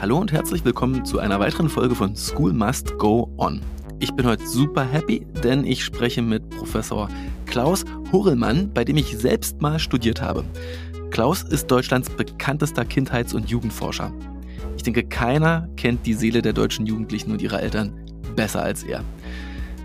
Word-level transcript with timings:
Hallo 0.00 0.16
und 0.16 0.32
herzlich 0.32 0.64
willkommen 0.64 1.04
zu 1.04 1.18
einer 1.18 1.40
weiteren 1.40 1.68
Folge 1.68 1.94
von 1.94 2.16
School 2.16 2.54
Must 2.54 2.96
Go 2.96 3.30
On. 3.36 3.60
Ich 3.98 4.10
bin 4.14 4.24
heute 4.24 4.46
super 4.46 4.82
happy, 4.82 5.26
denn 5.44 5.62
ich 5.62 5.84
spreche 5.84 6.22
mit 6.22 6.48
Professor 6.48 7.10
Klaus 7.44 7.84
Horelmann, 8.10 8.72
bei 8.72 8.82
dem 8.82 8.96
ich 8.96 9.18
selbst 9.18 9.60
mal 9.60 9.78
studiert 9.78 10.22
habe. 10.22 10.42
Klaus 11.10 11.42
ist 11.42 11.70
Deutschlands 11.70 12.08
bekanntester 12.08 12.86
Kindheits- 12.86 13.34
und 13.34 13.50
Jugendforscher. 13.50 14.10
Ich 14.74 14.84
denke, 14.84 15.04
keiner 15.04 15.68
kennt 15.76 16.06
die 16.06 16.14
Seele 16.14 16.40
der 16.40 16.54
deutschen 16.54 16.86
Jugendlichen 16.86 17.30
und 17.30 17.42
ihrer 17.42 17.60
Eltern 17.60 17.92
besser 18.34 18.62
als 18.62 18.82
er. 18.82 19.04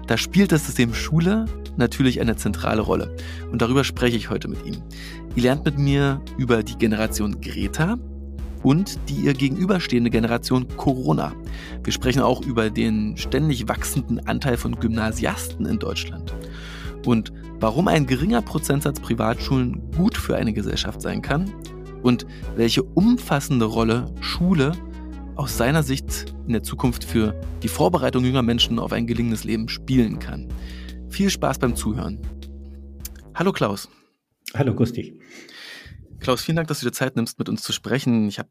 Da 0.08 0.16
spielt 0.18 0.54
das 0.54 0.66
System 0.66 0.94
Schule 0.94 1.44
natürlich 1.76 2.22
eine 2.22 2.38
zentrale 2.38 2.82
Rolle. 2.82 3.14
Und 3.52 3.62
darüber 3.62 3.84
spreche 3.84 4.16
ich 4.16 4.30
heute 4.30 4.48
mit 4.48 4.66
ihm. 4.66 4.82
Ihr 5.36 5.44
lernt 5.44 5.66
mit 5.66 5.78
mir 5.78 6.22
über 6.38 6.64
die 6.64 6.78
Generation 6.78 7.42
Greta 7.42 7.98
und 8.64 9.00
die 9.10 9.16
ihr 9.16 9.34
gegenüberstehende 9.34 10.10
Generation 10.10 10.68
Corona. 10.78 11.34
Wir 11.84 11.94
sprechen 11.94 12.22
auch 12.22 12.42
über 12.42 12.70
den 12.70 13.18
ständig 13.18 13.68
wachsenden 13.68 14.20
Anteil 14.28 14.58
von 14.58 14.76
Gymnasiasten 14.76 15.66
in 15.66 15.80
Deutschland. 15.80 16.34
Und 17.06 17.32
warum 17.60 17.88
ein 17.88 18.08
geringer 18.08 18.42
Prozentsatz 18.42 19.00
Privatschulen 19.00 19.92
gut 19.96 20.18
für 20.18 20.36
eine 20.36 20.54
Gesellschaft 20.54 21.02
sein 21.02 21.22
kann 21.22 21.52
und 22.02 22.26
welche 22.56 22.84
umfassende 22.84 23.66
Rolle 23.66 24.14
Schule 24.22 24.72
aus 25.36 25.58
seiner 25.58 25.84
Sicht 25.84 26.34
in 26.48 26.54
der 26.54 26.64
Zukunft 26.64 27.04
für 27.04 27.40
die 27.62 27.68
Vorbereitung 27.68 28.24
junger 28.24 28.42
Menschen 28.42 28.80
auf 28.80 28.92
ein 28.94 29.08
gelingendes 29.08 29.44
Leben 29.44 29.68
spielen 29.68 30.20
kann. 30.20 30.48
Viel 31.10 31.30
Spaß 31.30 31.60
beim 31.60 31.76
Zuhören. 31.76 32.20
Hallo 33.34 33.52
Klaus. 33.52 33.90
Hallo, 34.54 34.74
grüß 34.74 34.94
dich. 34.94 35.14
Klaus, 36.26 36.42
vielen 36.42 36.56
Dank, 36.56 36.68
dass 36.70 36.80
du 36.80 36.88
dir 36.88 36.92
Zeit 36.92 37.16
nimmst, 37.16 37.38
mit 37.38 37.50
uns 37.50 37.62
zu 37.62 37.72
sprechen. 37.72 38.28
Ich 38.28 38.40
habe 38.40 38.50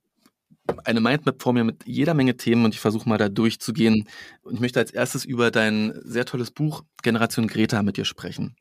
eine 0.85 1.01
Mindmap 1.01 1.43
vor 1.43 1.53
mir 1.53 1.65
mit 1.65 1.85
jeder 1.85 2.15
Menge 2.15 2.37
Themen 2.37 2.65
und 2.65 2.73
ich 2.73 2.79
versuche 2.79 3.09
mal 3.09 3.19
da 3.19 3.29
durchzugehen. 3.29 4.09
Und 4.43 4.55
ich 4.55 4.61
möchte 4.61 4.79
als 4.79 4.93
erstes 4.93 5.25
über 5.25 5.51
dein 5.51 5.93
sehr 6.05 6.25
tolles 6.25 6.53
Buch 6.53 6.85
Generation 7.03 7.49
Greta 7.49 7.83
mit 7.83 7.97
dir 7.97 8.05
sprechen. 8.05 8.55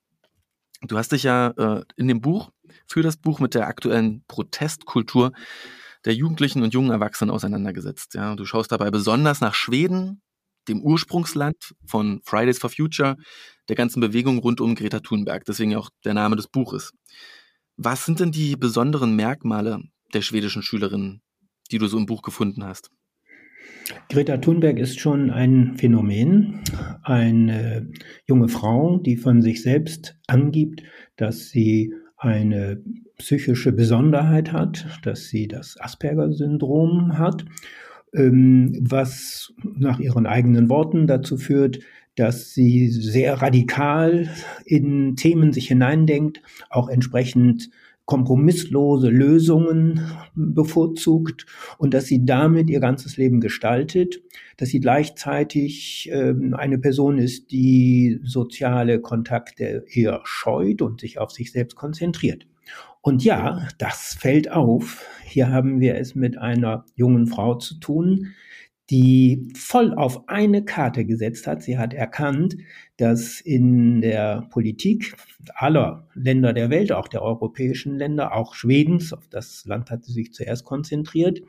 Du 0.81 0.97
hast 0.97 1.11
dich 1.11 1.21
ja 1.21 1.49
äh, 1.49 1.83
in 1.95 2.07
dem 2.07 2.21
Buch 2.21 2.49
für 2.87 3.03
das 3.03 3.17
Buch 3.17 3.39
mit 3.39 3.53
der 3.53 3.67
aktuellen 3.67 4.23
Protestkultur 4.27 5.31
der 6.05 6.15
Jugendlichen 6.15 6.63
und 6.63 6.73
jungen 6.73 6.89
Erwachsenen 6.89 7.29
auseinandergesetzt. 7.29 8.15
Ja, 8.15 8.35
du 8.35 8.45
schaust 8.45 8.71
dabei 8.71 8.89
besonders 8.89 9.41
nach 9.41 9.53
Schweden, 9.53 10.23
dem 10.67 10.81
Ursprungsland 10.81 11.75
von 11.85 12.19
Fridays 12.23 12.57
for 12.57 12.71
Future, 12.71 13.17
der 13.69 13.75
ganzen 13.75 13.99
Bewegung 13.99 14.39
rund 14.39 14.59
um 14.59 14.73
Greta 14.73 15.01
Thunberg, 15.01 15.45
deswegen 15.45 15.75
auch 15.75 15.91
der 16.03 16.15
Name 16.15 16.35
des 16.35 16.47
Buches. 16.47 16.93
Was 17.77 18.05
sind 18.05 18.19
denn 18.19 18.31
die 18.31 18.55
besonderen 18.55 19.15
Merkmale 19.15 19.81
der 20.13 20.21
schwedischen 20.21 20.61
Schülerinnen, 20.61 21.21
die 21.71 21.79
du 21.79 21.87
so 21.87 21.97
im 21.97 22.05
Buch 22.05 22.21
gefunden 22.21 22.63
hast? 22.63 22.91
Greta 24.09 24.37
Thunberg 24.37 24.79
ist 24.79 24.99
schon 24.99 25.29
ein 25.31 25.75
Phänomen, 25.75 26.61
eine 27.03 27.89
junge 28.25 28.47
Frau, 28.47 28.97
die 28.99 29.17
von 29.17 29.41
sich 29.41 29.61
selbst 29.61 30.17
angibt, 30.27 30.83
dass 31.15 31.49
sie 31.49 31.93
eine 32.17 32.81
psychische 33.17 33.71
Besonderheit 33.71 34.51
hat, 34.51 34.85
dass 35.03 35.27
sie 35.27 35.47
das 35.47 35.79
Asperger-Syndrom 35.79 37.17
hat, 37.17 37.45
ähm, 38.13 38.77
was 38.79 39.53
nach 39.63 39.99
ihren 39.99 40.25
eigenen 40.25 40.69
Worten 40.69 41.07
dazu 41.07 41.37
führt, 41.37 41.79
dass 42.15 42.53
sie 42.53 42.89
sehr 42.89 43.41
radikal 43.41 44.29
in 44.65 45.15
Themen 45.15 45.51
sich 45.51 45.67
hineindenkt, 45.67 46.41
auch 46.69 46.89
entsprechend 46.89 47.69
kompromisslose 48.05 49.09
Lösungen 49.09 50.01
bevorzugt 50.35 51.45
und 51.77 51.93
dass 51.93 52.05
sie 52.05 52.25
damit 52.25 52.69
ihr 52.69 52.81
ganzes 52.81 53.15
Leben 53.15 53.39
gestaltet, 53.39 54.21
dass 54.57 54.69
sie 54.69 54.81
gleichzeitig 54.81 56.09
äh, 56.11 56.33
eine 56.51 56.79
Person 56.79 57.17
ist, 57.17 57.51
die 57.51 58.19
soziale 58.23 58.99
Kontakte 58.99 59.85
eher 59.87 60.19
scheut 60.25 60.81
und 60.81 60.99
sich 60.99 61.17
auf 61.17 61.31
sich 61.31 61.51
selbst 61.51 61.75
konzentriert. 61.75 62.45
Und 63.01 63.23
ja, 63.23 63.67
das 63.77 64.15
fällt 64.19 64.51
auf. 64.51 65.05
Hier 65.25 65.49
haben 65.49 65.79
wir 65.79 65.95
es 65.95 66.15
mit 66.15 66.37
einer 66.37 66.85
jungen 66.95 67.27
Frau 67.27 67.55
zu 67.55 67.79
tun, 67.79 68.33
die 68.89 69.49
voll 69.55 69.93
auf 69.93 70.27
eine 70.27 70.65
Karte 70.65 71.05
gesetzt 71.05 71.47
hat. 71.47 71.63
Sie 71.63 71.77
hat 71.77 71.93
erkannt, 71.93 72.57
dass 72.97 73.39
in 73.39 74.01
der 74.01 74.47
Politik 74.49 75.15
aller 75.55 76.07
Länder 76.13 76.53
der 76.53 76.69
Welt, 76.69 76.91
auch 76.91 77.07
der 77.07 77.21
europäischen 77.21 77.97
Länder, 77.97 78.35
auch 78.35 78.55
Schwedens, 78.55 79.13
auf 79.13 79.27
das 79.29 79.65
Land 79.65 79.89
hat 79.89 80.03
sie 80.03 80.11
sich 80.11 80.33
zuerst 80.33 80.65
konzentriert, 80.65 81.41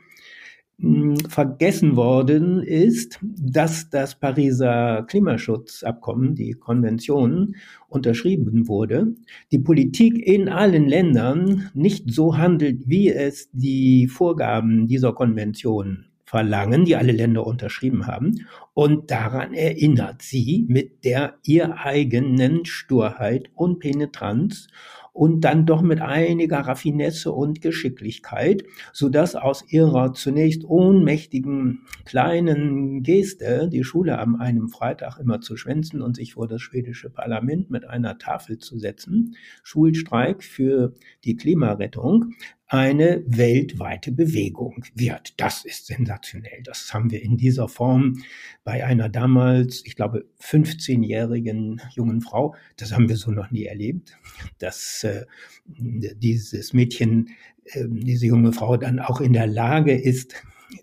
hm, 0.79 1.17
vergessen 1.29 1.95
worden 1.95 2.61
ist, 2.61 3.19
dass 3.21 3.89
das 3.89 4.19
Pariser 4.19 5.03
Klimaschutzabkommen, 5.07 6.35
die 6.35 6.51
Konvention, 6.53 7.55
unterschrieben 7.87 8.67
wurde, 8.67 9.15
die 9.51 9.59
Politik 9.59 10.17
in 10.17 10.49
allen 10.49 10.87
Ländern 10.87 11.69
nicht 11.73 12.11
so 12.11 12.37
handelt, 12.37 12.89
wie 12.89 13.09
es 13.09 13.49
die 13.53 14.07
Vorgaben 14.07 14.87
dieser 14.87 15.13
Konvention 15.13 16.05
verlangen, 16.25 16.85
die 16.85 16.95
alle 16.95 17.11
Länder 17.11 17.45
unterschrieben 17.45 18.07
haben. 18.07 18.45
Und 18.73 19.11
daran 19.11 19.53
erinnert 19.53 20.21
sie 20.21 20.65
mit 20.67 21.05
der 21.05 21.35
ihr 21.43 21.77
eigenen 21.77 22.65
Sturheit 22.65 23.49
und 23.53 23.79
Penetranz 23.79 24.67
und 25.15 25.45
dann 25.45 25.65
doch 25.65 25.81
mit 25.81 26.01
einiger 26.01 26.59
Raffinesse 26.59 27.31
und 27.31 27.61
Geschicklichkeit, 27.61 28.65
so 28.91 29.07
dass 29.07 29.37
aus 29.37 29.63
ihrer 29.69 30.11
zunächst 30.11 30.65
ohnmächtigen 30.65 31.83
kleinen 32.03 33.01
Geste, 33.01 33.69
die 33.71 33.85
Schule 33.85 34.19
am 34.19 34.35
einem 34.35 34.67
Freitag 34.67 35.17
immer 35.17 35.39
zu 35.39 35.55
schwänzen 35.55 36.01
und 36.01 36.17
sich 36.17 36.33
vor 36.33 36.49
das 36.49 36.61
schwedische 36.61 37.09
Parlament 37.09 37.69
mit 37.69 37.85
einer 37.85 38.17
Tafel 38.17 38.57
zu 38.57 38.77
setzen, 38.77 39.37
Schulstreik 39.63 40.43
für 40.43 40.93
die 41.23 41.37
Klimarettung, 41.37 42.33
eine 42.67 43.23
weltweite 43.27 44.11
Bewegung 44.11 44.83
wird. 44.95 45.39
Das 45.39 45.65
ist 45.65 45.85
sensationell. 45.85 46.63
Das 46.63 46.93
haben 46.93 47.11
wir 47.11 47.21
in 47.21 47.37
dieser 47.37 47.67
Form 47.67 48.23
bei 48.63 48.83
einer 48.83 49.07
damals, 49.07 49.83
ich 49.85 49.95
glaube, 49.95 50.25
15-jährigen 50.41 51.81
jungen 51.93 52.21
Frau, 52.21 52.55
das 52.77 52.91
haben 52.91 53.07
wir 53.07 53.17
so 53.17 53.31
noch 53.31 53.51
nie 53.51 53.65
erlebt, 53.65 54.17
dass 54.57 55.03
äh, 55.03 55.25
dieses 55.67 56.73
Mädchen, 56.73 57.29
äh, 57.65 57.85
diese 57.87 58.25
junge 58.25 58.51
Frau 58.51 58.77
dann 58.77 58.99
auch 58.99 59.21
in 59.21 59.33
der 59.33 59.47
Lage 59.47 59.93
ist, 59.93 60.33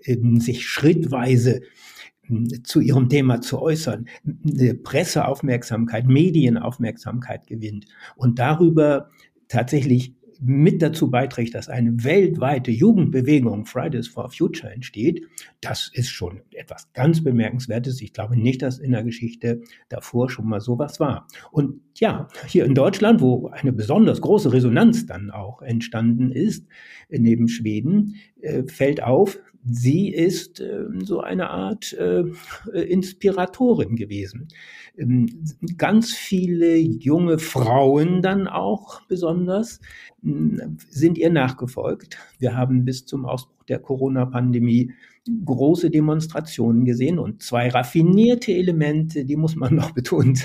äh, 0.05 0.17
sich 0.39 0.65
schrittweise 0.65 1.63
hm, 2.27 2.63
zu 2.63 2.79
ihrem 2.79 3.09
Thema 3.09 3.41
zu 3.41 3.61
äußern, 3.61 4.07
Presseaufmerksamkeit, 4.85 6.07
Medienaufmerksamkeit 6.07 7.49
gewinnt 7.49 7.87
und 8.15 8.39
darüber 8.39 9.11
tatsächlich 9.49 10.15
mit 10.45 10.83
dazu 10.83 11.11
beiträgt, 11.11 11.55
dass 11.55 11.69
eine 11.69 12.05
weltweite 12.05 12.71
Jugendbewegung 12.71 13.65
Fridays 13.65 14.09
for 14.09 14.31
Future 14.31 14.73
entsteht, 14.73 15.27
das 15.61 15.91
ist 15.93 16.09
schon 16.09 16.41
etwas 16.53 16.93
ganz 16.93 17.23
Bemerkenswertes. 17.23 18.01
Ich 18.03 18.13
glaube 18.13 18.37
nicht, 18.37 18.63
dass 18.63 18.79
in 18.79 18.91
der 18.93 19.05
Geschichte 19.05 19.63
davor 19.89 20.29
schon 20.29 20.49
mal 20.49 20.61
sowas 20.61 20.99
war. 20.99 21.29
Und 21.53 21.81
ja, 21.95 22.29
hier 22.47 22.65
in 22.65 22.75
Deutschland, 22.75 23.21
wo 23.21 23.49
eine 23.49 23.73
besonders 23.73 24.21
große 24.21 24.53
Resonanz 24.53 25.07
dann 25.07 25.31
auch 25.31 25.63
entstanden 25.63 26.33
ist, 26.33 26.67
neben 27.09 27.49
Schweden, 27.49 28.17
äh, 28.41 28.65
fällt 28.65 29.03
auf, 29.03 29.39
sie 29.65 30.13
ist 30.13 30.61
äh, 30.61 30.85
so 31.03 31.21
eine 31.21 31.51
Art 31.51 31.93
äh, 31.93 32.25
Inspiratorin 32.73 33.97
gewesen. 33.97 34.49
Ähm, 34.97 35.27
ganz 35.77 36.13
viele 36.13 36.77
junge 36.77 37.39
Frauen 37.39 38.23
dann 38.23 38.49
auch 38.49 39.03
besonders 39.03 39.81
hm, 40.23 40.79
sind 40.89 41.19
ihr 41.19 41.31
nachgefolgt. 41.31 42.19
Wir 42.39 42.57
haben 42.57 42.85
bis 42.85 43.07
zum 43.07 43.25
Ausbruch 43.25 43.65
der 43.65 43.79
Corona-Pandemie 43.79 44.93
große 45.45 45.91
Demonstrationen 45.91 46.85
gesehen 46.85 47.19
und 47.19 47.43
zwei 47.43 47.69
raffinierte 47.69 48.53
Elemente, 48.53 49.25
die 49.25 49.37
muss 49.37 49.55
man 49.55 49.75
noch 49.77 49.93
betonen. 49.93 50.37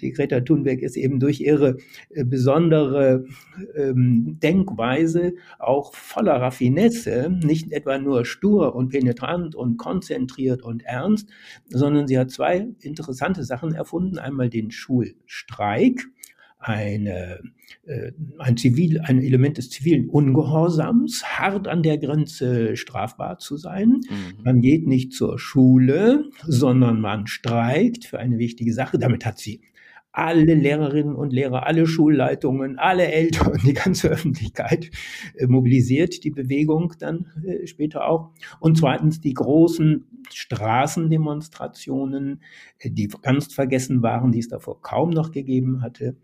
Die 0.00 0.12
Greta 0.12 0.40
Thunberg 0.40 0.80
ist 0.80 0.96
eben 0.96 1.18
durch 1.18 1.40
ihre 1.40 1.78
äh, 2.10 2.24
besondere 2.24 3.24
ähm, 3.74 4.38
Denkweise 4.42 5.34
auch 5.58 5.94
voller 5.94 6.40
Raffinesse, 6.40 7.30
nicht 7.42 7.72
etwa 7.72 7.98
nur 7.98 8.24
stur 8.24 8.74
und 8.74 8.90
penetrant 8.90 9.54
und 9.54 9.78
konzentriert 9.78 10.62
und 10.62 10.82
ernst, 10.84 11.28
sondern 11.68 12.06
sie 12.06 12.18
hat 12.18 12.30
zwei 12.30 12.68
interessante 12.80 13.44
Sachen 13.44 13.74
erfunden. 13.74 14.18
Einmal 14.18 14.50
den 14.50 14.70
Schulstreik, 14.70 16.06
eine, 16.58 17.40
äh, 17.86 18.12
ein, 18.38 18.56
Zivil, 18.56 19.00
ein 19.00 19.22
Element 19.22 19.58
des 19.58 19.70
zivilen 19.70 20.08
Ungehorsams, 20.08 21.24
hart 21.24 21.68
an 21.68 21.82
der 21.82 21.98
Grenze 21.98 22.76
strafbar 22.76 23.38
zu 23.38 23.56
sein. 23.56 24.00
Mhm. 24.08 24.44
Man 24.44 24.60
geht 24.60 24.86
nicht 24.86 25.12
zur 25.12 25.38
Schule, 25.38 26.24
sondern 26.44 27.00
man 27.00 27.26
streikt 27.26 28.04
für 28.04 28.18
eine 28.18 28.38
wichtige 28.38 28.72
Sache. 28.72 28.98
Damit 28.98 29.24
hat 29.24 29.38
sie 29.38 29.60
alle 30.10 30.54
Lehrerinnen 30.54 31.14
und 31.14 31.32
Lehrer, 31.32 31.66
alle 31.66 31.86
Schulleitungen, 31.86 32.78
alle 32.78 33.06
Eltern, 33.06 33.60
die 33.64 33.74
ganze 33.74 34.08
Öffentlichkeit 34.08 34.90
äh, 35.36 35.46
mobilisiert 35.46 36.24
die 36.24 36.30
Bewegung 36.30 36.94
dann 36.98 37.26
äh, 37.46 37.68
später 37.68 38.08
auch. 38.08 38.30
Und 38.58 38.78
zweitens 38.78 39.20
die 39.20 39.34
großen 39.34 40.06
Straßendemonstrationen, 40.32 42.42
äh, 42.78 42.90
die 42.90 43.06
ganz 43.22 43.54
vergessen 43.54 44.02
waren, 44.02 44.32
die 44.32 44.40
es 44.40 44.48
davor 44.48 44.82
kaum 44.82 45.10
noch 45.10 45.30
gegeben 45.30 45.82
hatte 45.82 46.16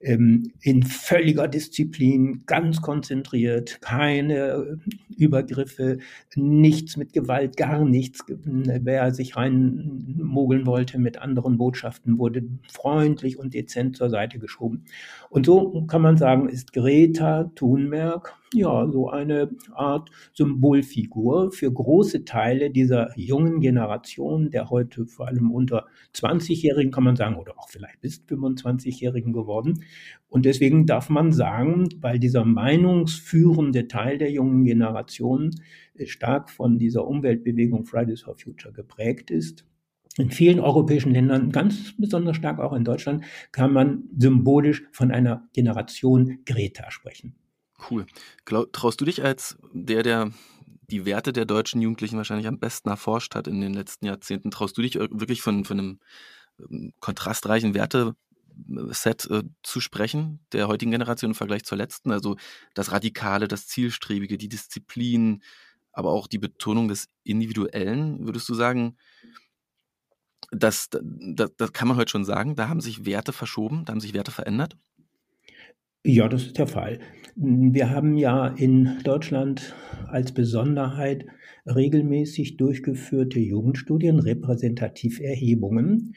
ähm, 0.00 0.52
in 0.60 0.82
völliger 0.82 1.48
Disziplin, 1.48 2.42
ganz 2.46 2.80
konzentriert, 2.80 3.80
keine 3.80 4.78
Übergriffe, 5.16 5.98
nichts 6.34 6.96
mit 6.96 7.12
Gewalt, 7.12 7.56
gar 7.56 7.84
nichts. 7.84 8.24
Wer 8.26 9.12
sich 9.14 9.36
reinmogeln 9.36 10.66
wollte 10.66 10.98
mit 10.98 11.18
anderen 11.18 11.58
Botschaften, 11.58 12.18
wurde 12.18 12.42
freundlich 12.70 13.38
und 13.38 13.54
dezent 13.54 13.96
zur 13.96 14.10
Seite 14.10 14.38
geschoben. 14.38 14.84
Und 15.30 15.46
so 15.46 15.86
kann 15.86 16.02
man 16.02 16.16
sagen, 16.16 16.48
ist 16.48 16.72
Greta 16.72 17.44
Thunberg 17.54 18.36
ja 18.52 18.90
so 18.90 19.10
eine 19.10 19.48
Art 19.72 20.10
Symbolfigur 20.34 21.52
für 21.52 21.72
große 21.72 22.24
Teile 22.24 22.70
dieser 22.70 23.16
jungen 23.16 23.60
Generation, 23.60 24.50
der 24.50 24.70
heute 24.70 25.06
vor 25.06 25.28
allem 25.28 25.52
unter 25.52 25.86
20-Jährigen, 26.16 26.90
kann 26.90 27.04
man 27.04 27.14
sagen, 27.14 27.36
oder 27.36 27.56
auch 27.60 27.68
vielleicht 27.68 28.00
bis 28.00 28.24
25-Jährigen 28.28 29.32
geworden. 29.32 29.84
Und 30.28 30.46
deswegen 30.46 30.84
darf 30.84 31.08
man 31.10 31.30
sagen, 31.30 31.88
weil 32.00 32.18
dieser 32.18 32.44
meinungsführende 32.44 33.86
Teil 33.86 34.18
der 34.18 34.32
jungen 34.32 34.64
Generation 34.64 35.52
stark 36.06 36.50
von 36.50 36.76
dieser 36.76 37.06
Umweltbewegung 37.06 37.84
Fridays 37.84 38.22
for 38.22 38.34
Future 38.34 38.74
geprägt 38.74 39.30
ist, 39.30 39.64
in 40.16 40.30
vielen 40.30 40.60
europäischen 40.60 41.12
Ländern, 41.12 41.50
ganz 41.52 41.94
besonders 41.96 42.36
stark 42.36 42.58
auch 42.58 42.72
in 42.72 42.84
Deutschland, 42.84 43.24
kann 43.52 43.72
man 43.72 44.04
symbolisch 44.16 44.82
von 44.92 45.10
einer 45.10 45.48
Generation 45.52 46.40
Greta 46.44 46.90
sprechen. 46.90 47.36
Cool. 47.90 48.06
Traust 48.44 49.00
du 49.00 49.04
dich 49.04 49.24
als 49.24 49.56
der, 49.72 50.02
der 50.02 50.30
die 50.90 51.06
Werte 51.06 51.32
der 51.32 51.44
deutschen 51.44 51.80
Jugendlichen 51.80 52.16
wahrscheinlich 52.16 52.48
am 52.48 52.58
besten 52.58 52.88
erforscht 52.88 53.34
hat 53.34 53.46
in 53.46 53.60
den 53.60 53.74
letzten 53.74 54.06
Jahrzehnten, 54.06 54.50
traust 54.50 54.76
du 54.76 54.82
dich 54.82 54.96
wirklich 54.96 55.40
von, 55.40 55.64
von 55.64 55.78
einem 55.78 56.00
ähm, 56.58 56.92
kontrastreichen 57.00 57.74
Werteset 57.74 59.30
äh, 59.30 59.42
zu 59.62 59.80
sprechen, 59.80 60.40
der 60.52 60.68
heutigen 60.68 60.90
Generation 60.90 61.30
im 61.30 61.36
Vergleich 61.36 61.64
zur 61.64 61.78
letzten? 61.78 62.10
Also 62.10 62.36
das 62.74 62.92
Radikale, 62.92 63.48
das 63.48 63.68
Zielstrebige, 63.68 64.36
die 64.36 64.48
Disziplin, 64.48 65.42
aber 65.92 66.10
auch 66.10 66.26
die 66.26 66.38
Betonung 66.38 66.88
des 66.88 67.08
Individuellen, 67.24 68.26
würdest 68.26 68.48
du 68.48 68.54
sagen, 68.54 68.96
das, 70.50 70.88
das, 70.90 71.50
das 71.56 71.72
kann 71.72 71.88
man 71.88 71.96
heute 71.96 72.10
schon 72.10 72.24
sagen, 72.24 72.56
da 72.56 72.68
haben 72.68 72.80
sich 72.80 73.06
Werte 73.06 73.32
verschoben, 73.32 73.84
da 73.84 73.92
haben 73.92 74.00
sich 74.00 74.14
Werte 74.14 74.30
verändert? 74.30 74.76
Ja, 76.04 76.28
das 76.28 76.46
ist 76.46 76.58
der 76.58 76.66
Fall. 76.66 76.98
Wir 77.36 77.90
haben 77.90 78.16
ja 78.16 78.48
in 78.48 79.00
Deutschland 79.04 79.74
als 80.06 80.32
Besonderheit 80.32 81.26
regelmäßig 81.66 82.56
durchgeführte 82.56 83.38
Jugendstudien, 83.38 84.18
Repräsentativerhebungen. 84.18 86.14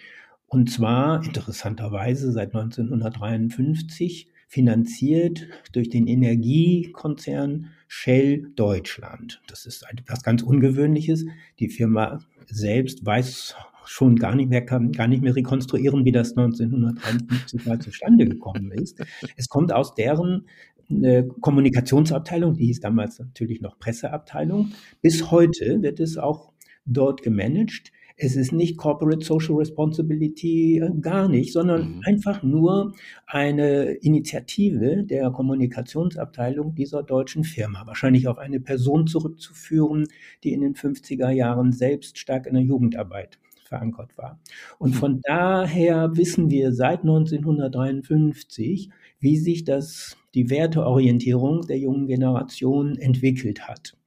Und 0.48 0.72
zwar 0.72 1.24
interessanterweise 1.25 2.31
seit 2.31 2.56
1953 2.56 4.30
finanziert 4.48 5.48
durch 5.74 5.90
den 5.90 6.08
Energiekonzern 6.08 7.72
Shell 7.88 8.52
Deutschland. 8.56 9.42
Das 9.48 9.66
ist 9.66 9.84
etwas 9.92 10.24
ganz 10.24 10.44
Ungewöhnliches. 10.44 11.25
Die 11.60 11.70
Firma 11.70 12.20
selbst 12.46 13.06
weiß 13.06 13.56
schon 13.88 14.15
gar 14.15 14.35
nicht 14.35 14.50
mehr, 14.50 14.65
kann 14.65 14.91
gar 14.91 15.07
nicht 15.07 15.24
mehr 15.24 15.35
rekonstruieren, 15.35 16.06
wie 16.06 16.12
das 16.12 16.38
1951 16.38 17.65
mal 17.65 17.80
zustande 17.80 18.25
gekommen 18.25 18.71
ist. 18.71 19.03
Es 19.35 19.50
kommt 19.50 19.74
aus 19.74 19.95
deren 19.95 20.47
äh, 20.89 21.24
Kommunikationsabteilung, 21.41 22.56
die 22.56 22.65
hieß 22.68 22.81
damals 22.81 23.19
natürlich 23.19 23.62
noch 23.62 23.80
Presseabteilung. 23.80 24.71
Bis 25.01 25.31
heute 25.31 25.81
wird 25.81 26.00
es 26.00 26.18
auch 26.18 26.51
dort 26.85 27.24
gemanagt. 27.24 27.91
Es 28.15 28.35
ist 28.35 28.51
nicht 28.51 28.77
Corporate 28.77 29.25
Social 29.25 29.56
Responsibility, 29.56 30.77
äh, 30.77 30.91
gar 31.01 31.27
nicht, 31.27 31.51
sondern 31.51 31.95
mhm. 31.95 32.01
einfach 32.06 32.44
nur 32.44 32.94
eine 33.25 33.94
Initiative 33.94 35.03
der 35.03 35.31
Kommunikationsabteilung 35.31 36.75
dieser 36.75 37.01
deutschen 37.01 37.44
Firma. 37.44 37.88
Wahrscheinlich 37.88 38.27
auf 38.27 38.38
eine 38.38 38.59
Person 38.59 39.07
zurückzuführen, 39.07 40.06
die 40.44 40.53
in 40.53 40.62
den 40.62 40.75
50er 40.75 41.31
Jahren 41.31 41.71
selbst 41.71 42.19
stark 42.19 42.45
in 42.45 42.53
der 42.53 42.63
Jugendarbeit 42.63 43.39
verankert 43.74 44.16
war. 44.18 44.40
Und 44.78 44.92
hm. 44.94 45.00
von 45.00 45.22
daher 45.24 46.16
wissen 46.16 46.52
wir 46.52 46.72
seit 46.74 47.00
1953, 47.00 48.90
wie 49.20 49.38
sich 49.38 49.64
das, 49.64 50.16
die 50.36 50.52
Werteorientierung 50.52 51.62
der 51.64 51.80
jungen 51.80 52.06
Generation 52.06 52.96
entwickelt 52.98 53.68
hat. 53.68 53.98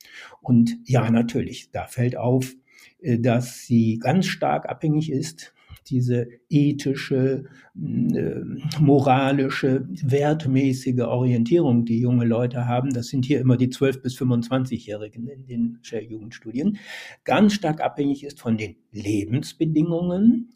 Und 0.40 0.76
ja, 0.84 1.10
natürlich, 1.10 1.70
da 1.72 1.86
fällt 1.86 2.16
auf, 2.16 2.54
äh, 3.00 3.18
dass 3.18 3.66
sie 3.66 3.98
ganz 3.98 4.26
stark 4.26 4.68
abhängig 4.68 5.10
ist 5.10 5.52
diese 5.88 6.28
ethische, 6.48 7.44
äh, 7.74 8.40
moralische, 8.80 9.86
wertmäßige 10.02 11.00
Orientierung, 11.00 11.84
die 11.84 12.00
junge 12.00 12.24
Leute 12.24 12.66
haben, 12.66 12.90
das 12.90 13.08
sind 13.08 13.24
hier 13.24 13.40
immer 13.40 13.56
die 13.56 13.68
12- 13.68 14.02
bis 14.02 14.16
25-Jährigen 14.16 15.28
in 15.28 15.46
den 15.46 15.78
Shell-Jugendstudien, 15.82 16.78
ganz 17.24 17.54
stark 17.54 17.80
abhängig 17.80 18.24
ist 18.24 18.40
von 18.40 18.56
den 18.56 18.76
Lebensbedingungen, 18.92 20.52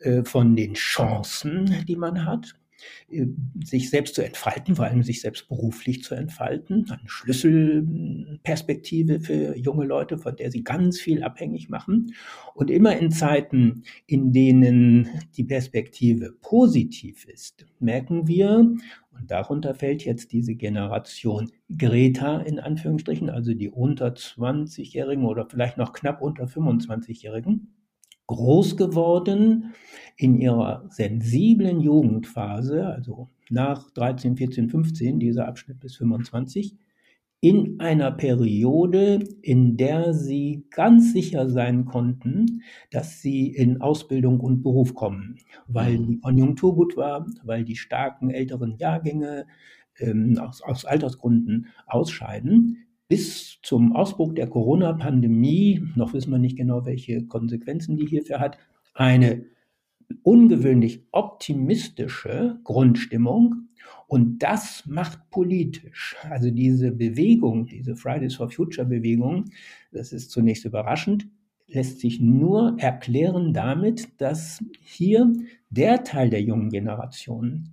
äh, 0.00 0.24
von 0.24 0.56
den 0.56 0.74
Chancen, 0.74 1.84
die 1.86 1.96
man 1.96 2.24
hat, 2.24 2.54
sich 3.64 3.90
selbst 3.90 4.14
zu 4.14 4.24
entfalten, 4.24 4.76
vor 4.76 4.86
allem 4.86 5.02
sich 5.02 5.20
selbst 5.20 5.48
beruflich 5.48 6.02
zu 6.02 6.14
entfalten. 6.14 6.86
Eine 6.90 7.08
Schlüsselperspektive 7.08 9.20
für 9.20 9.56
junge 9.56 9.84
Leute, 9.84 10.18
von 10.18 10.36
der 10.36 10.50
sie 10.50 10.64
ganz 10.64 11.00
viel 11.00 11.22
abhängig 11.22 11.68
machen. 11.68 12.14
Und 12.54 12.70
immer 12.70 12.96
in 12.96 13.10
Zeiten, 13.10 13.82
in 14.06 14.32
denen 14.32 15.08
die 15.36 15.44
Perspektive 15.44 16.32
positiv 16.40 17.26
ist, 17.26 17.66
merken 17.78 18.26
wir, 18.26 18.74
und 19.12 19.30
darunter 19.30 19.74
fällt 19.74 20.04
jetzt 20.04 20.32
diese 20.32 20.54
Generation 20.54 21.50
Greta 21.76 22.40
in 22.40 22.58
Anführungsstrichen, 22.58 23.28
also 23.28 23.52
die 23.52 23.68
unter 23.68 24.08
20-Jährigen 24.08 25.24
oder 25.24 25.46
vielleicht 25.48 25.76
noch 25.76 25.92
knapp 25.92 26.22
unter 26.22 26.44
25-Jährigen, 26.44 27.74
groß 28.26 28.76
geworden 28.76 29.74
in 30.16 30.36
ihrer 30.36 30.84
sensiblen 30.88 31.80
Jugendphase, 31.80 32.86
also 32.86 33.28
nach 33.50 33.90
13, 33.90 34.36
14, 34.36 34.70
15, 34.70 35.18
dieser 35.18 35.48
Abschnitt 35.48 35.80
bis 35.80 35.96
25, 35.96 36.76
in 37.40 37.80
einer 37.80 38.12
Periode, 38.12 39.18
in 39.42 39.76
der 39.76 40.14
sie 40.14 40.64
ganz 40.70 41.12
sicher 41.12 41.50
sein 41.50 41.84
konnten, 41.86 42.62
dass 42.92 43.20
sie 43.20 43.48
in 43.48 43.80
Ausbildung 43.80 44.38
und 44.38 44.62
Beruf 44.62 44.94
kommen, 44.94 45.38
weil 45.66 45.98
die 45.98 46.20
Konjunktur 46.20 46.76
gut 46.76 46.96
war, 46.96 47.26
weil 47.42 47.64
die 47.64 47.74
starken 47.74 48.30
älteren 48.30 48.76
Jahrgänge 48.76 49.46
ähm, 49.98 50.38
aus, 50.38 50.62
aus 50.62 50.84
Altersgründen 50.84 51.66
ausscheiden 51.86 52.86
bis 53.08 53.58
zum 53.62 53.94
Ausbruch 53.94 54.32
der 54.32 54.46
Corona-Pandemie, 54.48 55.82
noch 55.96 56.14
wissen 56.14 56.30
wir 56.30 56.38
nicht 56.38 56.56
genau, 56.56 56.86
welche 56.86 57.26
Konsequenzen 57.26 57.96
die 57.96 58.06
hierfür 58.06 58.40
hat, 58.40 58.58
eine 58.94 59.44
ungewöhnlich 60.22 61.06
optimistische 61.12 62.58
Grundstimmung 62.64 63.68
und 64.06 64.42
das 64.42 64.84
macht 64.86 65.30
politisch. 65.30 66.16
Also 66.28 66.50
diese 66.50 66.92
Bewegung, 66.92 67.66
diese 67.66 67.96
Fridays 67.96 68.34
for 68.34 68.50
Future 68.50 68.86
Bewegung, 68.86 69.46
das 69.90 70.12
ist 70.12 70.30
zunächst 70.30 70.64
überraschend, 70.64 71.28
lässt 71.66 72.00
sich 72.00 72.20
nur 72.20 72.76
erklären 72.78 73.54
damit, 73.54 74.20
dass 74.20 74.62
hier 74.82 75.32
der 75.70 76.04
Teil 76.04 76.28
der 76.28 76.42
jungen 76.42 76.68
Generation, 76.68 77.70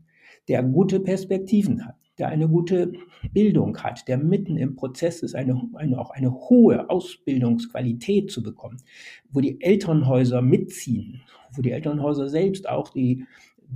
der 0.48 0.63
gute 0.63 1.00
Perspektiven 1.01 1.86
hat, 1.86 1.99
der 2.19 2.29
eine 2.29 2.47
gute 2.47 2.93
Bildung 3.33 3.77
hat, 3.77 4.07
der 4.07 4.17
mitten 4.17 4.57
im 4.57 4.75
Prozess 4.75 5.21
ist, 5.21 5.35
eine, 5.35 5.61
eine, 5.75 5.99
auch 5.99 6.11
eine 6.11 6.31
hohe 6.31 6.89
Ausbildungsqualität 6.89 8.31
zu 8.31 8.43
bekommen, 8.43 8.77
wo 9.31 9.41
die 9.41 9.61
Elternhäuser 9.61 10.41
mitziehen, 10.41 11.21
wo 11.53 11.61
die 11.61 11.71
Elternhäuser 11.71 12.29
selbst 12.29 12.67
auch 12.67 12.89
die 12.89 13.25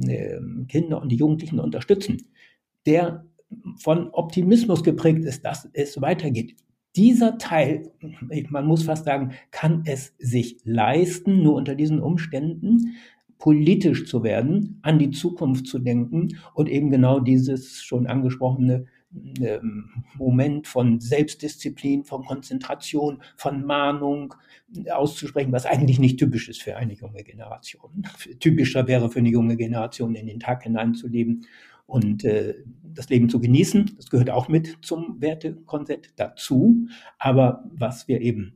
äh, 0.07 0.39
Kinder 0.67 1.01
und 1.01 1.11
die 1.11 1.17
Jugendlichen 1.17 1.59
unterstützen, 1.59 2.23
der 2.85 3.25
von 3.77 4.09
Optimismus 4.11 4.83
geprägt 4.83 5.25
ist, 5.25 5.45
dass 5.45 5.69
es 5.73 6.01
weitergeht. 6.01 6.55
Dieser 6.95 7.39
Teil, 7.39 7.91
man 8.49 8.67
muss 8.67 8.83
fast 8.83 9.05
sagen, 9.05 9.31
kann 9.49 9.83
es 9.85 10.13
sich 10.19 10.57
leisten, 10.63 11.41
nur 11.41 11.55
unter 11.55 11.73
diesen 11.73 11.99
Umständen, 11.99 12.95
politisch 13.43 14.05
zu 14.05 14.23
werden, 14.23 14.79
an 14.83 14.99
die 14.99 15.11
Zukunft 15.11 15.67
zu 15.67 15.77
denken 15.77 16.29
und 16.53 16.69
eben 16.69 16.89
genau 16.89 17.19
dieses 17.19 17.83
schon 17.83 18.07
angesprochene 18.07 18.85
ähm, 19.41 20.05
Moment 20.17 20.65
von 20.65 21.01
Selbstdisziplin, 21.01 22.05
von 22.05 22.23
Konzentration, 22.23 23.21
von 23.35 23.65
Mahnung 23.65 24.33
auszusprechen, 24.89 25.51
was 25.51 25.65
eigentlich 25.65 25.99
nicht 25.99 26.19
typisch 26.19 26.47
ist 26.47 26.61
für 26.61 26.77
eine 26.77 26.93
junge 26.93 27.21
Generation. 27.25 28.07
Typischer 28.39 28.87
wäre 28.87 29.09
für 29.09 29.19
eine 29.19 29.29
junge 29.29 29.57
Generation, 29.57 30.15
in 30.15 30.27
den 30.27 30.39
Tag 30.39 30.63
hineinzuleben 30.63 31.45
und 31.85 32.23
äh, 32.23 32.63
das 32.81 33.09
Leben 33.09 33.27
zu 33.27 33.41
genießen. 33.41 33.91
Das 33.97 34.09
gehört 34.09 34.29
auch 34.29 34.47
mit 34.47 34.77
zum 34.83 35.19
Wertekonzept 35.19 36.13
dazu. 36.15 36.87
Aber 37.19 37.65
was 37.73 38.07
wir 38.07 38.21
eben 38.21 38.55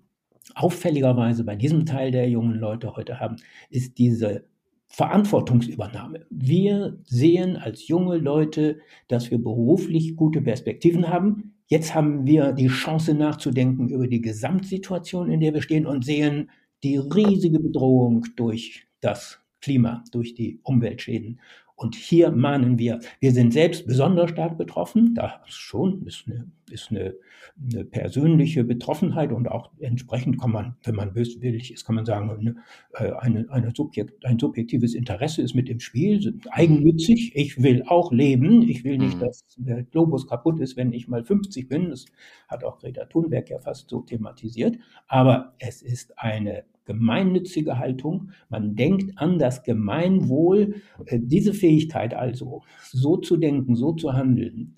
auffälligerweise 0.56 1.44
bei 1.44 1.58
diesem 1.58 1.86
Teil 1.86 2.12
der 2.12 2.30
jungen 2.30 2.58
Leute 2.58 2.96
heute 2.96 3.20
haben, 3.20 3.36
ist 3.70 3.98
diese 3.98 4.46
Verantwortungsübernahme. 4.90 6.26
Wir 6.30 6.98
sehen 7.04 7.58
als 7.58 7.88
junge 7.88 8.18
Leute, 8.18 8.80
dass 9.08 9.32
wir 9.32 9.38
beruflich 9.38 10.16
gute 10.16 10.42
Perspektiven 10.42 11.10
haben. 11.10 11.56
Jetzt 11.68 11.94
haben 11.94 12.26
wir 12.26 12.54
die 12.54 12.68
Chance 12.68 13.14
nachzudenken 13.14 13.90
über 13.90 14.08
die 14.08 14.22
Gesamtsituation, 14.22 15.30
in 15.30 15.42
der 15.42 15.54
wir 15.54 15.62
stehen 15.62 15.86
und 15.86 16.06
sehen 16.06 16.50
die 16.84 16.98
riesige 16.98 17.60
Bedrohung 17.60 18.26
durch 18.36 18.88
das 19.02 19.40
Klima, 19.62 20.04
durch 20.12 20.34
die 20.34 20.60
Umweltschäden. 20.64 21.42
Und 21.78 21.94
hier 21.94 22.32
mahnen 22.32 22.80
wir, 22.80 23.00
wir 23.20 23.32
sind 23.32 23.54
selbst 23.54 23.86
besonders 23.86 24.32
stark 24.32 24.58
betroffen. 24.58 25.14
Da 25.14 25.44
schon 25.46 26.08
ist 26.08 26.24
eine, 26.26 26.52
ist 26.72 26.90
eine, 26.90 27.14
eine 27.72 27.86
persönliche 27.86 28.64
Betroffenheit 28.64 29.32
und 29.32 29.48
auch 29.48 29.70
entsprechend 29.78 30.42
kann 30.42 30.52
man, 30.52 30.76
wenn 30.84 30.96
man 30.96 31.14
böswillig 31.14 31.72
ist, 31.72 31.86
kann 31.86 31.94
man 31.94 32.06
sagen, 32.06 32.32
eine, 32.32 32.56
äh, 32.96 33.14
eine, 33.20 33.46
eine 33.52 33.72
Subjekt, 33.76 34.26
ein 34.26 34.40
subjektives 34.40 34.96
Interesse 34.96 35.44
ist 35.44 35.54
mit 35.54 35.70
im 35.70 35.80
Spiel, 35.80 36.40
eigennützig. 36.50 37.34
Ich 37.36 37.62
will 37.62 37.84
auch 37.86 38.12
leben. 38.12 38.64
Ich 38.64 38.84
will 38.84 38.98
nicht, 38.98 39.18
mhm. 39.18 39.20
dass 39.20 39.46
der 39.58 39.84
Globus 39.84 40.28
kaputt 40.28 40.60
ist, 40.60 40.78
wenn 40.78 40.92
ich 40.94 41.08
mal 41.08 41.24
50 41.24 41.70
bin. 41.70 41.92
Das 41.92 42.06
hat 42.48 42.64
auch 42.64 42.80
Greta 42.80 43.06
Thunberg 43.06 43.52
ja 43.52 43.60
fast 43.60 43.88
so 43.92 44.02
thematisiert. 44.02 44.78
Aber 45.08 45.54
es 45.60 45.84
ist 45.84 46.18
eine 46.18 46.64
gemeinnützige 46.88 47.78
Haltung. 47.78 48.32
Man 48.50 48.76
denkt 48.76 49.18
an 49.18 49.38
das 49.38 49.64
Gemeinwohl. 49.64 50.82
Äh, 51.06 51.20
diese 51.22 51.54
Fähigkeit 51.54 52.16
also, 52.16 52.64
so 52.82 53.18
zu 53.18 53.38
denken, 53.38 53.76
so 53.76 53.94
zu 53.94 54.14
handeln, 54.14 54.76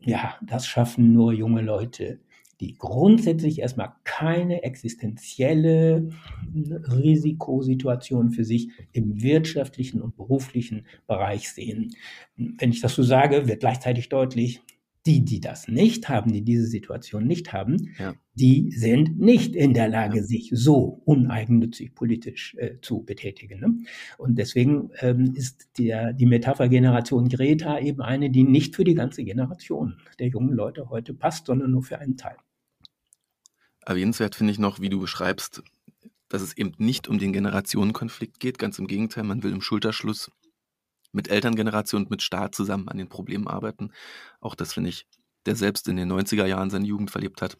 ja, 0.00 0.36
das 0.46 0.68
schaffen 0.68 1.12
nur 1.12 1.32
junge 1.32 1.62
Leute, 1.62 2.20
die 2.60 2.74
grundsätzlich 2.78 3.58
erstmal 3.58 3.94
keine 4.04 4.62
existenzielle 4.62 6.10
Risikosituation 6.54 8.30
für 8.30 8.44
sich 8.44 8.70
im 8.92 9.20
wirtschaftlichen 9.20 10.00
und 10.00 10.16
beruflichen 10.16 10.86
Bereich 11.06 11.50
sehen. 11.50 11.94
Wenn 12.36 12.70
ich 12.70 12.80
das 12.80 12.94
so 12.94 13.02
sage, 13.02 13.48
wird 13.48 13.60
gleichzeitig 13.60 14.08
deutlich, 14.08 14.62
die, 15.06 15.24
die 15.24 15.40
das 15.40 15.68
nicht 15.68 16.08
haben, 16.08 16.32
die 16.32 16.42
diese 16.42 16.66
Situation 16.66 17.26
nicht 17.26 17.52
haben, 17.52 17.94
ja. 17.98 18.14
die 18.34 18.72
sind 18.72 19.18
nicht 19.18 19.54
in 19.54 19.72
der 19.72 19.88
Lage, 19.88 20.18
ja. 20.18 20.22
sich 20.22 20.50
so 20.52 21.00
uneigennützig 21.04 21.94
politisch 21.94 22.54
äh, 22.58 22.80
zu 22.80 23.04
betätigen. 23.04 23.60
Ne? 23.60 23.78
Und 24.18 24.36
deswegen 24.36 24.90
ähm, 25.00 25.34
ist 25.34 25.68
der, 25.78 26.12
die 26.12 26.26
Metapher 26.26 26.68
Generation 26.68 27.28
Greta 27.28 27.78
eben 27.78 28.02
eine, 28.02 28.30
die 28.30 28.44
nicht 28.44 28.74
für 28.74 28.84
die 28.84 28.94
ganze 28.94 29.24
Generation 29.24 29.96
der 30.18 30.28
jungen 30.28 30.52
Leute 30.52 30.90
heute 30.90 31.14
passt, 31.14 31.46
sondern 31.46 31.70
nur 31.70 31.82
für 31.82 31.98
einen 31.98 32.16
Teil. 32.16 32.36
Erwähnenswert 33.84 34.34
finde 34.34 34.52
ich 34.52 34.58
noch, 34.58 34.80
wie 34.80 34.88
du 34.88 35.00
beschreibst, 35.00 35.62
dass 36.28 36.42
es 36.42 36.56
eben 36.56 36.72
nicht 36.78 37.06
um 37.06 37.18
den 37.18 37.32
Generationenkonflikt 37.32 38.40
geht. 38.40 38.58
Ganz 38.58 38.80
im 38.80 38.88
Gegenteil, 38.88 39.22
man 39.22 39.44
will 39.44 39.52
im 39.52 39.60
Schulterschluss 39.60 40.32
mit 41.16 41.28
Elterngeneration 41.28 42.02
und 42.02 42.10
mit 42.10 42.22
Staat 42.22 42.54
zusammen 42.54 42.88
an 42.88 42.98
den 42.98 43.08
Problemen 43.08 43.48
arbeiten. 43.48 43.90
Auch 44.40 44.54
das 44.54 44.74
finde 44.74 44.90
ich, 44.90 45.06
der 45.46 45.56
selbst 45.56 45.88
in 45.88 45.96
den 45.96 46.12
90er 46.12 46.46
Jahren 46.46 46.70
seine 46.70 46.86
Jugend 46.86 47.10
verlebt 47.10 47.42
hat, 47.42 47.56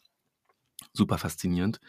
super 0.93 1.19
faszinierend. 1.19 1.81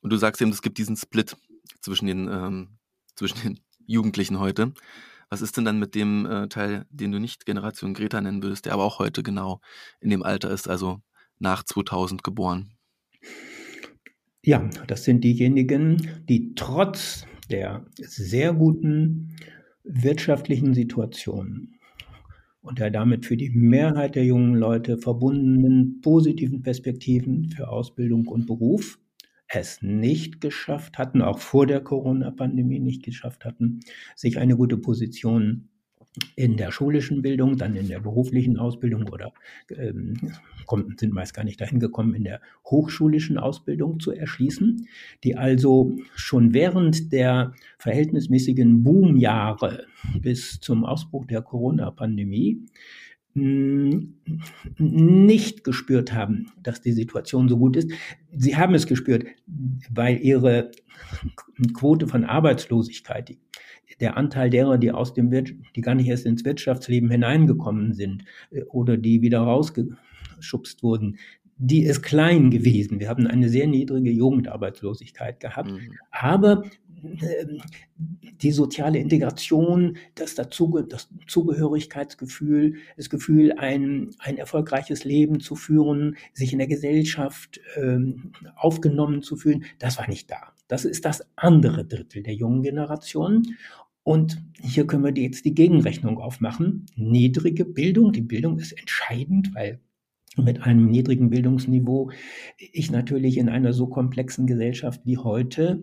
Und 0.00 0.10
du 0.12 0.16
sagst 0.16 0.40
eben, 0.42 0.50
es 0.50 0.62
gibt 0.62 0.78
diesen 0.78 0.96
Split 0.96 1.36
zwischen 1.80 2.06
den, 2.06 2.28
ähm, 2.28 2.78
zwischen 3.16 3.40
den 3.42 3.60
Jugendlichen 3.86 4.38
heute. 4.38 4.74
Was 5.30 5.42
ist 5.42 5.56
denn 5.56 5.64
dann 5.64 5.78
mit 5.78 5.94
dem 5.94 6.26
äh, 6.26 6.48
Teil, 6.48 6.86
den 6.90 7.12
du 7.12 7.18
nicht 7.18 7.46
Generation 7.46 7.94
Greta 7.94 8.20
nennen 8.20 8.42
würdest, 8.42 8.66
der 8.66 8.74
aber 8.74 8.84
auch 8.84 8.98
heute 8.98 9.22
genau 9.22 9.60
in 10.00 10.10
dem 10.10 10.22
Alter 10.22 10.50
ist, 10.50 10.68
also 10.68 11.00
nach 11.38 11.64
2000 11.64 12.22
geboren? 12.22 12.74
Ja, 14.42 14.68
das 14.86 15.04
sind 15.04 15.24
diejenigen, 15.24 16.24
die 16.28 16.54
trotz 16.54 17.26
der 17.50 17.86
sehr 17.96 18.52
guten 18.52 19.36
wirtschaftlichen 19.86 20.74
Situation 20.74 21.74
und 22.60 22.78
der 22.80 22.90
damit 22.90 23.26
für 23.26 23.36
die 23.36 23.50
Mehrheit 23.50 24.16
der 24.16 24.24
jungen 24.24 24.54
Leute 24.54 24.98
verbundenen 24.98 26.00
positiven 26.00 26.62
Perspektiven 26.62 27.48
für 27.48 27.68
Ausbildung 27.68 28.26
und 28.26 28.46
Beruf 28.46 28.98
es 29.48 29.80
nicht 29.80 30.40
geschafft 30.40 30.98
hatten, 30.98 31.22
auch 31.22 31.38
vor 31.38 31.66
der 31.66 31.80
Corona-Pandemie 31.80 32.80
nicht 32.80 33.04
geschafft 33.04 33.44
hatten, 33.44 33.80
sich 34.16 34.38
eine 34.38 34.56
gute 34.56 34.76
Position 34.76 35.68
in 36.34 36.56
der 36.56 36.72
schulischen 36.72 37.22
Bildung, 37.22 37.56
dann 37.56 37.74
in 37.76 37.88
der 37.88 38.00
beruflichen 38.00 38.56
Ausbildung 38.56 39.08
oder 39.08 39.32
ähm, 39.70 40.14
kommt, 40.66 41.00
sind 41.00 41.12
meist 41.12 41.34
gar 41.34 41.44
nicht 41.44 41.60
dahin 41.60 41.80
gekommen, 41.80 42.14
in 42.14 42.24
der 42.24 42.40
hochschulischen 42.64 43.38
Ausbildung 43.38 44.00
zu 44.00 44.12
erschließen, 44.12 44.86
die 45.24 45.36
also 45.36 45.96
schon 46.14 46.54
während 46.54 47.12
der 47.12 47.52
verhältnismäßigen 47.78 48.82
Boomjahre 48.82 49.86
bis 50.20 50.60
zum 50.60 50.84
Ausbruch 50.84 51.26
der 51.26 51.42
Corona-Pandemie 51.42 52.62
hm, 53.34 54.14
nicht 54.78 55.62
gespürt 55.62 56.14
haben, 56.14 56.52
dass 56.62 56.80
die 56.80 56.92
Situation 56.92 57.48
so 57.48 57.58
gut 57.58 57.76
ist. 57.76 57.90
Sie 58.34 58.56
haben 58.56 58.74
es 58.74 58.86
gespürt, 58.86 59.26
weil 59.90 60.18
ihre 60.20 60.70
Quote 61.74 62.06
von 62.06 62.24
Arbeitslosigkeit, 62.24 63.28
die 63.28 63.38
der 64.00 64.16
Anteil 64.16 64.50
derer, 64.50 64.78
die 64.78 64.92
aus 64.92 65.14
dem 65.14 65.30
Wir 65.30 65.42
die 65.42 65.80
gar 65.80 65.94
nicht 65.94 66.08
erst 66.08 66.26
ins 66.26 66.44
Wirtschaftsleben 66.44 67.10
hineingekommen 67.10 67.92
sind 67.94 68.24
äh, 68.50 68.62
oder 68.64 68.96
die 68.96 69.22
wieder 69.22 69.40
rausgeschubst 69.40 70.82
wurden, 70.82 71.18
die 71.58 71.84
ist 71.84 72.02
klein 72.02 72.50
gewesen. 72.50 73.00
Wir 73.00 73.08
haben 73.08 73.26
eine 73.26 73.48
sehr 73.48 73.66
niedrige 73.66 74.10
Jugendarbeitslosigkeit 74.10 75.40
gehabt. 75.40 75.70
Mhm. 75.70 75.92
Aber 76.10 76.64
ähm, 77.02 77.62
die 78.42 78.52
soziale 78.52 78.98
Integration, 78.98 79.96
das, 80.14 80.34
dazu, 80.34 80.82
das 80.88 81.08
Zugehörigkeitsgefühl, 81.26 82.74
das 82.96 83.08
Gefühl, 83.08 83.52
ein, 83.52 84.10
ein 84.18 84.36
erfolgreiches 84.36 85.04
Leben 85.04 85.40
zu 85.40 85.56
führen, 85.56 86.16
sich 86.32 86.52
in 86.52 86.58
der 86.58 86.68
Gesellschaft 86.68 87.60
ähm, 87.76 88.32
aufgenommen 88.56 89.22
zu 89.22 89.36
fühlen, 89.36 89.64
das 89.78 89.98
war 89.98 90.08
nicht 90.08 90.30
da. 90.30 90.52
Das 90.68 90.84
ist 90.84 91.04
das 91.04 91.22
andere 91.36 91.84
Drittel 91.84 92.22
der 92.22 92.34
jungen 92.34 92.62
Generation. 92.62 93.42
Und 94.02 94.42
hier 94.60 94.86
können 94.86 95.04
wir 95.04 95.22
jetzt 95.22 95.44
die 95.44 95.54
Gegenrechnung 95.54 96.18
aufmachen. 96.18 96.86
Niedrige 96.96 97.64
Bildung, 97.64 98.12
die 98.12 98.22
Bildung 98.22 98.58
ist 98.58 98.72
entscheidend, 98.72 99.54
weil 99.54 99.80
mit 100.36 100.62
einem 100.62 100.86
niedrigen 100.86 101.30
Bildungsniveau 101.30 102.10
ich 102.58 102.90
natürlich 102.90 103.38
in 103.38 103.48
einer 103.48 103.72
so 103.72 103.86
komplexen 103.86 104.46
Gesellschaft 104.46 105.00
wie 105.04 105.18
heute 105.18 105.82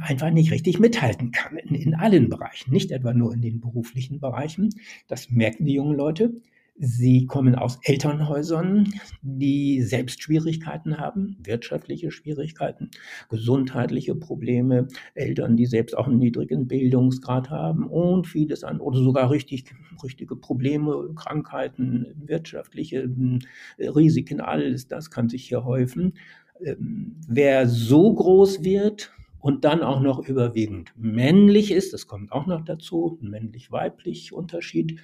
einfach 0.00 0.30
nicht 0.30 0.52
richtig 0.52 0.78
mithalten 0.78 1.30
kann 1.32 1.56
in, 1.56 1.74
in 1.74 1.94
allen 1.94 2.28
Bereichen, 2.28 2.72
nicht 2.72 2.90
etwa 2.90 3.12
nur 3.12 3.34
in 3.34 3.42
den 3.42 3.60
beruflichen 3.60 4.20
Bereichen. 4.20 4.70
Das 5.08 5.30
merken 5.30 5.66
die 5.66 5.74
jungen 5.74 5.96
Leute. 5.96 6.32
Sie 6.76 7.26
kommen 7.26 7.54
aus 7.54 7.78
Elternhäusern, 7.82 8.92
die 9.22 9.80
selbst 9.82 10.22
Schwierigkeiten 10.22 10.98
haben, 10.98 11.36
wirtschaftliche 11.40 12.10
Schwierigkeiten, 12.10 12.90
gesundheitliche 13.28 14.16
Probleme, 14.16 14.88
Eltern, 15.14 15.56
die 15.56 15.66
selbst 15.66 15.96
auch 15.96 16.08
einen 16.08 16.18
niedrigen 16.18 16.66
Bildungsgrad 16.66 17.48
haben 17.48 17.86
und 17.86 18.26
vieles 18.26 18.64
an, 18.64 18.80
oder 18.80 18.98
sogar 18.98 19.30
richtig, 19.30 19.66
richtige 20.02 20.34
Probleme, 20.34 21.10
Krankheiten, 21.14 22.06
wirtschaftliche 22.16 23.08
äh, 23.78 23.88
Risiken, 23.88 24.40
alles 24.40 24.88
das 24.88 25.12
kann 25.12 25.28
sich 25.28 25.46
hier 25.46 25.64
häufen. 25.64 26.14
Ähm, 26.60 27.20
wer 27.28 27.68
so 27.68 28.12
groß 28.14 28.64
wird, 28.64 29.12
und 29.44 29.66
dann 29.66 29.82
auch 29.82 30.00
noch 30.00 30.26
überwiegend 30.26 30.94
männlich 30.96 31.70
ist, 31.70 31.92
das 31.92 32.06
kommt 32.06 32.32
auch 32.32 32.46
noch 32.46 32.64
dazu, 32.64 33.18
männlich-weiblich 33.20 34.32
Unterschied, 34.32 34.98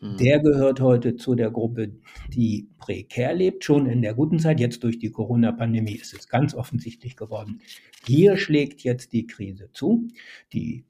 mhm. 0.00 0.16
der 0.16 0.40
gehört 0.40 0.80
heute 0.80 1.14
zu 1.14 1.36
der 1.36 1.52
Gruppe, 1.52 1.92
die 2.28 2.66
prekär 2.78 3.34
lebt, 3.34 3.62
schon 3.62 3.86
in 3.86 4.02
der 4.02 4.14
guten 4.14 4.40
Zeit. 4.40 4.58
Jetzt 4.58 4.82
durch 4.82 4.98
die 4.98 5.12
Corona-Pandemie 5.12 5.94
ist 5.94 6.12
es 6.12 6.28
ganz 6.28 6.56
offensichtlich 6.56 7.14
geworden. 7.14 7.60
Hier 8.04 8.36
schlägt 8.36 8.82
jetzt 8.82 9.12
die 9.12 9.28
Krise 9.28 9.70
zu. 9.72 10.08
Die 10.52 10.82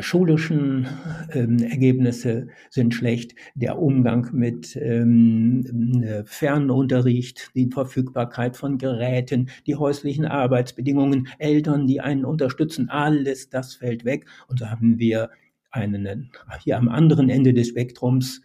schulischen 0.00 0.88
ähm, 1.32 1.58
Ergebnisse 1.58 2.48
sind 2.68 2.94
schlecht, 2.94 3.34
der 3.54 3.78
Umgang 3.78 4.28
mit 4.32 4.76
ähm, 4.76 6.02
äh, 6.02 6.24
Fernunterricht, 6.24 7.50
die 7.54 7.70
Verfügbarkeit 7.70 8.56
von 8.56 8.78
Geräten, 8.78 9.50
die 9.66 9.76
häuslichen 9.76 10.24
Arbeitsbedingungen, 10.24 11.28
Eltern, 11.38 11.86
die 11.86 12.00
einen 12.00 12.24
unterstützen, 12.24 12.88
alles 12.88 13.50
das 13.50 13.74
fällt 13.74 14.04
weg. 14.04 14.26
Und 14.48 14.58
so 14.58 14.68
haben 14.68 14.98
wir 14.98 15.30
einen, 15.70 16.30
hier 16.64 16.78
am 16.78 16.88
anderen 16.88 17.28
Ende 17.28 17.52
des 17.52 17.68
Spektrums 17.68 18.40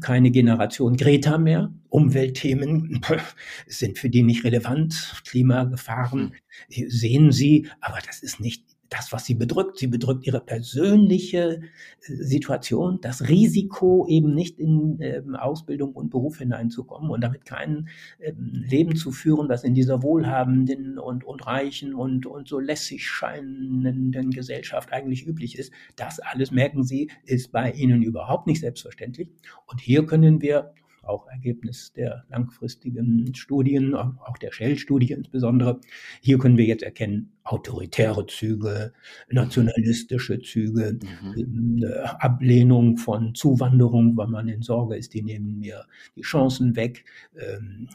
keine 0.00 0.30
Generation 0.30 0.96
Greta 0.96 1.38
mehr. 1.38 1.72
Umweltthemen 1.88 3.00
sind 3.66 3.98
für 3.98 4.10
die 4.10 4.22
nicht 4.22 4.44
relevant. 4.44 5.22
Klimagefahren 5.26 6.34
sehen 6.68 7.32
sie, 7.32 7.68
aber 7.80 7.98
das 8.04 8.22
ist 8.22 8.40
nicht 8.40 8.75
das, 8.88 9.12
was 9.12 9.24
sie 9.24 9.34
bedrückt. 9.34 9.78
Sie 9.78 9.86
bedrückt 9.86 10.26
ihre 10.26 10.40
persönliche 10.40 11.60
äh, 11.60 11.60
Situation, 12.00 12.98
das 13.00 13.28
Risiko, 13.28 14.06
eben 14.08 14.34
nicht 14.34 14.58
in 14.58 14.98
ähm, 15.00 15.36
Ausbildung 15.36 15.92
und 15.92 16.10
Beruf 16.10 16.38
hineinzukommen 16.38 17.10
und 17.10 17.20
damit 17.20 17.44
kein 17.44 17.88
ähm, 18.20 18.64
Leben 18.68 18.96
zu 18.96 19.10
führen, 19.10 19.48
das 19.48 19.64
in 19.64 19.74
dieser 19.74 20.02
wohlhabenden 20.02 20.98
und, 20.98 21.24
und 21.24 21.46
reichen 21.46 21.94
und, 21.94 22.26
und 22.26 22.48
so 22.48 22.58
lässig 22.58 23.06
scheinenden 23.06 24.30
Gesellschaft 24.30 24.92
eigentlich 24.92 25.26
üblich 25.26 25.58
ist. 25.58 25.72
Das 25.96 26.20
alles, 26.20 26.50
merken 26.50 26.84
Sie, 26.84 27.10
ist 27.24 27.52
bei 27.52 27.72
Ihnen 27.72 28.02
überhaupt 28.02 28.46
nicht 28.46 28.60
selbstverständlich. 28.60 29.28
Und 29.66 29.80
hier 29.80 30.06
können 30.06 30.40
wir 30.40 30.72
auch 31.06 31.26
Ergebnis 31.28 31.92
der 31.92 32.24
langfristigen 32.28 33.34
Studien, 33.34 33.94
auch 33.94 34.38
der 34.38 34.52
Shell-Studie 34.52 35.12
insbesondere. 35.12 35.80
Hier 36.20 36.38
können 36.38 36.58
wir 36.58 36.64
jetzt 36.64 36.82
erkennen, 36.82 37.32
autoritäre 37.44 38.26
Züge, 38.26 38.92
nationalistische 39.30 40.40
Züge, 40.40 40.98
mhm. 41.32 41.84
Ablehnung 42.18 42.96
von 42.96 43.34
Zuwanderung, 43.34 44.16
weil 44.16 44.28
man 44.28 44.48
in 44.48 44.62
Sorge 44.62 44.96
ist, 44.96 45.14
die 45.14 45.22
nehmen 45.22 45.58
mir 45.58 45.86
die 46.16 46.22
Chancen 46.22 46.76
weg, 46.76 47.04
ähm, 47.36 47.88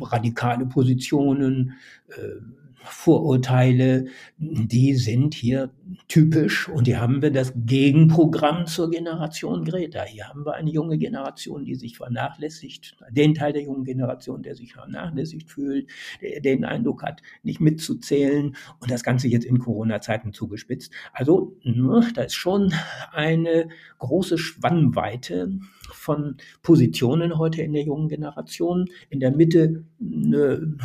radikale 0.00 0.66
Positionen, 0.66 1.74
äh, 2.08 2.40
Vorurteile, 2.82 4.06
die 4.38 4.94
sind 4.94 5.34
hier 5.34 5.70
typisch 6.08 6.68
und 6.68 6.86
hier 6.86 7.00
haben 7.00 7.20
wir 7.20 7.30
das 7.30 7.52
Gegenprogramm 7.54 8.66
zur 8.66 8.90
Generation 8.90 9.64
Greta. 9.64 10.02
Hier 10.04 10.28
haben 10.28 10.46
wir 10.46 10.54
eine 10.54 10.70
junge 10.70 10.96
Generation, 10.96 11.64
die 11.64 11.74
sich 11.74 11.96
vernachlässigt, 11.96 12.96
den 13.10 13.34
Teil 13.34 13.52
der 13.52 13.62
jungen 13.62 13.84
Generation, 13.84 14.42
der 14.42 14.54
sich 14.54 14.72
vernachlässigt 14.72 15.50
fühlt, 15.50 15.88
der 16.22 16.40
den 16.40 16.64
Eindruck 16.64 17.02
hat, 17.02 17.20
nicht 17.42 17.60
mitzuzählen 17.60 18.56
und 18.80 18.90
das 18.90 19.02
Ganze 19.02 19.28
jetzt 19.28 19.44
in 19.44 19.58
Corona-Zeiten 19.58 20.32
zugespitzt. 20.32 20.92
Also 21.12 21.56
ne, 21.62 22.08
da 22.14 22.22
ist 22.22 22.34
schon 22.34 22.72
eine 23.12 23.68
große 23.98 24.38
Spannweite 24.38 25.58
von 25.92 26.36
Positionen 26.62 27.38
heute 27.38 27.62
in 27.62 27.72
der 27.72 27.84
jungen 27.84 28.08
Generation. 28.08 28.86
In 29.08 29.20
der 29.20 29.30
Mitte 29.30 29.84
eine 30.00 30.76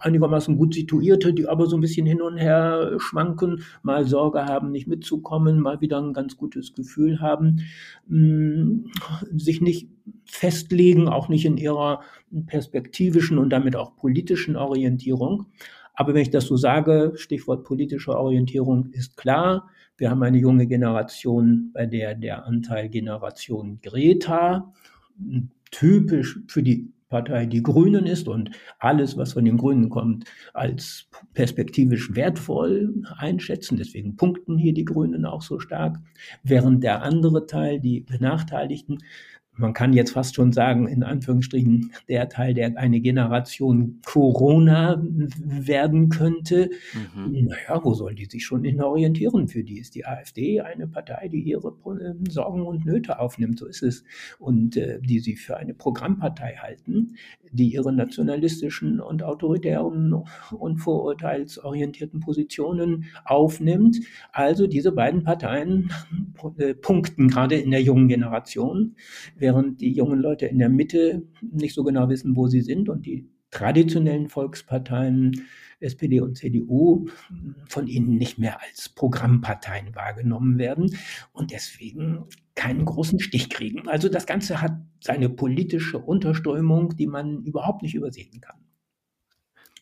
einigermaßen 0.00 0.56
gut 0.56 0.74
situierte, 0.74 1.32
die 1.32 1.46
aber 1.48 1.66
so 1.66 1.76
ein 1.76 1.80
bisschen 1.80 2.06
hin 2.06 2.20
und 2.20 2.36
her 2.36 2.96
schwanken, 2.98 3.62
mal 3.82 4.04
Sorge 4.06 4.46
haben, 4.46 4.70
nicht 4.70 4.86
mitzukommen, 4.86 5.60
mal 5.60 5.80
wieder 5.80 6.00
ein 6.00 6.12
ganz 6.12 6.36
gutes 6.36 6.74
Gefühl 6.74 7.20
haben, 7.20 7.60
mm, 8.08 8.86
sich 9.36 9.60
nicht 9.60 9.88
festlegen, 10.24 11.08
auch 11.08 11.28
nicht 11.28 11.44
in 11.44 11.56
ihrer 11.56 12.00
perspektivischen 12.46 13.38
und 13.38 13.50
damit 13.50 13.76
auch 13.76 13.96
politischen 13.96 14.56
Orientierung. 14.56 15.46
Aber 15.94 16.12
wenn 16.14 16.22
ich 16.22 16.30
das 16.30 16.46
so 16.46 16.56
sage, 16.56 17.12
Stichwort 17.16 17.64
politische 17.64 18.18
Orientierung 18.18 18.90
ist 18.92 19.16
klar, 19.16 19.68
wir 19.96 20.10
haben 20.10 20.22
eine 20.22 20.38
junge 20.38 20.66
Generation, 20.66 21.70
bei 21.72 21.86
der 21.86 22.14
der 22.14 22.44
Anteil 22.46 22.88
Generation 22.88 23.78
Greta 23.82 24.72
typisch 25.70 26.40
für 26.48 26.62
die 26.62 26.92
Partei 27.14 27.46
Die 27.46 27.62
Grünen 27.62 28.06
ist 28.06 28.26
und 28.26 28.50
alles, 28.80 29.16
was 29.16 29.34
von 29.34 29.44
den 29.44 29.56
Grünen 29.56 29.88
kommt, 29.88 30.24
als 30.52 31.08
perspektivisch 31.32 32.12
wertvoll 32.16 32.92
einschätzen. 33.18 33.76
Deswegen 33.76 34.16
punkten 34.16 34.58
hier 34.58 34.74
die 34.74 34.84
Grünen 34.84 35.24
auch 35.24 35.42
so 35.42 35.60
stark. 35.60 35.98
Während 36.42 36.82
der 36.82 37.02
andere 37.02 37.46
Teil, 37.46 37.78
die 37.78 38.00
Benachteiligten, 38.00 38.98
man 39.56 39.72
kann 39.72 39.92
jetzt 39.92 40.12
fast 40.12 40.34
schon 40.34 40.52
sagen, 40.52 40.88
in 40.88 41.02
Anführungsstrichen, 41.02 41.92
der 42.08 42.28
Teil, 42.28 42.54
der 42.54 42.76
eine 42.76 43.00
Generation 43.00 44.00
Corona 44.04 45.02
werden 45.02 46.08
könnte. 46.08 46.70
Mhm. 47.14 47.46
Naja, 47.46 47.80
wo 47.82 47.94
soll 47.94 48.14
die 48.14 48.26
sich 48.26 48.44
schon 48.44 48.64
hin 48.64 48.82
orientieren? 48.82 49.48
Für 49.48 49.62
die 49.62 49.78
ist 49.78 49.94
die 49.94 50.06
AfD 50.06 50.60
eine 50.60 50.86
Partei, 50.86 51.28
die 51.28 51.42
ihre 51.42 51.68
äh, 51.68 52.30
Sorgen 52.30 52.62
und 52.62 52.84
Nöte 52.84 53.18
aufnimmt, 53.18 53.58
so 53.58 53.66
ist 53.66 53.82
es. 53.82 54.04
Und 54.38 54.76
äh, 54.76 55.00
die 55.00 55.20
sie 55.20 55.36
für 55.36 55.56
eine 55.56 55.74
Programmpartei 55.74 56.56
halten, 56.56 57.16
die 57.52 57.72
ihre 57.72 57.92
nationalistischen 57.92 59.00
und 59.00 59.22
autoritären 59.22 60.24
und 60.50 60.78
vorurteilsorientierten 60.78 62.20
Positionen 62.20 63.06
aufnimmt. 63.24 64.00
Also 64.32 64.66
diese 64.66 64.92
beiden 64.92 65.22
Parteien 65.22 65.90
äh, 66.58 66.74
punkten 66.74 67.28
gerade 67.28 67.56
in 67.56 67.70
der 67.70 67.82
jungen 67.82 68.08
Generation 68.08 68.96
während 69.44 69.82
die 69.82 69.92
jungen 69.92 70.20
Leute 70.20 70.46
in 70.46 70.58
der 70.58 70.70
Mitte 70.70 71.22
nicht 71.42 71.74
so 71.74 71.84
genau 71.84 72.08
wissen, 72.08 72.34
wo 72.34 72.46
sie 72.46 72.62
sind 72.62 72.88
und 72.88 73.04
die 73.04 73.28
traditionellen 73.50 74.30
Volksparteien, 74.30 75.46
SPD 75.80 76.20
und 76.20 76.38
CDU, 76.38 77.08
von 77.68 77.86
ihnen 77.86 78.16
nicht 78.16 78.38
mehr 78.38 78.62
als 78.62 78.88
Programmparteien 78.88 79.94
wahrgenommen 79.94 80.56
werden 80.56 80.96
und 81.32 81.50
deswegen 81.50 82.24
keinen 82.54 82.86
großen 82.86 83.20
Stich 83.20 83.50
kriegen. 83.50 83.86
Also 83.86 84.08
das 84.08 84.24
Ganze 84.24 84.62
hat 84.62 84.72
seine 85.00 85.28
politische 85.28 85.98
Unterströmung, 85.98 86.96
die 86.96 87.06
man 87.06 87.44
überhaupt 87.44 87.82
nicht 87.82 87.94
übersehen 87.94 88.40
kann. 88.40 88.64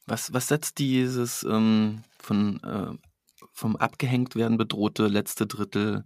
Was, 0.07 0.33
was 0.33 0.49
setzt 0.49 0.81
dieses 0.81 1.47
ähm, 1.49 2.03
von, 2.19 2.61
äh, 2.65 3.47
vom 3.53 3.77
Abgehängt 3.77 4.35
werden 4.35 4.59
bedrohte 4.59 5.07
letzte 5.07 5.47
Drittel 5.47 6.05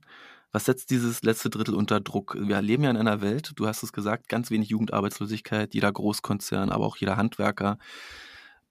was 0.52 0.64
setzt 0.64 0.90
dieses 0.90 1.22
letzte 1.22 1.50
Drittel 1.50 1.74
unter 1.74 2.00
Druck? 2.00 2.36
Wir 2.38 2.62
leben 2.62 2.84
ja 2.84 2.90
in 2.90 2.96
einer 2.96 3.20
Welt, 3.20 3.52
du 3.56 3.66
hast 3.66 3.82
es 3.82 3.92
gesagt, 3.92 4.28
ganz 4.28 4.50
wenig 4.50 4.68
Jugendarbeitslosigkeit, 4.68 5.74
jeder 5.74 5.92
Großkonzern, 5.92 6.70
aber 6.70 6.86
auch 6.86 6.96
jeder 6.96 7.16
Handwerker 7.16 7.78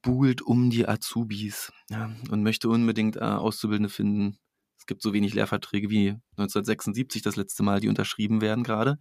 buhlt 0.01 0.41
um 0.41 0.69
die 0.69 0.87
Azubis 0.87 1.71
ja, 1.89 2.15
und 2.29 2.43
möchte 2.43 2.69
unbedingt 2.69 3.17
äh, 3.17 3.21
Auszubildende 3.21 3.89
finden. 3.89 4.37
Es 4.77 4.85
gibt 4.85 5.01
so 5.01 5.13
wenig 5.13 5.33
Lehrverträge 5.33 5.89
wie 5.89 6.09
1976 6.37 7.23
das 7.23 7.35
letzte 7.35 7.63
Mal, 7.63 7.79
die 7.79 7.89
unterschrieben 7.89 8.39
werden 8.39 8.63
gerade. 8.63 8.97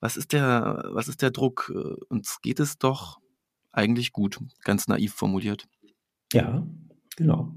Was 0.00 0.16
ist 0.16 0.32
der, 0.32 0.88
was 0.92 1.08
ist 1.08 1.22
der 1.22 1.30
Druck? 1.30 1.70
Uns 2.08 2.40
geht 2.40 2.60
es 2.60 2.78
doch 2.78 3.18
eigentlich 3.72 4.12
gut, 4.12 4.38
ganz 4.64 4.88
naiv 4.88 5.14
formuliert. 5.14 5.68
Ja, 6.32 6.66
genau. 7.16 7.54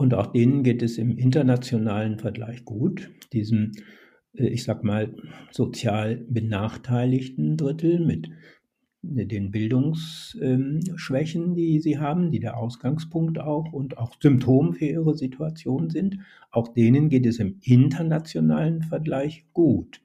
Und 0.00 0.14
auch 0.14 0.28
denen 0.28 0.62
geht 0.62 0.80
es 0.80 0.96
im 0.96 1.18
internationalen 1.18 2.18
Vergleich 2.18 2.64
gut, 2.64 3.10
diesen, 3.34 3.72
äh, 4.32 4.46
ich 4.46 4.64
sag 4.64 4.82
mal, 4.82 5.14
sozial 5.50 6.24
benachteiligten 6.26 7.58
Drittel 7.58 8.00
mit 8.00 8.30
äh, 9.02 9.26
den 9.26 9.50
Bildungsschwächen, 9.50 11.42
ähm, 11.42 11.54
die 11.54 11.80
sie 11.80 11.98
haben, 11.98 12.30
die 12.30 12.40
der 12.40 12.56
Ausgangspunkt 12.56 13.38
auch 13.40 13.74
und 13.74 13.98
auch 13.98 14.16
Symptom 14.18 14.72
für 14.72 14.86
ihre 14.86 15.14
Situation 15.14 15.90
sind. 15.90 16.16
Auch 16.50 16.68
denen 16.68 17.10
geht 17.10 17.26
es 17.26 17.38
im 17.38 17.58
internationalen 17.60 18.80
Vergleich 18.80 19.44
gut 19.52 20.00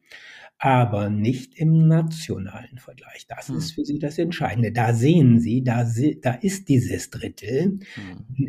aber 0.58 1.10
nicht 1.10 1.56
im 1.56 1.88
nationalen 1.88 2.78
Vergleich. 2.78 3.28
Das 3.28 3.50
hm. 3.50 3.58
ist 3.58 3.72
für 3.72 3.84
Sie 3.84 4.00
das 4.00 4.18
Entscheidende. 4.18 4.72
Da 4.72 4.94
sehen 4.94 5.40
Sie, 5.40 5.64
da, 5.64 5.86
da 6.22 6.34
ist 6.34 6.70
dieses 6.70 7.10
Drittel, 7.10 7.80
hm. 7.94 8.48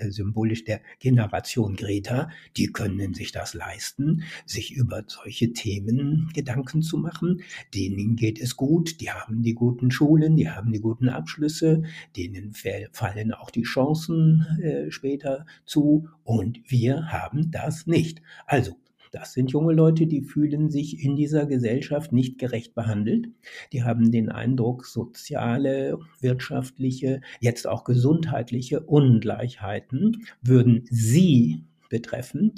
symbolisch 0.10 0.64
der 0.64 0.80
Generation 0.98 1.76
Greta, 1.76 2.30
die 2.56 2.68
können 2.68 3.12
sich 3.14 3.30
das 3.30 3.54
leisten, 3.54 4.22
sich 4.46 4.72
über 4.72 5.04
solche 5.06 5.52
Themen 5.52 6.30
Gedanken 6.34 6.82
zu 6.82 6.96
machen. 6.96 7.42
Denen 7.74 8.16
geht 8.16 8.40
es 8.40 8.56
gut, 8.56 9.00
die 9.00 9.10
haben 9.10 9.42
die 9.42 9.54
guten 9.54 9.90
Schulen, 9.90 10.36
die 10.36 10.48
haben 10.48 10.72
die 10.72 10.80
guten 10.80 11.08
Abschlüsse, 11.08 11.82
denen 12.16 12.54
fallen 12.92 13.32
auch 13.32 13.50
die 13.50 13.62
Chancen 13.62 14.46
äh, 14.62 14.90
später 14.90 15.44
zu 15.66 16.08
und 16.24 16.60
wir 16.66 17.12
haben 17.12 17.50
das 17.50 17.86
nicht. 17.86 18.22
Also 18.46 18.76
das 19.12 19.32
sind 19.32 19.50
junge 19.50 19.72
Leute, 19.72 20.06
die 20.06 20.22
fühlen 20.22 20.70
sich 20.70 21.02
in 21.04 21.16
dieser 21.16 21.46
Gesellschaft 21.46 22.12
nicht 22.12 22.38
gerecht 22.38 22.74
behandelt. 22.74 23.28
Die 23.72 23.84
haben 23.84 24.10
den 24.10 24.30
Eindruck, 24.30 24.86
soziale, 24.86 25.98
wirtschaftliche, 26.20 27.20
jetzt 27.40 27.66
auch 27.66 27.84
gesundheitliche 27.84 28.80
Ungleichheiten 28.80 30.24
würden 30.42 30.84
sie 30.90 31.64
betreffen, 31.88 32.54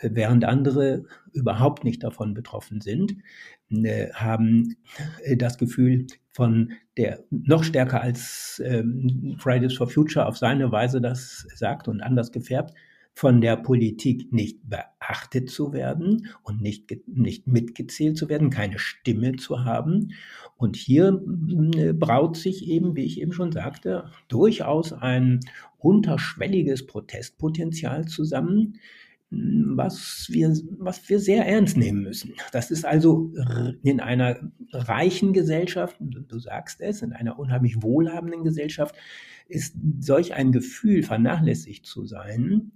während 0.00 0.44
andere 0.44 1.04
überhaupt 1.32 1.84
nicht 1.84 2.02
davon 2.02 2.34
betroffen 2.34 2.80
sind, 2.80 3.14
äh, 3.70 4.10
haben 4.12 4.76
äh, 5.22 5.36
das 5.36 5.58
Gefühl 5.58 6.06
von 6.32 6.72
der 6.96 7.24
noch 7.30 7.64
stärker 7.64 8.02
als 8.02 8.60
ähm, 8.64 9.36
Fridays 9.38 9.74
for 9.74 9.88
Future 9.88 10.26
auf 10.26 10.36
seine 10.36 10.72
Weise 10.72 11.00
das 11.00 11.46
sagt 11.54 11.88
und 11.88 12.00
anders 12.00 12.32
gefärbt, 12.32 12.74
von 13.14 13.40
der 13.40 13.56
Politik 13.56 14.32
nicht 14.32 14.58
beachtet 14.68 15.50
zu 15.50 15.72
werden 15.72 16.28
und 16.42 16.62
nicht, 16.62 16.90
nicht 17.06 17.46
mitgezählt 17.46 18.16
zu 18.16 18.28
werden, 18.28 18.50
keine 18.50 18.78
Stimme 18.78 19.36
zu 19.36 19.64
haben. 19.64 20.12
Und 20.56 20.76
hier 20.76 21.22
äh, 21.76 21.92
braut 21.92 22.36
sich 22.36 22.66
eben, 22.68 22.96
wie 22.96 23.04
ich 23.04 23.20
eben 23.20 23.32
schon 23.32 23.52
sagte, 23.52 24.10
durchaus 24.28 24.92
ein 24.92 25.40
unterschwelliges 25.78 26.86
Protestpotenzial 26.86 28.06
zusammen, 28.06 28.78
was 29.30 30.28
wir, 30.30 30.54
was 30.78 31.08
wir 31.08 31.18
sehr 31.18 31.46
ernst 31.46 31.76
nehmen 31.76 32.02
müssen. 32.02 32.34
Das 32.52 32.70
ist 32.70 32.84
also 32.84 33.32
in 33.82 34.00
einer 34.00 34.38
reichen 34.72 35.32
Gesellschaft, 35.32 35.96
du 36.00 36.38
sagst 36.38 36.80
es, 36.82 37.02
in 37.02 37.12
einer 37.12 37.38
unheimlich 37.38 37.82
wohlhabenden 37.82 38.44
Gesellschaft, 38.44 38.94
ist 39.48 39.74
solch 40.00 40.34
ein 40.34 40.52
Gefühl, 40.52 41.02
vernachlässigt 41.02 41.86
zu 41.86 42.04
sein, 42.04 42.72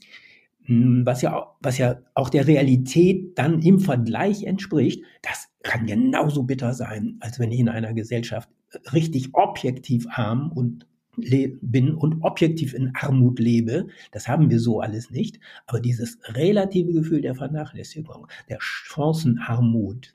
was 0.69 1.23
ja, 1.23 1.55
was 1.61 1.79
ja 1.79 1.99
auch 2.15 2.29
der 2.29 2.47
Realität 2.47 3.39
dann 3.39 3.63
im 3.63 3.79
Vergleich 3.79 4.45
entspricht, 4.45 5.03
das 5.23 5.49
kann 5.63 5.87
genauso 5.87 6.45
bitter 6.45 6.75
sein, 6.75 7.17
als 7.21 7.39
wenn 7.39 7.53
ich 7.53 7.61
in 7.61 7.69
einer 7.69 7.93
Gesellschaft 7.95 8.49
richtig 8.93 9.35
objektiv 9.35 10.07
arm 10.11 10.53
und 10.53 10.87
bin 11.17 11.95
und 11.95 12.23
objektiv 12.23 12.75
in 12.75 12.95
Armut 12.95 13.39
lebe. 13.39 13.87
Das 14.13 14.29
haben 14.29 14.51
wir 14.51 14.61
so 14.61 14.81
alles 14.81 15.11
nicht. 15.11 15.41
Aber 15.67 15.81
dieses 15.81 16.19
relative 16.25 16.93
Gefühl 16.93 17.23
der 17.23 17.35
Vernachlässigung, 17.35 18.27
der 18.49 18.59
Chancenarmut, 18.61 20.15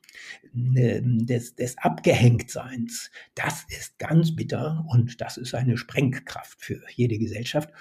äh, 0.76 1.02
des, 1.04 1.56
des 1.56 1.78
Abgehängtseins, 1.78 3.10
das 3.36 3.66
ist 3.70 3.98
ganz 3.98 4.36
bitter 4.36 4.86
und 4.90 5.20
das 5.22 5.38
ist 5.38 5.56
eine 5.56 5.78
Sprengkraft 5.78 6.62
für 6.62 6.80
jede 6.96 7.18
Gesellschaft. 7.18 7.72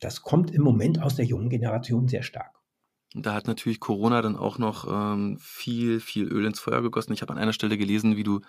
Das 0.00 0.22
kommt 0.22 0.50
im 0.50 0.62
Moment 0.62 1.02
aus 1.02 1.16
der 1.16 1.24
jungen 1.24 1.48
Generation 1.48 2.08
sehr 2.08 2.22
stark. 2.22 2.62
Da 3.14 3.34
hat 3.34 3.46
natürlich 3.46 3.80
Corona 3.80 4.22
dann 4.22 4.36
auch 4.36 4.58
noch 4.58 4.86
ähm, 4.88 5.36
viel, 5.38 6.00
viel 6.00 6.26
Öl 6.28 6.46
ins 6.46 6.60
Feuer 6.60 6.82
gegossen. 6.82 7.12
Ich 7.12 7.22
habe 7.22 7.32
an 7.32 7.38
einer 7.38 7.52
Stelle 7.52 7.76
gelesen, 7.76 8.16
wie 8.16 8.22
du 8.22 8.40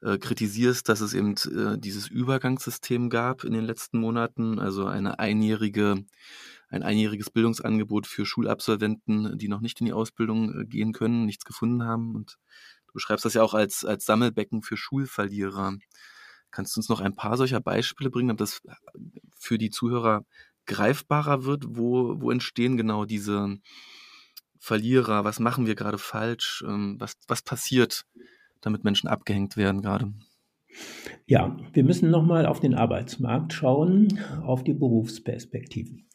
äh, 0.00 0.18
kritisierst, 0.18 0.88
dass 0.88 1.00
es 1.00 1.14
eben 1.14 1.34
äh, 1.34 1.78
dieses 1.78 2.06
Übergangssystem 2.08 3.10
gab 3.10 3.42
in 3.42 3.52
den 3.52 3.64
letzten 3.64 3.98
Monaten, 3.98 4.60
also 4.60 4.86
eine 4.86 5.18
einjährige, 5.18 6.04
ein 6.68 6.82
einjähriges 6.84 7.30
Bildungsangebot 7.30 8.06
für 8.06 8.24
Schulabsolventen, 8.24 9.36
die 9.38 9.48
noch 9.48 9.60
nicht 9.60 9.80
in 9.80 9.86
die 9.86 9.92
Ausbildung 9.92 10.60
äh, 10.60 10.64
gehen 10.64 10.92
können, 10.92 11.24
nichts 11.26 11.44
gefunden 11.44 11.82
haben. 11.82 12.14
Und 12.14 12.38
du 12.86 12.92
beschreibst 12.92 13.24
das 13.24 13.34
ja 13.34 13.42
auch 13.42 13.54
als, 13.54 13.84
als 13.84 14.04
Sammelbecken 14.04 14.62
für 14.62 14.76
Schulverlierer. 14.76 15.76
Kannst 16.52 16.76
du 16.76 16.78
uns 16.78 16.88
noch 16.88 17.00
ein 17.00 17.16
paar 17.16 17.36
solcher 17.36 17.60
Beispiele 17.60 18.10
bringen, 18.10 18.28
damit 18.28 18.40
das 18.40 18.62
für 19.36 19.58
die 19.58 19.70
Zuhörer 19.70 20.24
greifbarer 20.68 21.44
wird? 21.44 21.64
Wo, 21.66 22.20
wo 22.20 22.30
entstehen 22.30 22.76
genau 22.76 23.04
diese 23.04 23.58
Verlierer? 24.60 25.24
Was 25.24 25.40
machen 25.40 25.66
wir 25.66 25.74
gerade 25.74 25.98
falsch? 25.98 26.64
Ähm, 26.66 26.96
was, 26.98 27.14
was 27.26 27.42
passiert 27.42 28.04
damit 28.60 28.84
Menschen 28.84 29.08
abgehängt 29.08 29.56
werden 29.56 29.82
gerade? 29.82 30.12
Ja, 31.26 31.56
wir 31.72 31.84
müssen 31.84 32.10
nochmal 32.10 32.46
auf 32.46 32.60
den 32.60 32.74
Arbeitsmarkt 32.74 33.52
schauen, 33.52 34.20
auf 34.42 34.62
die 34.62 34.74
Berufsperspektiven. 34.74 36.06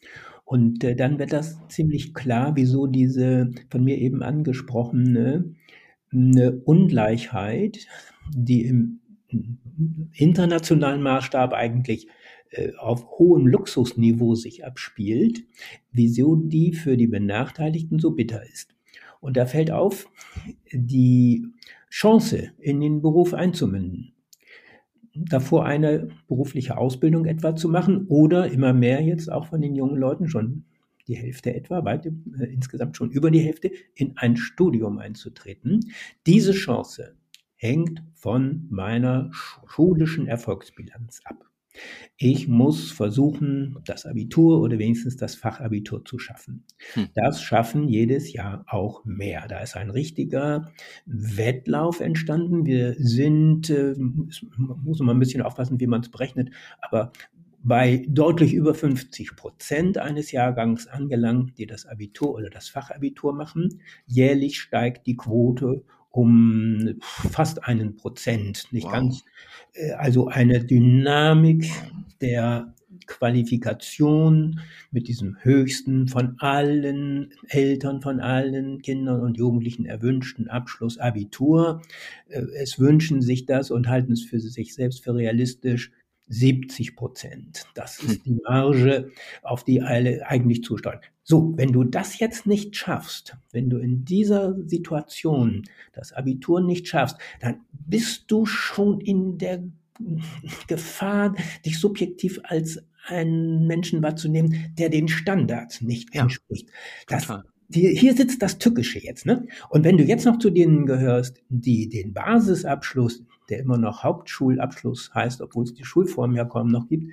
Und 0.44 0.84
äh, 0.84 0.94
dann 0.94 1.18
wird 1.18 1.32
das 1.32 1.58
ziemlich 1.68 2.14
klar, 2.14 2.52
wieso 2.54 2.86
diese 2.86 3.50
von 3.70 3.84
mir 3.84 3.98
eben 3.98 4.22
angesprochene 4.22 5.54
eine 6.12 6.52
Ungleichheit, 6.64 7.86
die 8.30 8.66
im 8.66 9.00
internationalen 10.12 11.02
Maßstab 11.02 11.52
eigentlich 11.52 12.08
auf 12.78 13.18
hohem 13.18 13.46
Luxusniveau 13.46 14.34
sich 14.34 14.64
abspielt, 14.64 15.44
wieso 15.92 16.36
die 16.36 16.72
für 16.72 16.96
die 16.96 17.06
Benachteiligten 17.06 17.98
so 17.98 18.12
bitter 18.12 18.42
ist. 18.44 18.74
Und 19.20 19.36
da 19.36 19.46
fällt 19.46 19.70
auf, 19.70 20.06
die 20.72 21.46
Chance, 21.90 22.50
in 22.58 22.80
den 22.80 23.00
Beruf 23.00 23.34
einzumünden. 23.34 24.12
Davor 25.14 25.64
eine 25.64 26.08
berufliche 26.26 26.76
Ausbildung 26.76 27.24
etwa 27.24 27.54
zu 27.54 27.68
machen 27.68 28.06
oder 28.08 28.50
immer 28.50 28.72
mehr 28.72 29.00
jetzt 29.00 29.30
auch 29.30 29.46
von 29.46 29.60
den 29.60 29.74
jungen 29.74 29.96
Leuten 29.96 30.28
schon 30.28 30.64
die 31.06 31.14
Hälfte 31.14 31.54
etwa, 31.54 31.84
weit, 31.84 32.06
äh, 32.06 32.44
insgesamt 32.46 32.96
schon 32.96 33.10
über 33.10 33.30
die 33.30 33.40
Hälfte, 33.40 33.70
in 33.94 34.16
ein 34.16 34.36
Studium 34.36 34.98
einzutreten. 34.98 35.80
Diese 36.26 36.52
Chance 36.52 37.14
hängt 37.54 38.02
von 38.14 38.66
meiner 38.70 39.30
schulischen 39.32 40.26
Erfolgsbilanz 40.26 41.20
ab. 41.24 41.48
Ich 42.16 42.46
muss 42.46 42.92
versuchen, 42.92 43.78
das 43.84 44.06
Abitur 44.06 44.60
oder 44.60 44.78
wenigstens 44.78 45.16
das 45.16 45.34
Fachabitur 45.34 46.04
zu 46.04 46.18
schaffen. 46.18 46.64
Hm. 46.92 47.08
Das 47.14 47.42
schaffen 47.42 47.88
jedes 47.88 48.32
Jahr 48.32 48.64
auch 48.68 49.04
mehr. 49.04 49.46
Da 49.48 49.58
ist 49.58 49.76
ein 49.76 49.90
richtiger 49.90 50.72
Wettlauf 51.06 52.00
entstanden. 52.00 52.66
Wir 52.66 52.94
sind, 52.94 53.68
äh, 53.70 53.94
muss 53.98 55.00
man 55.00 55.16
ein 55.16 55.18
bisschen 55.18 55.42
aufpassen, 55.42 55.80
wie 55.80 55.88
man 55.88 56.02
es 56.02 56.10
berechnet, 56.10 56.50
aber 56.80 57.12
bei 57.64 58.04
deutlich 58.08 58.52
über 58.52 58.74
50 58.74 59.36
Prozent 59.36 59.98
eines 59.98 60.30
Jahrgangs 60.30 60.86
angelangt, 60.86 61.58
die 61.58 61.66
das 61.66 61.86
Abitur 61.86 62.34
oder 62.34 62.50
das 62.50 62.68
Fachabitur 62.68 63.32
machen. 63.32 63.80
Jährlich 64.06 64.60
steigt 64.60 65.06
die 65.06 65.16
Quote 65.16 65.82
um 66.14 67.00
fast 67.00 67.64
einen 67.64 67.96
Prozent, 67.96 68.68
nicht 68.70 68.84
wow. 68.84 68.92
ganz. 68.92 69.24
Äh, 69.72 69.92
also 69.92 70.28
eine 70.28 70.64
Dynamik 70.64 71.68
der 72.20 72.72
Qualifikation 73.06 74.60
mit 74.92 75.08
diesem 75.08 75.36
höchsten 75.42 76.06
von 76.06 76.36
allen 76.38 77.32
Eltern, 77.48 78.00
von 78.00 78.20
allen 78.20 78.80
Kindern 78.80 79.20
und 79.20 79.36
Jugendlichen 79.36 79.86
erwünschten 79.86 80.48
Abschluss 80.48 80.98
Abitur. 80.98 81.82
Äh, 82.28 82.42
es 82.62 82.78
wünschen 82.78 83.20
sich 83.20 83.44
das 83.44 83.72
und 83.72 83.88
halten 83.88 84.12
es 84.12 84.24
für 84.24 84.38
sich 84.38 84.72
selbst 84.72 85.02
für 85.02 85.16
realistisch. 85.16 85.90
70 86.28 86.96
Prozent. 86.96 87.64
Das 87.74 87.98
ist 87.98 88.16
hm. 88.16 88.22
die 88.24 88.40
Marge, 88.44 89.10
auf 89.42 89.64
die 89.64 89.82
alle 89.82 90.26
eigentlich 90.26 90.62
zusteuern. 90.62 91.00
So, 91.22 91.54
wenn 91.56 91.72
du 91.72 91.84
das 91.84 92.18
jetzt 92.18 92.46
nicht 92.46 92.76
schaffst, 92.76 93.36
wenn 93.50 93.70
du 93.70 93.78
in 93.78 94.04
dieser 94.04 94.54
Situation 94.66 95.62
das 95.92 96.12
Abitur 96.12 96.60
nicht 96.60 96.86
schaffst, 96.88 97.16
dann 97.40 97.60
bist 97.70 98.24
du 98.28 98.44
schon 98.46 99.00
in 99.00 99.38
der 99.38 99.62
Gefahr, 100.66 101.34
dich 101.64 101.78
subjektiv 101.78 102.40
als 102.42 102.82
einen 103.06 103.66
Menschen 103.66 104.02
wahrzunehmen, 104.02 104.74
der 104.76 104.88
den 104.88 105.08
Standards 105.08 105.80
nicht 105.80 106.14
ja. 106.14 106.22
entspricht. 106.22 106.68
Das, 107.06 107.28
die, 107.68 107.96
hier 107.96 108.14
sitzt 108.14 108.42
das 108.42 108.58
Tückische 108.58 108.98
jetzt, 108.98 109.26
ne? 109.26 109.46
Und 109.70 109.84
wenn 109.84 109.96
du 109.96 110.04
jetzt 110.04 110.24
noch 110.24 110.38
zu 110.38 110.50
denen 110.50 110.86
gehörst, 110.86 111.42
die 111.48 111.88
den 111.88 112.12
Basisabschluss, 112.12 113.22
der 113.48 113.60
immer 113.60 113.78
noch 113.78 114.02
Hauptschulabschluss 114.02 115.14
heißt, 115.14 115.40
obwohl 115.42 115.64
es 115.64 115.74
die 115.74 115.84
Schulform 115.84 116.34
ja 116.34 116.44
kaum 116.44 116.68
noch 116.68 116.88
gibt, 116.88 117.12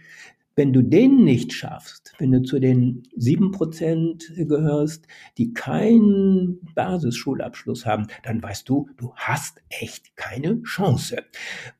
wenn 0.55 0.73
du 0.73 0.81
den 0.81 1.23
nicht 1.23 1.53
schaffst, 1.53 2.13
wenn 2.19 2.31
du 2.31 2.41
zu 2.43 2.59
den 2.59 3.03
sieben 3.15 3.51
Prozent 3.51 4.31
gehörst, 4.35 5.07
die 5.37 5.53
keinen 5.53 6.59
Basisschulabschluss 6.75 7.85
haben, 7.85 8.07
dann 8.23 8.43
weißt 8.43 8.67
du, 8.67 8.89
du 8.97 9.13
hast 9.15 9.61
echt 9.69 10.15
keine 10.17 10.61
Chance. 10.63 11.23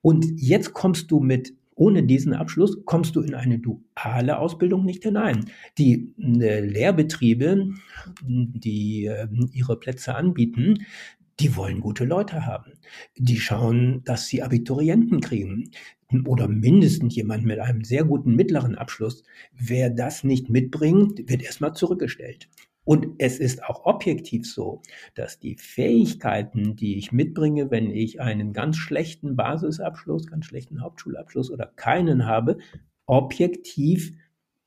Und 0.01 0.25
jetzt 0.37 0.73
kommst 0.73 1.11
du 1.11 1.19
mit 1.19 1.53
ohne 1.75 2.03
diesen 2.03 2.33
Abschluss 2.33 2.77
kommst 2.85 3.15
du 3.15 3.21
in 3.21 3.33
eine 3.33 3.57
duale 3.57 4.37
Ausbildung 4.37 4.85
nicht 4.85 5.03
hinein. 5.03 5.45
Die 5.79 6.13
äh, 6.19 6.59
Lehrbetriebe, 6.59 7.73
die 8.21 9.05
äh, 9.05 9.27
ihre 9.51 9.79
Plätze 9.79 10.13
anbieten, 10.13 10.85
die 11.41 11.55
wollen 11.55 11.79
gute 11.79 12.05
Leute 12.05 12.45
haben. 12.45 12.73
Die 13.17 13.39
schauen, 13.39 14.03
dass 14.03 14.27
sie 14.27 14.43
Abiturienten 14.43 15.21
kriegen 15.21 15.71
oder 16.27 16.47
mindestens 16.47 17.15
jemand 17.15 17.45
mit 17.45 17.59
einem 17.59 17.83
sehr 17.83 18.03
guten 18.03 18.35
mittleren 18.35 18.75
Abschluss. 18.75 19.23
Wer 19.51 19.89
das 19.89 20.23
nicht 20.23 20.49
mitbringt, 20.49 21.27
wird 21.27 21.41
erstmal 21.41 21.73
zurückgestellt. 21.73 22.47
Und 22.83 23.07
es 23.17 23.39
ist 23.39 23.63
auch 23.63 23.85
objektiv 23.85 24.45
so, 24.45 24.81
dass 25.15 25.39
die 25.39 25.55
Fähigkeiten, 25.55 26.75
die 26.75 26.97
ich 26.97 27.11
mitbringe, 27.11 27.71
wenn 27.71 27.89
ich 27.89 28.21
einen 28.21 28.53
ganz 28.53 28.77
schlechten 28.77 29.35
Basisabschluss, 29.35 30.27
ganz 30.27 30.45
schlechten 30.45 30.81
Hauptschulabschluss 30.81 31.49
oder 31.49 31.67
keinen 31.75 32.27
habe, 32.27 32.57
objektiv 33.07 34.13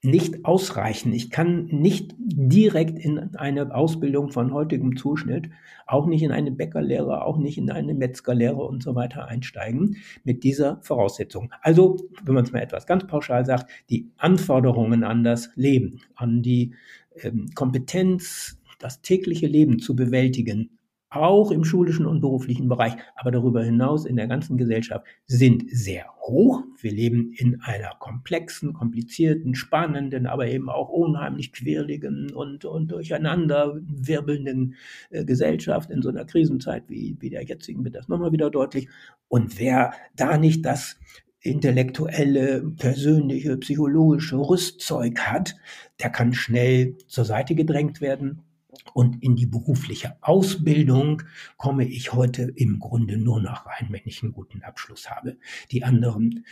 nicht 0.04 0.44
ausreichen. 0.44 1.12
Ich 1.12 1.30
kann 1.30 1.66
nicht 1.66 2.14
direkt 2.18 2.98
in 2.98 3.34
eine 3.36 3.74
Ausbildung 3.74 4.30
von 4.30 4.52
heutigem 4.52 4.96
Zuschnitt, 4.96 5.48
auch 5.86 6.06
nicht 6.06 6.22
in 6.22 6.30
eine 6.30 6.50
Bäckerlehre, 6.50 7.24
auch 7.24 7.38
nicht 7.38 7.58
in 7.58 7.70
eine 7.70 7.94
Metzgerlehre 7.94 8.62
und 8.62 8.82
so 8.82 8.94
weiter 8.94 9.26
einsteigen 9.26 9.96
mit 10.22 10.44
dieser 10.44 10.78
Voraussetzung. 10.82 11.50
Also, 11.62 11.96
wenn 12.22 12.34
man 12.34 12.44
es 12.44 12.52
mal 12.52 12.60
etwas 12.62 12.86
ganz 12.86 13.06
pauschal 13.06 13.44
sagt, 13.46 13.70
die 13.90 14.10
Anforderungen 14.16 15.04
an 15.04 15.24
das 15.24 15.50
Leben, 15.56 16.00
an 16.14 16.42
die 16.42 16.74
ähm, 17.22 17.48
Kompetenz, 17.54 18.58
das 18.78 19.00
tägliche 19.00 19.46
Leben 19.46 19.78
zu 19.78 19.96
bewältigen, 19.96 20.78
auch 21.16 21.50
im 21.50 21.64
schulischen 21.64 22.06
und 22.06 22.20
beruflichen 22.20 22.68
Bereich, 22.68 22.94
aber 23.16 23.30
darüber 23.30 23.62
hinaus 23.62 24.04
in 24.04 24.16
der 24.16 24.26
ganzen 24.26 24.56
Gesellschaft 24.56 25.06
sind 25.26 25.64
sehr 25.70 26.06
hoch. 26.20 26.62
Wir 26.80 26.92
leben 26.92 27.32
in 27.32 27.60
einer 27.62 27.92
komplexen, 27.98 28.72
komplizierten, 28.72 29.54
spannenden, 29.54 30.26
aber 30.26 30.46
eben 30.46 30.68
auch 30.68 30.88
unheimlich 30.88 31.52
quirligen 31.52 32.32
und, 32.32 32.64
und 32.64 32.90
durcheinander 32.90 33.78
wirbelnden 33.82 34.74
äh, 35.10 35.24
Gesellschaft 35.24 35.90
in 35.90 36.02
so 36.02 36.08
einer 36.08 36.24
Krisenzeit 36.24 36.84
wie, 36.88 37.16
wie 37.20 37.30
der 37.30 37.44
jetzigen 37.44 37.84
wird 37.84 37.94
das 37.94 38.08
nochmal 38.08 38.32
wieder 38.32 38.50
deutlich. 38.50 38.88
Und 39.28 39.58
wer 39.58 39.92
da 40.16 40.38
nicht 40.38 40.64
das 40.64 40.98
intellektuelle, 41.40 42.62
persönliche, 42.78 43.56
psychologische 43.58 44.36
Rüstzeug 44.36 45.20
hat, 45.20 45.54
der 46.00 46.10
kann 46.10 46.32
schnell 46.32 46.96
zur 47.06 47.26
Seite 47.26 47.54
gedrängt 47.54 48.00
werden 48.00 48.42
und 48.92 49.22
in 49.22 49.34
die 49.34 49.46
berufliche 49.46 50.16
Ausbildung 50.20 51.22
komme 51.56 51.84
ich 51.84 52.12
heute 52.12 52.42
im 52.54 52.78
Grunde 52.78 53.16
nur 53.16 53.40
noch 53.40 53.66
rein, 53.66 53.88
wenn 53.90 54.02
ich 54.04 54.22
einen 54.22 54.32
guten 54.32 54.62
Abschluss 54.62 55.10
habe. 55.10 55.36
Die 55.70 55.82
anderen, 55.82 56.44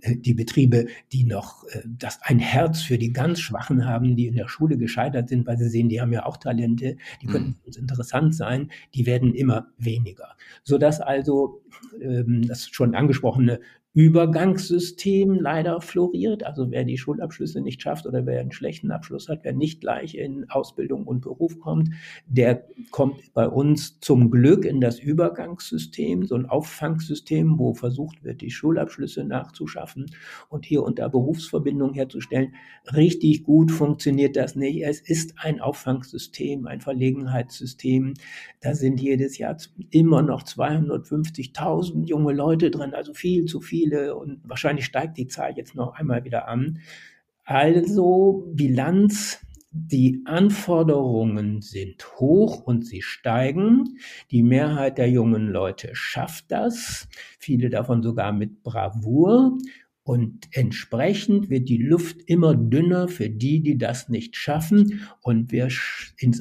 äh, 0.00 0.16
die 0.16 0.34
Betriebe, 0.34 0.86
die 1.12 1.24
noch 1.24 1.64
äh, 1.68 1.82
das 1.84 2.20
ein 2.22 2.38
Herz 2.38 2.82
für 2.82 2.98
die 2.98 3.12
ganz 3.12 3.40
Schwachen 3.40 3.84
haben, 3.84 4.16
die 4.16 4.26
in 4.26 4.36
der 4.36 4.48
Schule 4.48 4.78
gescheitert 4.78 5.28
sind, 5.28 5.46
weil 5.46 5.58
sie 5.58 5.68
sehen, 5.68 5.88
die 5.88 6.00
haben 6.00 6.12
ja 6.12 6.24
auch 6.24 6.36
Talente, 6.36 6.96
die 7.20 7.26
könnten 7.26 7.50
mhm. 7.50 7.66
uns 7.66 7.76
interessant 7.76 8.34
sein, 8.34 8.70
die 8.94 9.06
werden 9.06 9.34
immer 9.34 9.68
weniger. 9.78 10.36
Sodass 10.62 11.00
also 11.00 11.62
ähm, 12.00 12.46
das 12.46 12.68
schon 12.68 12.94
angesprochene 12.94 13.60
Übergangssystem 13.96 15.40
leider 15.40 15.80
floriert. 15.80 16.44
Also 16.44 16.70
wer 16.70 16.84
die 16.84 16.98
Schulabschlüsse 16.98 17.62
nicht 17.62 17.80
schafft 17.80 18.04
oder 18.04 18.26
wer 18.26 18.40
einen 18.40 18.52
schlechten 18.52 18.90
Abschluss 18.90 19.30
hat, 19.30 19.40
wer 19.42 19.54
nicht 19.54 19.80
gleich 19.80 20.16
in 20.16 20.50
Ausbildung 20.50 21.06
und 21.06 21.22
Beruf 21.22 21.58
kommt, 21.58 21.88
der 22.26 22.66
kommt 22.90 23.32
bei 23.32 23.48
uns 23.48 23.98
zum 24.00 24.30
Glück 24.30 24.66
in 24.66 24.82
das 24.82 24.98
Übergangssystem, 24.98 26.26
so 26.26 26.34
ein 26.34 26.44
Auffangsystem, 26.44 27.58
wo 27.58 27.72
versucht 27.72 28.22
wird, 28.22 28.42
die 28.42 28.50
Schulabschlüsse 28.50 29.24
nachzuschaffen 29.24 30.04
und 30.50 30.66
hier 30.66 30.82
unter 30.82 31.08
Berufsverbindung 31.08 31.94
herzustellen. 31.94 32.54
Richtig 32.94 33.44
gut 33.44 33.70
funktioniert 33.70 34.36
das 34.36 34.56
nicht. 34.56 34.84
Es 34.84 35.00
ist 35.00 35.36
ein 35.38 35.58
Auffangsystem, 35.58 36.66
ein 36.66 36.82
Verlegenheitssystem. 36.82 38.12
Da 38.60 38.74
sind 38.74 39.00
jedes 39.00 39.38
Jahr 39.38 39.56
immer 39.88 40.20
noch 40.20 40.42
250.000 40.42 42.04
junge 42.04 42.34
Leute 42.34 42.70
drin, 42.70 42.92
also 42.92 43.14
viel 43.14 43.46
zu 43.46 43.62
viel 43.62 43.85
viele 43.86 44.16
und 44.16 44.40
wahrscheinlich 44.44 44.84
steigt 44.84 45.16
die 45.16 45.28
Zahl 45.28 45.56
jetzt 45.56 45.74
noch 45.74 45.94
einmal 45.94 46.24
wieder 46.24 46.48
an. 46.48 46.80
Also 47.44 48.50
Bilanz, 48.54 49.40
die 49.70 50.22
Anforderungen 50.24 51.60
sind 51.60 52.18
hoch 52.18 52.62
und 52.62 52.86
sie 52.86 53.02
steigen. 53.02 53.98
Die 54.30 54.42
Mehrheit 54.42 54.98
der 54.98 55.10
jungen 55.10 55.48
Leute 55.48 55.90
schafft 55.92 56.46
das, 56.48 57.08
viele 57.38 57.70
davon 57.70 58.02
sogar 58.02 58.32
mit 58.32 58.62
Bravour. 58.62 59.58
Und 60.06 60.46
entsprechend 60.52 61.50
wird 61.50 61.68
die 61.68 61.78
Luft 61.78 62.18
immer 62.26 62.54
dünner 62.54 63.08
für 63.08 63.28
die, 63.28 63.60
die 63.60 63.76
das 63.76 64.08
nicht 64.08 64.36
schaffen. 64.36 65.00
Und 65.20 65.50
wir 65.50 65.68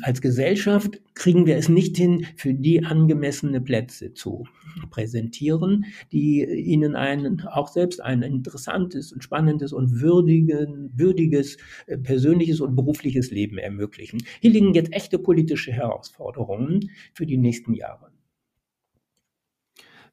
als 0.04 0.22
Gesellschaft 0.22 1.02
kriegen 1.16 1.48
wir 1.48 1.58
es 1.58 1.68
nicht 1.68 1.98
hin, 1.98 2.28
für 2.36 2.54
die 2.54 2.86
angemessene 2.86 3.60
Plätze 3.62 4.14
zu 4.14 4.46
präsentieren, 4.92 5.86
die 6.12 6.44
ihnen 6.44 6.96
ein, 6.96 7.42
auch 7.42 7.70
selbst 7.70 8.04
ein 8.04 8.22
interessantes 8.22 9.12
und 9.12 9.24
spannendes 9.24 9.74
und 9.74 10.00
würdigen, 10.00 10.92
würdiges 10.96 11.58
äh, 11.88 11.98
persönliches 11.98 12.62
und 12.62 12.76
berufliches 12.76 13.32
Leben 13.32 13.58
ermöglichen. 13.58 14.22
Hier 14.42 14.52
liegen 14.52 14.76
jetzt 14.76 14.94
echte 14.94 15.18
politische 15.18 15.72
Herausforderungen 15.72 16.92
für 17.16 17.26
die 17.26 17.38
nächsten 17.38 17.74
Jahre. 17.74 18.12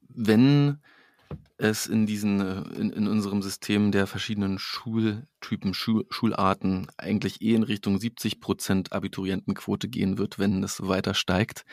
Wenn 0.09 0.79
es 1.63 1.87
in 1.87 2.07
diesen, 2.07 2.41
äh, 2.41 2.63
in, 2.79 2.91
in 2.91 3.07
unserem 3.07 3.41
System 3.41 3.93
der 3.93 4.09
verschiedenen 4.09 4.59
Schultypen, 4.59 5.75
Schul, 5.75 6.05
Schularten 6.11 6.89
eigentlich 6.99 7.41
eh 7.41 7.55
in 7.55 7.63
Richtung 7.63 8.01
70 8.01 8.41
Prozent 8.41 8.93
Abiturientenquote 8.93 9.89
gehen 9.89 10.19
wird, 10.19 10.41
wenn 10.41 10.65
es 10.65 10.87
weiter 10.87 11.15
steigt. 11.15 11.65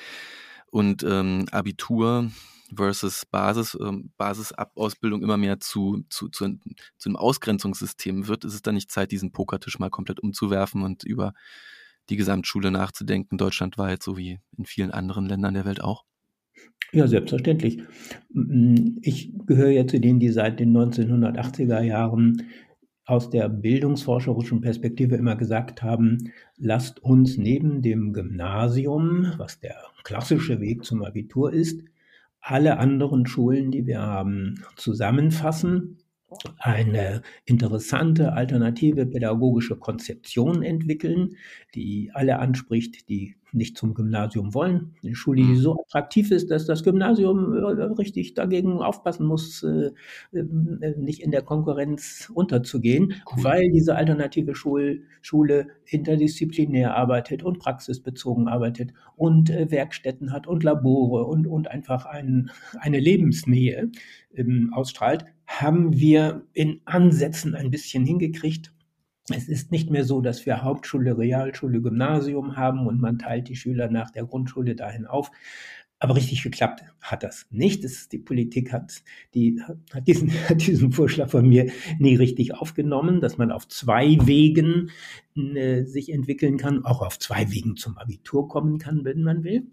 Und 0.68 1.02
ähm, 1.02 1.48
Abitur 1.52 2.30
versus 2.74 3.26
Basis, 3.26 3.76
ähm, 3.82 4.14
Basisausbildung 4.18 5.24
immer 5.24 5.38
mehr 5.38 5.60
zu, 5.60 6.06
zu, 6.12 6.30
zu, 6.30 6.60
zu 6.98 7.10
einem 7.10 7.16
Ausgrenzungssystem 7.16 8.28
wird, 8.28 8.46
ist 8.46 8.54
es 8.54 8.62
dann 8.62 8.76
nicht 8.76 8.92
Zeit, 8.92 9.12
diesen 9.12 9.32
Pokertisch 9.32 9.80
mal 9.80 9.90
komplett 9.90 10.20
umzuwerfen 10.20 10.84
und 10.84 11.04
über 11.04 11.34
die 12.10 12.16
Gesamtschule 12.16 12.70
nachzudenken, 12.70 13.40
deutschlandweit, 13.40 14.04
so 14.04 14.18
wie 14.18 14.40
in 14.56 14.66
vielen 14.66 14.92
anderen 14.92 15.26
Ländern 15.26 15.56
der 15.56 15.66
Welt 15.66 15.82
auch? 15.82 16.04
Ja, 16.92 17.08
selbstverständlich. 17.08 17.84
Ich 19.02 19.32
gehöre 19.46 19.70
ja 19.70 19.86
zu 19.86 20.00
denen, 20.00 20.20
die 20.20 20.30
seit 20.30 20.60
den 20.60 20.76
1980er 20.76 21.82
Jahren 21.82 22.48
aus 23.06 23.30
der 23.30 23.50
bildungsforscherischen 23.50 24.62
Perspektive 24.62 25.16
immer 25.16 25.36
gesagt 25.36 25.82
haben, 25.82 26.32
lasst 26.58 27.02
uns 27.04 27.38
neben 27.38 27.82
dem 27.82 28.14
Gymnasium, 28.14 29.34
was 29.38 29.60
der 29.60 29.76
klassische 30.04 30.60
Weg 30.60 30.84
zum 30.84 31.04
Abitur 31.04 31.52
ist, 31.52 31.84
alle 32.40 32.78
anderen 32.78 33.26
Schulen, 33.26 33.72
die 33.72 33.86
wir 33.86 34.02
haben, 34.02 34.64
zusammenfassen 34.76 35.98
eine 36.60 37.24
interessante 37.46 38.34
alternative 38.34 39.08
pädagogische 39.08 39.76
Konzeption 39.76 40.62
entwickeln, 40.62 41.36
die 41.74 42.12
alle 42.14 42.40
anspricht, 42.40 43.10
die 43.10 43.36
nicht 43.52 43.78
zum 43.78 43.94
Gymnasium 43.94 44.54
wollen. 44.54 44.94
Eine 45.04 45.16
Schule, 45.16 45.42
die 45.42 45.54
mhm. 45.54 45.58
so 45.58 45.80
attraktiv 45.80 46.32
ist, 46.32 46.52
dass 46.52 46.66
das 46.66 46.84
Gymnasium 46.84 47.54
äh, 47.54 47.84
richtig 47.84 48.34
dagegen 48.34 48.82
aufpassen 48.82 49.26
muss, 49.26 49.64
äh, 49.64 49.92
äh, 50.32 50.96
nicht 50.98 51.22
in 51.22 51.32
der 51.32 51.42
Konkurrenz 51.42 52.32
unterzugehen, 52.34 53.14
cool. 53.32 53.44
weil 53.44 53.70
diese 53.70 53.96
alternative 53.96 54.56
Schul 54.56 55.04
Schule 55.22 55.68
interdisziplinär 55.86 56.96
arbeitet 56.96 57.44
und 57.44 57.60
praxisbezogen 57.60 58.48
arbeitet 58.48 58.92
und 59.16 59.50
Werkstätten 59.50 60.32
hat 60.32 60.48
und 60.48 60.64
Labore 60.64 61.26
und, 61.26 61.48
und 61.48 61.70
einfach 61.70 62.06
ein, 62.06 62.52
eine 62.80 63.00
Lebensnähe 63.00 63.90
ähm, 64.36 64.72
ausstrahlt 64.74 65.26
haben 65.50 65.98
wir 65.98 66.44
in 66.54 66.82
Ansätzen 66.86 67.56
ein 67.56 67.72
bisschen 67.72 68.06
hingekriegt. 68.06 68.72
Es 69.32 69.48
ist 69.48 69.72
nicht 69.72 69.90
mehr 69.90 70.04
so, 70.04 70.22
dass 70.22 70.46
wir 70.46 70.64
Hauptschule, 70.64 71.18
Realschule, 71.18 71.82
Gymnasium 71.82 72.58
haben 72.58 72.88
und 72.88 73.00
man 73.00 73.20
teilt 73.20 73.48
die 73.50 73.56
Schüler 73.56 73.90
nach 73.90 74.12
der 74.12 74.26
Grundschule 74.26 74.76
dahin 74.76 75.06
auf. 75.06 75.32
Aber 76.02 76.16
richtig 76.16 76.44
geklappt 76.44 76.84
hat 77.02 77.24
das 77.24 77.46
nicht. 77.50 77.84
Das, 77.84 78.08
die 78.08 78.20
Politik 78.20 78.72
hat, 78.72 79.04
die, 79.34 79.62
hat, 79.92 80.08
diesen, 80.08 80.32
hat 80.50 80.66
diesen 80.66 80.94
Vorschlag 80.94 81.30
von 81.30 81.48
mir 81.48 81.72
nie 82.00 82.16
richtig 82.16 82.56
aufgenommen, 82.56 83.20
dass 83.20 83.38
man 83.38 83.52
auf 83.52 83.68
zwei 83.68 84.18
Wegen 84.22 84.92
äh, 85.36 85.84
sich 85.84 86.12
entwickeln 86.12 86.58
kann, 86.58 86.86
auch 86.86 87.02
auf 87.02 87.20
zwei 87.20 87.52
Wegen 87.52 87.76
zum 87.76 87.98
Abitur 87.98 88.48
kommen 88.48 88.78
kann, 88.80 89.04
wenn 89.04 89.24
man 89.24 89.44
will. 89.44 89.68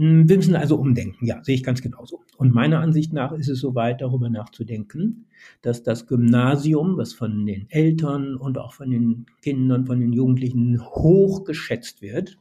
Hm, 0.00 0.30
wir 0.30 0.36
müssen 0.36 0.56
also 0.56 0.76
umdenken, 0.76 1.26
ja, 1.26 1.44
sehe 1.44 1.54
ich 1.54 1.62
ganz 1.62 1.82
genauso. 1.82 2.20
Und 2.38 2.54
meiner 2.54 2.80
Ansicht 2.80 3.12
nach 3.12 3.32
ist 3.32 3.48
es 3.48 3.60
soweit, 3.60 4.00
darüber 4.00 4.30
nachzudenken, 4.30 5.26
dass 5.60 5.82
das 5.82 6.06
Gymnasium, 6.06 6.96
was 6.96 7.12
von 7.12 7.44
den 7.44 7.66
Eltern 7.68 8.34
und 8.34 8.56
auch 8.56 8.72
von 8.72 8.88
den 8.88 9.26
Kindern, 9.42 9.84
von 9.84 10.00
den 10.00 10.14
Jugendlichen 10.14 10.80
hoch 10.80 11.44
geschätzt 11.44 12.00
wird, 12.00 12.38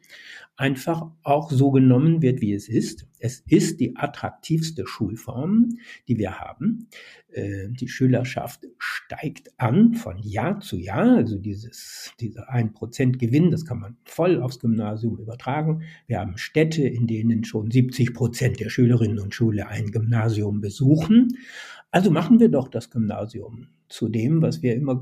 einfach 0.60 1.10
auch 1.24 1.52
so 1.52 1.72
genommen 1.72 2.22
wird, 2.22 2.42
wie 2.42 2.54
es 2.54 2.68
ist. 2.68 3.08
Es 3.18 3.40
ist 3.48 3.80
die 3.80 3.96
attraktivste 3.96 4.86
Schulform, 4.86 5.78
die 6.10 6.18
wir 6.18 6.38
haben. 6.38 6.90
Äh, 7.32 7.70
die 7.70 7.88
Schülerschaft 7.88 8.68
steigt 8.78 9.54
an 9.58 9.94
von 9.94 10.18
Jahr 10.20 10.60
zu 10.60 10.76
Jahr. 10.76 11.16
Also 11.16 11.38
dieses, 11.38 12.12
dieser 12.20 12.54
1% 12.54 13.18
Gewinn, 13.18 13.52
das 13.52 13.66
kann 13.66 13.80
man 13.80 13.96
voll 14.04 14.42
aufs 14.42 14.60
Gymnasium 14.60 15.18
übertragen. 15.18 15.84
Wir 16.08 16.20
haben 16.20 16.38
Städte, 16.38 16.84
in 16.84 17.08
denen 17.08 17.46
schon 17.46 17.72
70 17.72 18.14
Prozent 18.14 18.60
der 18.60 18.70
Schülerinnen 18.70 19.20
und 19.20 19.34
Schüler 19.34 19.70
ein 19.70 19.92
Gymnasium 19.92 20.60
besuchen. 20.60 21.38
Also 21.90 22.12
machen 22.12 22.42
wir 22.42 22.50
doch 22.50 22.68
das 22.68 22.90
Gymnasium 22.90 23.68
zu 23.88 24.10
dem, 24.10 24.42
was 24.42 24.62
wir 24.62 24.76
immer 24.76 25.02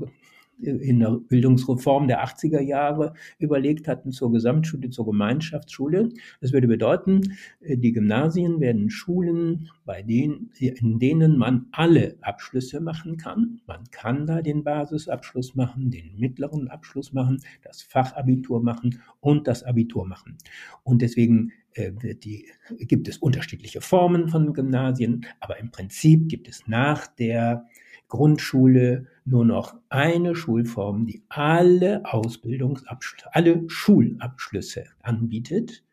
in 0.60 1.00
der 1.00 1.12
Bildungsreform 1.12 2.08
der 2.08 2.24
80er 2.24 2.60
Jahre 2.60 3.14
überlegt 3.38 3.86
hatten 3.88 4.10
zur 4.12 4.32
Gesamtschule, 4.32 4.90
zur 4.90 5.06
Gemeinschaftsschule. 5.06 6.10
Das 6.40 6.52
würde 6.52 6.68
bedeuten, 6.68 7.36
äh, 7.60 7.76
die 7.76 7.92
Gymnasien 7.92 8.60
werden 8.60 8.90
Schulen, 8.90 9.70
bei 9.84 10.02
denen, 10.02 10.50
in 10.58 10.98
denen 10.98 11.38
man 11.38 11.66
alle 11.72 12.16
Abschlüsse 12.20 12.80
machen 12.80 13.16
kann. 13.16 13.60
Man 13.66 13.84
kann 13.90 14.26
da 14.26 14.42
den 14.42 14.64
Basisabschluss 14.64 15.54
machen, 15.54 15.90
den 15.90 16.18
mittleren 16.18 16.68
Abschluss 16.68 17.12
machen, 17.12 17.40
das 17.62 17.82
Fachabitur 17.82 18.62
machen 18.62 19.00
und 19.20 19.46
das 19.46 19.62
Abitur 19.62 20.06
machen. 20.06 20.36
Und 20.82 21.02
deswegen 21.02 21.52
äh, 21.74 21.92
die, 22.14 22.46
gibt 22.80 23.08
es 23.08 23.18
unterschiedliche 23.18 23.80
Formen 23.80 24.28
von 24.28 24.52
Gymnasien, 24.52 25.26
aber 25.40 25.58
im 25.58 25.70
Prinzip 25.70 26.28
gibt 26.28 26.48
es 26.48 26.66
nach 26.66 27.06
der 27.06 27.66
Grundschule 28.08 29.06
nur 29.24 29.44
noch 29.44 29.74
eine 29.90 30.34
Schulform, 30.34 31.06
die 31.06 31.22
alle 31.28 32.02
Ausbildungsabschlüsse, 32.04 33.34
alle 33.34 33.68
Schulabschlüsse 33.68 34.84
anbietet. 35.02 35.84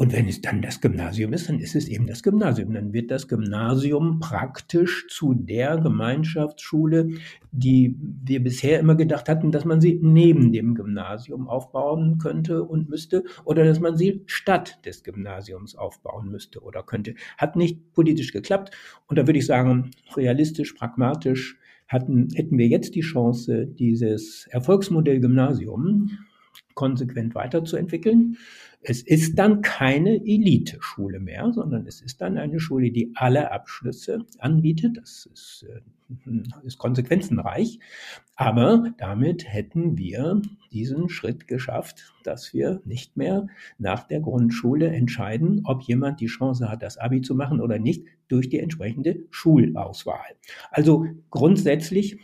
Und 0.00 0.12
wenn 0.12 0.28
es 0.28 0.40
dann 0.40 0.62
das 0.62 0.80
Gymnasium 0.80 1.32
ist, 1.32 1.48
dann 1.48 1.58
ist 1.58 1.74
es 1.74 1.88
eben 1.88 2.06
das 2.06 2.22
Gymnasium. 2.22 2.72
Dann 2.72 2.92
wird 2.92 3.10
das 3.10 3.26
Gymnasium 3.26 4.20
praktisch 4.20 5.08
zu 5.08 5.34
der 5.34 5.76
Gemeinschaftsschule, 5.78 7.08
die 7.50 7.96
wir 7.98 8.40
bisher 8.40 8.78
immer 8.78 8.94
gedacht 8.94 9.28
hatten, 9.28 9.50
dass 9.50 9.64
man 9.64 9.80
sie 9.80 9.98
neben 10.00 10.52
dem 10.52 10.76
Gymnasium 10.76 11.48
aufbauen 11.48 12.18
könnte 12.18 12.62
und 12.62 12.88
müsste 12.88 13.24
oder 13.44 13.64
dass 13.64 13.80
man 13.80 13.96
sie 13.96 14.22
statt 14.26 14.78
des 14.86 15.02
Gymnasiums 15.02 15.74
aufbauen 15.74 16.30
müsste 16.30 16.62
oder 16.62 16.84
könnte. 16.84 17.16
Hat 17.36 17.56
nicht 17.56 17.92
politisch 17.92 18.32
geklappt. 18.32 18.70
Und 19.08 19.18
da 19.18 19.26
würde 19.26 19.40
ich 19.40 19.46
sagen, 19.46 19.90
realistisch, 20.14 20.74
pragmatisch 20.74 21.58
hatten, 21.88 22.28
hätten 22.34 22.56
wir 22.56 22.68
jetzt 22.68 22.94
die 22.94 23.00
Chance, 23.00 23.66
dieses 23.66 24.46
Erfolgsmodell 24.52 25.18
Gymnasium 25.18 26.18
konsequent 26.74 27.34
weiterzuentwickeln. 27.34 28.36
Es 28.80 29.02
ist 29.02 29.38
dann 29.38 29.60
keine 29.60 30.16
Elite-Schule 30.16 31.20
mehr, 31.20 31.52
sondern 31.52 31.86
es 31.86 32.00
ist 32.00 32.20
dann 32.20 32.38
eine 32.38 32.60
Schule, 32.60 32.90
die 32.90 33.12
alle 33.14 33.50
Abschlüsse 33.50 34.24
anbietet. 34.38 34.96
Das 34.96 35.28
ist, 35.32 35.66
äh, 35.68 35.80
ist 36.64 36.78
konsequenzenreich. 36.78 37.80
Aber 38.36 38.92
damit 38.98 39.52
hätten 39.52 39.98
wir 39.98 40.40
diesen 40.70 41.08
Schritt 41.08 41.48
geschafft, 41.48 42.14
dass 42.22 42.54
wir 42.54 42.80
nicht 42.84 43.16
mehr 43.16 43.48
nach 43.78 44.06
der 44.06 44.20
Grundschule 44.20 44.88
entscheiden, 44.88 45.62
ob 45.64 45.82
jemand 45.82 46.20
die 46.20 46.26
Chance 46.26 46.70
hat, 46.70 46.82
das 46.82 46.98
Abi 46.98 47.20
zu 47.20 47.34
machen 47.34 47.60
oder 47.60 47.80
nicht, 47.80 48.04
durch 48.28 48.48
die 48.48 48.60
entsprechende 48.60 49.24
Schulauswahl. 49.30 50.36
Also 50.70 51.06
grundsätzlich 51.30 52.20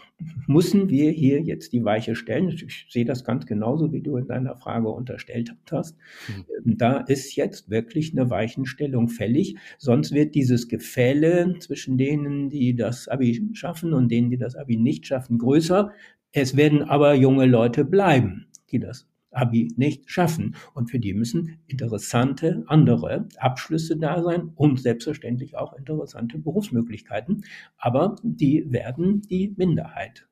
müssen 0.47 0.89
wir 0.89 1.11
hier 1.11 1.41
jetzt 1.41 1.73
die 1.73 1.85
Weiche 1.85 2.15
stellen. 2.15 2.49
Ich 2.49 2.87
sehe 2.91 3.05
das 3.05 3.25
ganz 3.25 3.47
genauso, 3.47 3.93
wie 3.93 4.03
du 4.03 4.17
in 4.17 4.27
deiner 4.27 4.55
Frage 4.55 4.89
unterstellt 4.89 5.55
hast. 5.71 5.97
Mhm. 6.29 6.45
Da 6.65 6.99
ist 6.99 7.35
jetzt 7.37 7.71
wirklich 7.71 8.13
eine 8.13 8.31
Weichenstellung 8.31 9.09
fällig. 9.09 9.57
Sonst 9.79 10.13
wird 10.13 10.35
dieses 10.35 10.69
Gefälle 10.69 11.57
zwischen 11.59 11.99
denen, 11.99 12.51
die 12.51 12.77
das 12.77 13.09
Abi 13.09 13.49
schaffen 13.53 13.93
und 13.93 14.11
denen, 14.11 14.31
die 14.31 14.39
das 14.39 14.55
Abi 14.55 14.77
nicht 14.77 15.07
schaffen, 15.07 15.39
größer. 15.39 15.91
Es 16.33 16.57
werden 16.57 16.83
aber 16.83 17.15
junge 17.15 17.47
Leute 17.47 17.85
bleiben, 17.85 18.47
die 18.71 18.79
das 18.79 19.07
Abi 19.35 19.73
nicht 19.77 20.11
schaffen. 20.11 20.55
Und 20.75 20.91
für 20.91 20.99
die 20.99 21.13
müssen 21.13 21.59
interessante 21.67 22.65
andere 22.67 23.29
Abschlüsse 23.39 23.97
da 23.97 24.23
sein 24.23 24.53
und 24.55 24.81
selbstverständlich 24.81 25.57
auch 25.57 25.75
interessante 25.75 26.39
Berufsmöglichkeiten. 26.39 27.45
Aber 27.77 28.17
die 28.23 28.71
werden 28.73 29.23
die 29.23 29.55
Minderheit, 29.57 30.27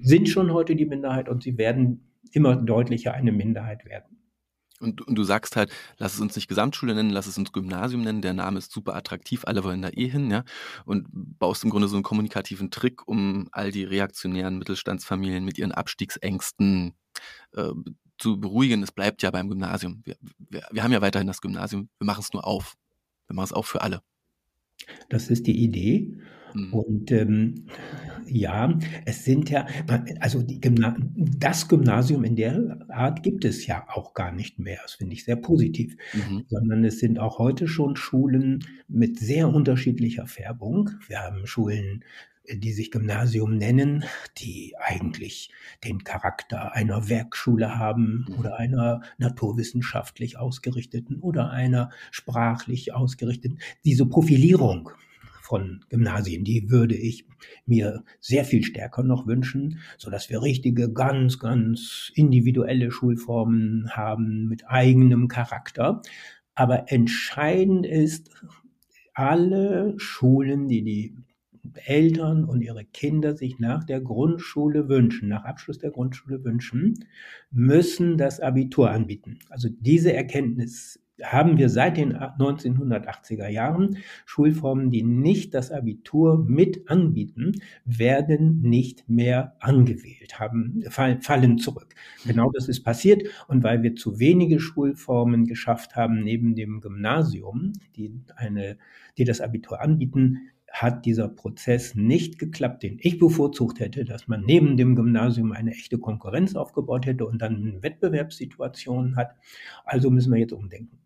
sind 0.00 0.28
schon 0.28 0.52
heute 0.52 0.74
die 0.74 0.86
Minderheit 0.86 1.28
und 1.28 1.42
sie 1.42 1.58
werden 1.58 2.00
immer 2.32 2.56
deutlicher 2.56 3.14
eine 3.14 3.32
Minderheit 3.32 3.84
werden. 3.84 4.16
Und, 4.80 5.00
und, 5.06 5.14
du 5.14 5.24
sagst 5.24 5.56
halt, 5.56 5.70
lass 5.98 6.14
es 6.14 6.20
uns 6.20 6.36
nicht 6.36 6.48
Gesamtschule 6.48 6.94
nennen, 6.94 7.10
lass 7.10 7.26
es 7.26 7.38
uns 7.38 7.52
Gymnasium 7.52 8.02
nennen, 8.02 8.22
der 8.22 8.34
Name 8.34 8.58
ist 8.58 8.72
super 8.72 8.94
attraktiv, 8.94 9.44
alle 9.46 9.64
wollen 9.64 9.82
da 9.82 9.88
eh 9.88 10.08
hin, 10.08 10.30
ja. 10.30 10.44
Und 10.84 11.06
baust 11.12 11.64
im 11.64 11.70
Grunde 11.70 11.88
so 11.88 11.96
einen 11.96 12.02
kommunikativen 12.02 12.70
Trick, 12.70 13.06
um 13.08 13.48
all 13.52 13.72
die 13.72 13.84
reaktionären 13.84 14.58
Mittelstandsfamilien 14.58 15.44
mit 15.44 15.58
ihren 15.58 15.72
Abstiegsängsten 15.72 16.94
äh, 17.54 17.70
zu 18.18 18.40
beruhigen. 18.40 18.82
Es 18.82 18.92
bleibt 18.92 19.22
ja 19.22 19.30
beim 19.30 19.48
Gymnasium. 19.48 20.02
Wir, 20.04 20.16
wir, 20.38 20.66
wir 20.70 20.82
haben 20.82 20.92
ja 20.92 21.00
weiterhin 21.00 21.26
das 21.26 21.40
Gymnasium, 21.40 21.88
wir 21.98 22.06
machen 22.06 22.20
es 22.20 22.32
nur 22.32 22.46
auf. 22.46 22.74
Wir 23.26 23.34
machen 23.34 23.46
es 23.46 23.52
auf 23.52 23.66
für 23.66 23.82
alle. 23.82 24.02
Das 25.08 25.30
ist 25.30 25.46
die 25.46 25.62
Idee. 25.62 26.18
Mhm. 26.56 26.72
Und 26.72 27.12
ähm, 27.12 27.66
ja, 28.26 28.76
es 29.04 29.24
sind 29.24 29.50
ja, 29.50 29.66
also 30.20 30.44
Gymna 30.44 30.96
das 31.14 31.68
Gymnasium 31.68 32.24
in 32.24 32.36
der 32.36 32.78
Art 32.88 33.22
gibt 33.22 33.44
es 33.44 33.66
ja 33.66 33.86
auch 33.88 34.14
gar 34.14 34.32
nicht 34.32 34.58
mehr. 34.58 34.78
Das 34.82 34.94
finde 34.94 35.14
ich 35.14 35.24
sehr 35.24 35.36
positiv. 35.36 35.96
Mhm. 36.12 36.44
Sondern 36.48 36.84
es 36.84 36.98
sind 36.98 37.18
auch 37.18 37.38
heute 37.38 37.68
schon 37.68 37.96
Schulen 37.96 38.64
mit 38.88 39.18
sehr 39.18 39.48
unterschiedlicher 39.48 40.26
Färbung. 40.26 40.90
Wir 41.08 41.20
haben 41.20 41.46
Schulen 41.46 42.02
die 42.48 42.72
sich 42.72 42.90
Gymnasium 42.90 43.56
nennen, 43.56 44.04
die 44.38 44.74
eigentlich 44.78 45.50
den 45.84 46.04
Charakter 46.04 46.74
einer 46.74 47.08
Werkschule 47.08 47.76
haben 47.78 48.26
mhm. 48.28 48.38
oder 48.38 48.56
einer 48.56 49.02
naturwissenschaftlich 49.18 50.38
ausgerichteten 50.38 51.20
oder 51.20 51.50
einer 51.50 51.90
sprachlich 52.10 52.94
ausgerichteten. 52.94 53.58
Diese 53.84 54.06
Profilierung 54.06 54.90
von 55.46 55.84
Gymnasien, 55.88 56.44
die 56.44 56.70
würde 56.70 56.96
ich 56.96 57.24
mir 57.66 58.02
sehr 58.20 58.44
viel 58.44 58.64
stärker 58.64 59.04
noch 59.04 59.26
wünschen, 59.26 59.78
so 59.96 60.10
dass 60.10 60.28
wir 60.28 60.42
richtige, 60.42 60.92
ganz, 60.92 61.38
ganz 61.38 62.10
individuelle 62.14 62.90
Schulformen 62.90 63.90
haben 63.90 64.48
mit 64.48 64.68
eigenem 64.68 65.28
Charakter. 65.28 66.02
Aber 66.54 66.90
entscheidend 66.90 67.86
ist, 67.86 68.30
alle 69.14 69.94
Schulen, 69.98 70.68
die 70.68 70.82
die 70.82 71.16
Eltern 71.84 72.44
und 72.44 72.60
ihre 72.60 72.84
Kinder 72.84 73.36
sich 73.36 73.58
nach 73.58 73.84
der 73.84 74.00
Grundschule 74.00 74.88
wünschen, 74.88 75.28
nach 75.28 75.44
Abschluss 75.44 75.78
der 75.78 75.90
Grundschule 75.90 76.44
wünschen, 76.44 77.06
müssen 77.50 78.18
das 78.18 78.40
Abitur 78.40 78.90
anbieten. 78.90 79.38
Also 79.48 79.68
diese 79.70 80.12
Erkenntnis 80.12 81.00
haben 81.22 81.58
wir 81.58 81.68
seit 81.68 81.96
den 81.96 82.14
1980er 82.14 83.48
Jahren. 83.48 83.98
Schulformen, 84.26 84.90
die 84.90 85.02
nicht 85.02 85.54
das 85.54 85.70
Abitur 85.70 86.44
mit 86.46 86.90
anbieten, 86.90 87.52
werden 87.84 88.60
nicht 88.60 89.08
mehr 89.08 89.56
angewählt, 89.60 90.38
haben, 90.38 90.84
fallen 90.90 91.58
zurück. 91.58 91.94
Genau 92.26 92.50
das 92.52 92.68
ist 92.68 92.82
passiert. 92.82 93.22
Und 93.48 93.62
weil 93.62 93.82
wir 93.82 93.94
zu 93.94 94.18
wenige 94.18 94.60
Schulformen 94.60 95.46
geschafft 95.46 95.96
haben, 95.96 96.22
neben 96.22 96.54
dem 96.54 96.80
Gymnasium, 96.80 97.72
die 97.96 98.12
eine, 98.36 98.76
die 99.16 99.24
das 99.24 99.40
Abitur 99.40 99.80
anbieten, 99.80 100.50
hat 100.70 101.06
dieser 101.06 101.28
Prozess 101.28 101.94
nicht 101.94 102.38
geklappt, 102.38 102.82
den 102.82 102.98
ich 103.00 103.18
bevorzugt 103.18 103.80
hätte, 103.80 104.04
dass 104.04 104.28
man 104.28 104.42
neben 104.42 104.76
dem 104.76 104.94
Gymnasium 104.94 105.52
eine 105.52 105.70
echte 105.70 105.96
Konkurrenz 105.96 106.54
aufgebaut 106.54 107.06
hätte 107.06 107.24
und 107.24 107.40
dann 107.40 107.56
eine 107.56 107.82
Wettbewerbssituation 107.82 109.16
hat. 109.16 109.34
Also 109.84 110.10
müssen 110.10 110.32
wir 110.32 110.40
jetzt 110.40 110.52
umdenken. 110.52 110.98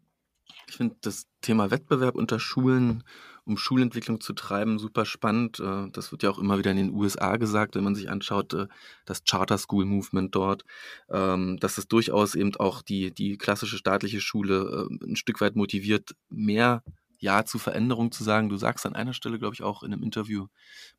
Ich 0.71 0.77
finde 0.77 0.95
das 1.01 1.27
Thema 1.41 1.73
Wettbewerb 1.73 2.15
unter 2.15 2.39
Schulen, 2.39 3.03
um 3.45 3.57
Schulentwicklung 3.57 4.21
zu 4.21 4.35
treiben, 4.35 4.79
super 4.79 5.05
spannend. 5.05 5.59
Äh, 5.59 5.91
das 5.91 6.13
wird 6.13 6.23
ja 6.23 6.31
auch 6.31 6.39
immer 6.39 6.59
wieder 6.59 6.71
in 6.71 6.77
den 6.77 6.95
USA 6.95 7.39
gesagt, 7.39 7.75
wenn 7.75 7.83
man 7.83 7.97
sich 7.97 8.09
anschaut, 8.09 8.55
äh, 8.55 8.69
das 9.05 9.25
Charter 9.25 9.59
School 9.59 9.85
Movement 9.85 10.33
dort, 10.33 10.65
ähm, 11.11 11.57
dass 11.59 11.77
es 11.77 11.89
durchaus 11.89 12.37
eben 12.37 12.55
auch 12.55 12.83
die, 12.83 13.13
die 13.13 13.37
klassische 13.37 13.79
staatliche 13.79 14.21
Schule 14.21 14.87
äh, 14.89 15.05
ein 15.05 15.17
Stück 15.17 15.41
weit 15.41 15.57
motiviert, 15.57 16.15
mehr 16.29 16.85
Ja 17.19 17.45
zu 17.45 17.59
Veränderung 17.59 18.13
zu 18.13 18.23
sagen. 18.23 18.49
Du 18.49 18.57
sagst 18.57 18.87
an 18.87 18.95
einer 18.95 19.13
Stelle, 19.13 19.41
glaube 19.41 19.55
ich, 19.55 19.65
auch 19.65 19.83
in 19.83 19.93
einem 19.93 20.05
Interview 20.05 20.47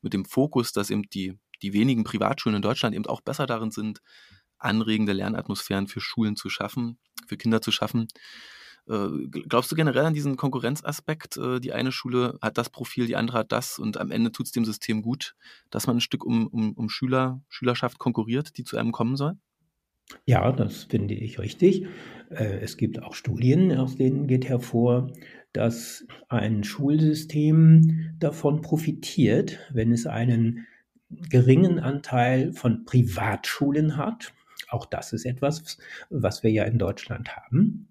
mit 0.02 0.12
dem 0.12 0.26
Fokus, 0.26 0.72
dass 0.72 0.90
eben 0.90 1.08
die, 1.08 1.38
die 1.62 1.72
wenigen 1.72 2.04
Privatschulen 2.04 2.56
in 2.56 2.62
Deutschland 2.62 2.94
eben 2.94 3.06
auch 3.06 3.22
besser 3.22 3.46
darin 3.46 3.70
sind, 3.70 4.02
anregende 4.58 5.14
Lernatmosphären 5.14 5.86
für 5.86 6.02
Schulen 6.02 6.36
zu 6.36 6.50
schaffen, 6.50 6.98
für 7.26 7.38
Kinder 7.38 7.62
zu 7.62 7.72
schaffen. 7.72 8.08
Äh, 8.88 9.28
glaubst 9.28 9.70
du 9.70 9.76
generell 9.76 10.04
an 10.04 10.14
diesen 10.14 10.36
Konkurrenzaspekt? 10.36 11.36
Äh, 11.36 11.60
die 11.60 11.72
eine 11.72 11.92
Schule 11.92 12.38
hat 12.42 12.58
das 12.58 12.70
Profil, 12.70 13.06
die 13.06 13.16
andere 13.16 13.38
hat 13.38 13.52
das 13.52 13.78
und 13.78 13.98
am 13.98 14.10
Ende 14.10 14.32
tut 14.32 14.46
es 14.46 14.52
dem 14.52 14.64
System 14.64 15.02
gut, 15.02 15.34
dass 15.70 15.86
man 15.86 15.96
ein 15.96 16.00
Stück 16.00 16.24
um, 16.24 16.46
um, 16.48 16.72
um 16.72 16.88
Schüler, 16.88 17.40
Schülerschaft 17.48 17.98
konkurriert, 17.98 18.56
die 18.56 18.64
zu 18.64 18.76
einem 18.76 18.92
kommen 18.92 19.16
soll? 19.16 19.34
Ja, 20.26 20.50
das 20.52 20.84
finde 20.84 21.14
ich 21.14 21.38
richtig. 21.38 21.86
Äh, 22.30 22.58
es 22.60 22.76
gibt 22.76 23.02
auch 23.02 23.14
Studien, 23.14 23.72
aus 23.76 23.96
denen 23.96 24.26
geht 24.26 24.48
hervor, 24.48 25.12
dass 25.52 26.04
ein 26.28 26.64
Schulsystem 26.64 28.14
davon 28.18 28.62
profitiert, 28.62 29.58
wenn 29.72 29.92
es 29.92 30.06
einen 30.06 30.66
geringen 31.08 31.78
Anteil 31.78 32.52
von 32.52 32.84
Privatschulen 32.84 33.96
hat. 33.96 34.32
Auch 34.68 34.86
das 34.86 35.12
ist 35.12 35.26
etwas, 35.26 35.78
was 36.08 36.42
wir 36.42 36.50
ja 36.50 36.64
in 36.64 36.78
Deutschland 36.78 37.36
haben 37.36 37.88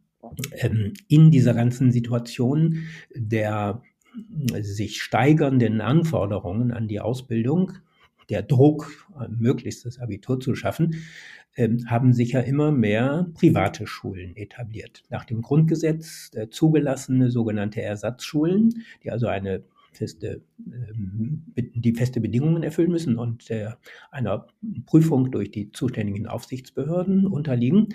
ähm, 0.53 0.93
in 1.07 1.31
dieser 1.31 1.53
ganzen 1.53 1.91
Situation 1.91 2.83
der 3.13 3.81
sich 4.59 5.01
steigernden 5.01 5.79
Anforderungen 5.79 6.71
an 6.71 6.87
die 6.87 6.99
Ausbildung, 6.99 7.73
der 8.29 8.43
Druck, 8.43 9.07
möglichst 9.29 9.85
das 9.85 9.99
Abitur 9.99 10.39
zu 10.39 10.55
schaffen, 10.55 10.95
ähm, 11.57 11.89
haben 11.89 12.13
sich 12.13 12.31
ja 12.31 12.39
immer 12.39 12.71
mehr 12.71 13.27
private 13.33 13.85
Schulen 13.87 14.35
etabliert. 14.37 15.03
Nach 15.09 15.25
dem 15.25 15.41
Grundgesetz 15.41 16.31
äh, 16.33 16.47
zugelassene 16.49 17.29
sogenannte 17.29 17.81
Ersatzschulen, 17.81 18.83
die 19.03 19.11
also 19.11 19.27
eine 19.27 19.63
feste, 19.91 20.41
ähm, 20.57 21.43
die 21.55 21.93
feste 21.93 22.21
Bedingungen 22.21 22.63
erfüllen 22.63 22.91
müssen 22.91 23.17
und 23.17 23.49
einer 24.11 24.47
Prüfung 24.85 25.31
durch 25.31 25.51
die 25.51 25.71
zuständigen 25.71 26.27
Aufsichtsbehörden 26.27 27.27
unterliegen. 27.27 27.89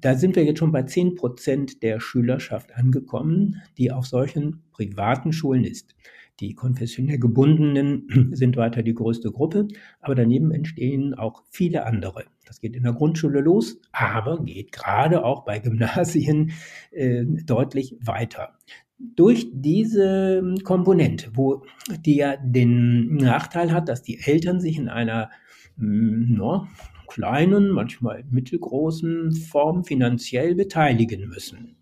Da 0.00 0.14
sind 0.14 0.36
wir 0.36 0.44
jetzt 0.44 0.58
schon 0.58 0.72
bei 0.72 0.84
10 0.84 1.14
Prozent 1.16 1.82
der 1.82 2.00
Schülerschaft 2.00 2.74
angekommen, 2.74 3.62
die 3.78 3.90
auf 3.90 4.06
solchen 4.06 4.62
privaten 4.72 5.32
Schulen 5.32 5.64
ist. 5.64 5.94
Die 6.40 6.54
konfessionell 6.54 7.18
gebundenen 7.18 8.30
sind 8.32 8.56
weiter 8.56 8.82
die 8.82 8.94
größte 8.94 9.30
Gruppe, 9.30 9.68
aber 10.00 10.14
daneben 10.14 10.50
entstehen 10.50 11.14
auch 11.14 11.44
viele 11.50 11.86
andere. 11.86 12.24
Das 12.46 12.60
geht 12.60 12.74
in 12.74 12.82
der 12.82 12.92
Grundschule 12.92 13.40
los, 13.40 13.80
aber 13.92 14.42
geht 14.42 14.72
gerade 14.72 15.24
auch 15.24 15.44
bei 15.44 15.58
Gymnasien 15.60 16.52
äh, 16.90 17.24
deutlich 17.24 17.96
weiter 18.00 18.58
durch 19.16 19.48
diese 19.52 20.54
Komponente, 20.64 21.30
wo 21.34 21.64
die 22.04 22.16
ja 22.16 22.36
den 22.36 23.16
Nachteil 23.16 23.72
hat, 23.72 23.88
dass 23.88 24.02
die 24.02 24.20
Eltern 24.20 24.60
sich 24.60 24.78
in 24.78 24.88
einer 24.88 25.30
hm, 25.76 26.34
no, 26.34 26.68
kleinen, 27.08 27.70
manchmal 27.70 28.24
mittelgroßen 28.30 29.32
Form 29.32 29.84
finanziell 29.84 30.54
beteiligen 30.54 31.28
müssen, 31.28 31.76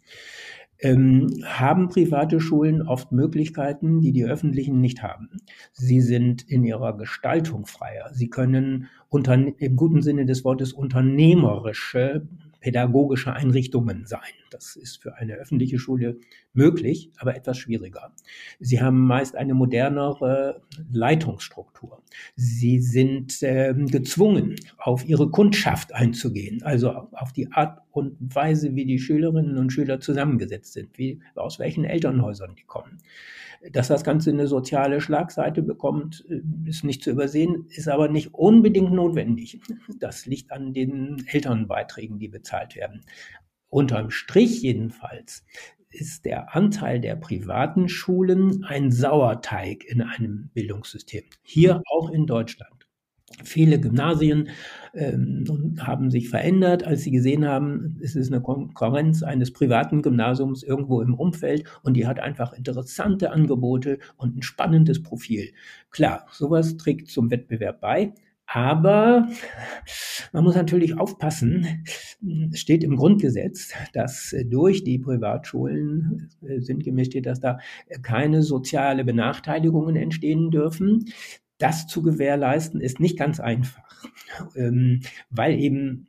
ähm, 0.80 1.28
haben 1.44 1.88
private 1.88 2.40
Schulen 2.40 2.82
oft 2.82 3.12
Möglichkeiten, 3.12 4.00
die 4.00 4.12
die 4.12 4.24
öffentlichen 4.24 4.80
nicht 4.80 5.02
haben. 5.02 5.28
Sie 5.72 6.00
sind 6.00 6.42
in 6.48 6.64
ihrer 6.64 6.96
Gestaltung 6.96 7.66
freier. 7.66 8.10
Sie 8.12 8.30
können 8.30 8.88
im 9.58 9.76
guten 9.76 10.02
Sinne 10.02 10.24
des 10.24 10.44
Wortes 10.44 10.72
unternehmerische 10.72 12.26
pädagogische 12.60 13.32
Einrichtungen 13.32 14.06
sein. 14.06 14.20
Das 14.50 14.76
ist 14.76 15.02
für 15.02 15.16
eine 15.16 15.34
öffentliche 15.34 15.78
Schule 15.78 16.18
möglich, 16.52 17.10
aber 17.18 17.36
etwas 17.36 17.58
schwieriger. 17.58 18.12
Sie 18.58 18.80
haben 18.80 19.06
meist 19.06 19.36
eine 19.36 19.54
modernere 19.54 20.62
Leitungsstruktur. 20.92 22.02
Sie 22.36 22.80
sind 22.80 23.42
äh, 23.42 23.72
gezwungen, 23.74 24.56
auf 24.78 25.08
ihre 25.08 25.30
Kundschaft 25.30 25.94
einzugehen, 25.94 26.62
also 26.62 26.90
auf 27.12 27.32
die 27.32 27.52
Art 27.52 27.80
und 27.92 28.16
Weise, 28.20 28.74
wie 28.74 28.84
die 28.84 28.98
Schülerinnen 28.98 29.58
und 29.58 29.72
Schüler 29.72 30.00
zusammengesetzt 30.00 30.72
sind, 30.72 30.98
wie, 30.98 31.20
aus 31.36 31.58
welchen 31.58 31.84
Elternhäusern 31.84 32.56
die 32.56 32.64
kommen. 32.64 32.98
Dass 33.72 33.88
das 33.88 34.04
Ganze 34.04 34.30
eine 34.30 34.46
soziale 34.46 35.02
Schlagseite 35.02 35.62
bekommt, 35.62 36.24
äh, 36.28 36.40
ist 36.68 36.82
nicht 36.82 37.04
zu 37.04 37.10
übersehen, 37.10 37.66
ist 37.68 37.88
aber 37.88 38.08
nicht 38.08 38.34
unbedingt 38.34 38.92
notwendig. 38.92 39.60
Das 40.00 40.26
liegt 40.26 40.50
an 40.50 40.72
den 40.72 41.24
Elternbeiträgen, 41.26 42.18
die 42.18 42.28
bezahlt 42.28 42.74
werden. 42.74 43.02
Unterm 43.68 44.10
Strich 44.10 44.62
jedenfalls 44.62 45.44
ist 45.90 46.24
der 46.24 46.54
Anteil 46.54 47.00
der 47.00 47.16
privaten 47.16 47.88
Schulen 47.88 48.64
ein 48.64 48.90
Sauerteig 48.90 49.84
in 49.84 50.02
einem 50.02 50.50
Bildungssystem. 50.54 51.24
Hier 51.42 51.82
auch 51.90 52.10
in 52.10 52.26
Deutschland. 52.26 52.80
Viele 53.44 53.80
Gymnasien 53.80 54.48
ähm, 54.92 55.76
haben 55.78 56.10
sich 56.10 56.28
verändert, 56.28 56.84
als 56.84 57.02
sie 57.02 57.12
gesehen 57.12 57.46
haben, 57.46 57.96
es 58.02 58.16
ist 58.16 58.32
eine 58.32 58.42
Konkurrenz 58.42 59.22
eines 59.22 59.52
privaten 59.52 60.02
Gymnasiums 60.02 60.64
irgendwo 60.64 61.00
im 61.00 61.14
Umfeld 61.14 61.64
und 61.82 61.94
die 61.94 62.08
hat 62.08 62.18
einfach 62.18 62.52
interessante 62.52 63.30
Angebote 63.30 64.00
und 64.16 64.36
ein 64.36 64.42
spannendes 64.42 65.02
Profil. 65.02 65.52
Klar, 65.90 66.26
sowas 66.32 66.76
trägt 66.76 67.08
zum 67.08 67.30
Wettbewerb 67.30 67.80
bei. 67.80 68.12
Aber 68.52 69.28
man 70.32 70.42
muss 70.42 70.56
natürlich 70.56 70.98
aufpassen, 70.98 71.84
es 72.50 72.58
steht 72.58 72.82
im 72.82 72.96
Grundgesetz, 72.96 73.72
dass 73.92 74.34
durch 74.46 74.82
die 74.82 74.98
Privatschulen, 74.98 76.30
äh, 76.42 76.60
sinngemäß 76.60 77.06
steht, 77.06 77.26
dass 77.26 77.38
da 77.38 77.58
keine 78.02 78.42
soziale 78.42 79.04
Benachteiligungen 79.04 79.94
entstehen 79.94 80.50
dürfen. 80.50 81.04
Das 81.58 81.86
zu 81.86 82.02
gewährleisten 82.02 82.80
ist 82.80 82.98
nicht 82.98 83.16
ganz 83.16 83.38
einfach, 83.38 83.84
ähm, 84.56 85.02
weil 85.30 85.60
eben 85.60 86.08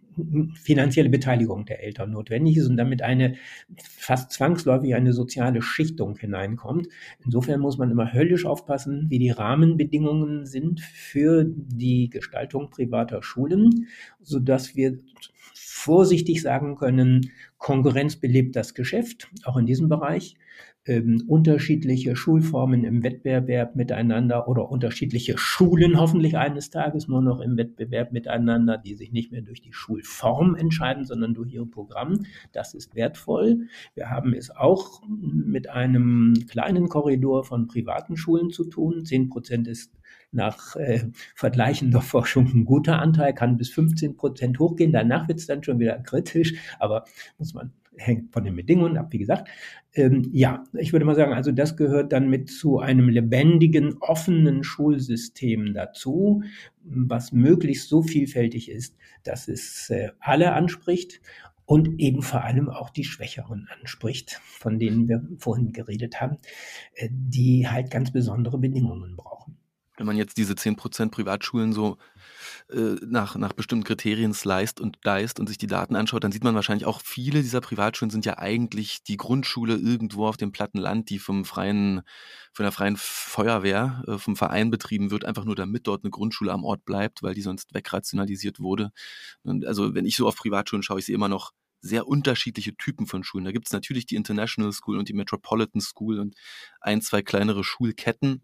finanzielle 0.55 1.09
Beteiligung 1.09 1.65
der 1.65 1.83
Eltern 1.83 2.11
notwendig 2.11 2.57
ist 2.57 2.67
und 2.67 2.77
damit 2.77 3.01
eine 3.01 3.35
fast 3.81 4.31
zwangsläufig 4.31 4.95
eine 4.95 5.13
soziale 5.13 5.61
Schichtung 5.61 6.17
hineinkommt. 6.17 6.87
Insofern 7.23 7.61
muss 7.61 7.77
man 7.77 7.91
immer 7.91 8.13
höllisch 8.13 8.45
aufpassen, 8.45 9.05
wie 9.09 9.19
die 9.19 9.29
Rahmenbedingungen 9.29 10.45
sind 10.45 10.81
für 10.81 11.45
die 11.47 12.09
Gestaltung 12.09 12.69
privater 12.69 13.23
Schulen, 13.23 13.87
sodass 14.21 14.75
wir 14.75 14.99
vorsichtig 15.53 16.41
sagen 16.41 16.75
können, 16.75 17.31
Konkurrenz 17.57 18.15
belebt 18.15 18.55
das 18.55 18.73
Geschäft, 18.73 19.29
auch 19.43 19.57
in 19.57 19.65
diesem 19.65 19.89
Bereich 19.89 20.35
ähm, 20.85 21.23
unterschiedliche 21.27 22.15
Schulformen 22.15 22.83
im 22.83 23.03
Wettbewerb 23.03 23.75
miteinander 23.75 24.47
oder 24.47 24.69
unterschiedliche 24.69 25.37
Schulen 25.37 25.99
hoffentlich 25.99 26.37
eines 26.37 26.71
Tages 26.71 27.07
nur 27.07 27.21
noch 27.21 27.39
im 27.39 27.55
Wettbewerb 27.57 28.11
miteinander, 28.11 28.77
die 28.77 28.95
sich 28.95 29.11
nicht 29.11 29.31
mehr 29.31 29.41
durch 29.41 29.61
die 29.61 29.73
Schulform 29.73 30.55
entscheiden, 30.55 31.05
sondern 31.05 31.33
durch 31.35 31.53
ihr 31.53 31.65
Programm. 31.69 32.25
Das 32.51 32.73
ist 32.73 32.95
wertvoll. 32.95 33.67
Wir 33.93 34.09
haben 34.09 34.33
es 34.33 34.49
auch 34.49 35.01
mit 35.07 35.69
einem 35.69 36.33
kleinen 36.49 36.89
Korridor 36.89 37.43
von 37.43 37.67
privaten 37.67 38.17
Schulen 38.17 38.49
zu 38.49 38.65
tun. 38.65 39.05
Zehn 39.05 39.29
Prozent 39.29 39.67
ist 39.67 39.93
nach 40.31 40.75
äh, 40.77 41.11
vergleichender 41.35 42.01
Forschung 42.01 42.47
ein 42.53 42.65
guter 42.65 42.99
Anteil, 42.99 43.33
kann 43.33 43.57
bis 43.57 43.69
15 43.69 44.15
Prozent 44.15 44.59
hochgehen. 44.59 44.91
Danach 44.91 45.27
wird 45.27 45.39
es 45.39 45.45
dann 45.45 45.63
schon 45.63 45.79
wieder 45.79 45.99
kritisch, 45.99 46.55
aber 46.79 47.05
muss 47.37 47.53
man 47.53 47.71
hängt 47.97 48.31
von 48.31 48.43
den 48.43 48.55
Bedingungen 48.55 48.97
ab, 48.97 49.07
wie 49.11 49.17
gesagt. 49.17 49.49
Ähm, 49.93 50.29
ja, 50.31 50.63
ich 50.73 50.93
würde 50.93 51.05
mal 51.05 51.15
sagen, 51.15 51.33
also 51.33 51.51
das 51.51 51.75
gehört 51.75 52.13
dann 52.13 52.29
mit 52.29 52.49
zu 52.49 52.79
einem 52.79 53.09
lebendigen, 53.09 53.97
offenen 53.99 54.63
Schulsystem 54.63 55.73
dazu, 55.73 56.43
was 56.83 57.31
möglichst 57.31 57.89
so 57.89 58.01
vielfältig 58.01 58.69
ist, 58.71 58.95
dass 59.23 59.47
es 59.47 59.89
äh, 59.89 60.09
alle 60.19 60.53
anspricht 60.53 61.21
und 61.65 61.99
eben 61.99 62.21
vor 62.21 62.43
allem 62.43 62.69
auch 62.69 62.89
die 62.89 63.03
Schwächeren 63.03 63.67
anspricht, 63.79 64.41
von 64.43 64.79
denen 64.79 65.07
wir 65.07 65.25
vorhin 65.37 65.71
geredet 65.71 66.19
haben, 66.19 66.37
äh, 66.95 67.09
die 67.11 67.67
halt 67.67 67.91
ganz 67.91 68.11
besondere 68.11 68.57
Bedingungen 68.57 69.15
brauchen. 69.15 69.57
Wenn 70.01 70.07
man 70.07 70.17
jetzt 70.17 70.37
diese 70.37 70.53
10% 70.55 71.11
Privatschulen 71.11 71.73
so 71.73 71.99
äh, 72.71 72.95
nach, 73.05 73.35
nach 73.35 73.53
bestimmten 73.53 73.83
Kriterien 73.83 74.33
sliced 74.33 74.81
und 74.81 74.97
diced 75.05 75.39
und 75.39 75.45
sich 75.45 75.59
die 75.59 75.67
Daten 75.67 75.95
anschaut, 75.95 76.23
dann 76.23 76.31
sieht 76.31 76.43
man 76.43 76.55
wahrscheinlich 76.55 76.87
auch, 76.87 77.01
viele 77.01 77.43
dieser 77.43 77.61
Privatschulen 77.61 78.09
sind 78.09 78.25
ja 78.25 78.39
eigentlich 78.39 79.03
die 79.03 79.17
Grundschule 79.17 79.75
irgendwo 79.75 80.25
auf 80.25 80.37
dem 80.37 80.51
platten 80.51 80.79
Land, 80.79 81.11
die 81.11 81.19
vom 81.19 81.45
freien, 81.45 82.01
von 82.51 82.63
der 82.63 82.71
freien 82.71 82.97
Feuerwehr, 82.97 84.03
äh, 84.07 84.17
vom 84.17 84.35
Verein 84.35 84.71
betrieben 84.71 85.11
wird, 85.11 85.23
einfach 85.23 85.45
nur 85.45 85.55
damit 85.55 85.85
dort 85.85 86.03
eine 86.03 86.09
Grundschule 86.09 86.51
am 86.51 86.63
Ort 86.63 86.83
bleibt, 86.83 87.21
weil 87.21 87.35
die 87.35 87.43
sonst 87.43 87.75
wegrationalisiert 87.75 88.59
wurde. 88.59 88.89
Und 89.43 89.67
also 89.67 89.93
wenn 89.93 90.05
ich 90.05 90.15
so 90.15 90.27
auf 90.27 90.35
Privatschulen 90.35 90.81
schaue, 90.81 90.97
ich 90.97 91.05
sehe 91.05 91.13
immer 91.13 91.29
noch 91.29 91.51
sehr 91.79 92.07
unterschiedliche 92.07 92.75
Typen 92.75 93.05
von 93.05 93.23
Schulen. 93.23 93.45
Da 93.45 93.51
gibt 93.51 93.67
es 93.67 93.73
natürlich 93.73 94.07
die 94.07 94.15
International 94.15 94.71
School 94.71 94.97
und 94.97 95.09
die 95.09 95.13
Metropolitan 95.13 95.81
School 95.81 96.19
und 96.19 96.35
ein, 96.79 97.01
zwei 97.01 97.21
kleinere 97.21 97.63
Schulketten 97.63 98.41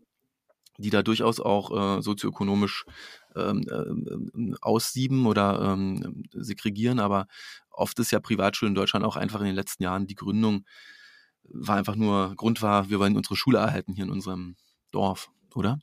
die 0.78 0.90
da 0.90 1.04
durchaus 1.04 1.40
auch 1.40 1.98
äh, 1.98 2.02
sozioökonomisch 2.02 2.86
ähm, 3.36 3.66
äh, 3.70 4.54
aussieben 4.62 5.26
oder 5.26 5.74
ähm, 5.74 6.24
segregieren. 6.32 7.00
Aber 7.00 7.28
oft 7.70 8.00
ist 8.00 8.12
ja 8.12 8.20
Privatschulen 8.20 8.72
in 8.72 8.76
Deutschland 8.76 9.06
auch 9.06 9.16
einfach 9.16 9.40
in 9.40 9.48
den 9.48 9.56
letzten 9.56 9.84
Jahren 9.84 10.08
die 10.08 10.16
Gründung 10.16 10.66
war 11.50 11.78
einfach 11.78 11.96
nur, 11.96 12.36
Grund 12.36 12.62
war, 12.62 12.90
wir 12.90 13.00
wollen 13.00 13.16
unsere 13.16 13.36
Schule 13.36 13.60
erhalten 13.60 13.94
hier 13.94 14.06
in 14.06 14.12
unserem 14.12 14.56
Dorf, 14.92 15.32
oder? 15.56 15.80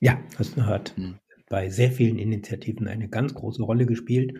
Ja, 0.00 0.18
das 0.38 0.56
hat 0.56 0.96
hm. 0.96 1.18
bei 1.48 1.68
sehr 1.68 1.92
vielen 1.92 2.18
Initiativen 2.18 2.88
eine 2.88 3.08
ganz 3.08 3.34
große 3.34 3.62
Rolle 3.62 3.86
gespielt 3.86 4.38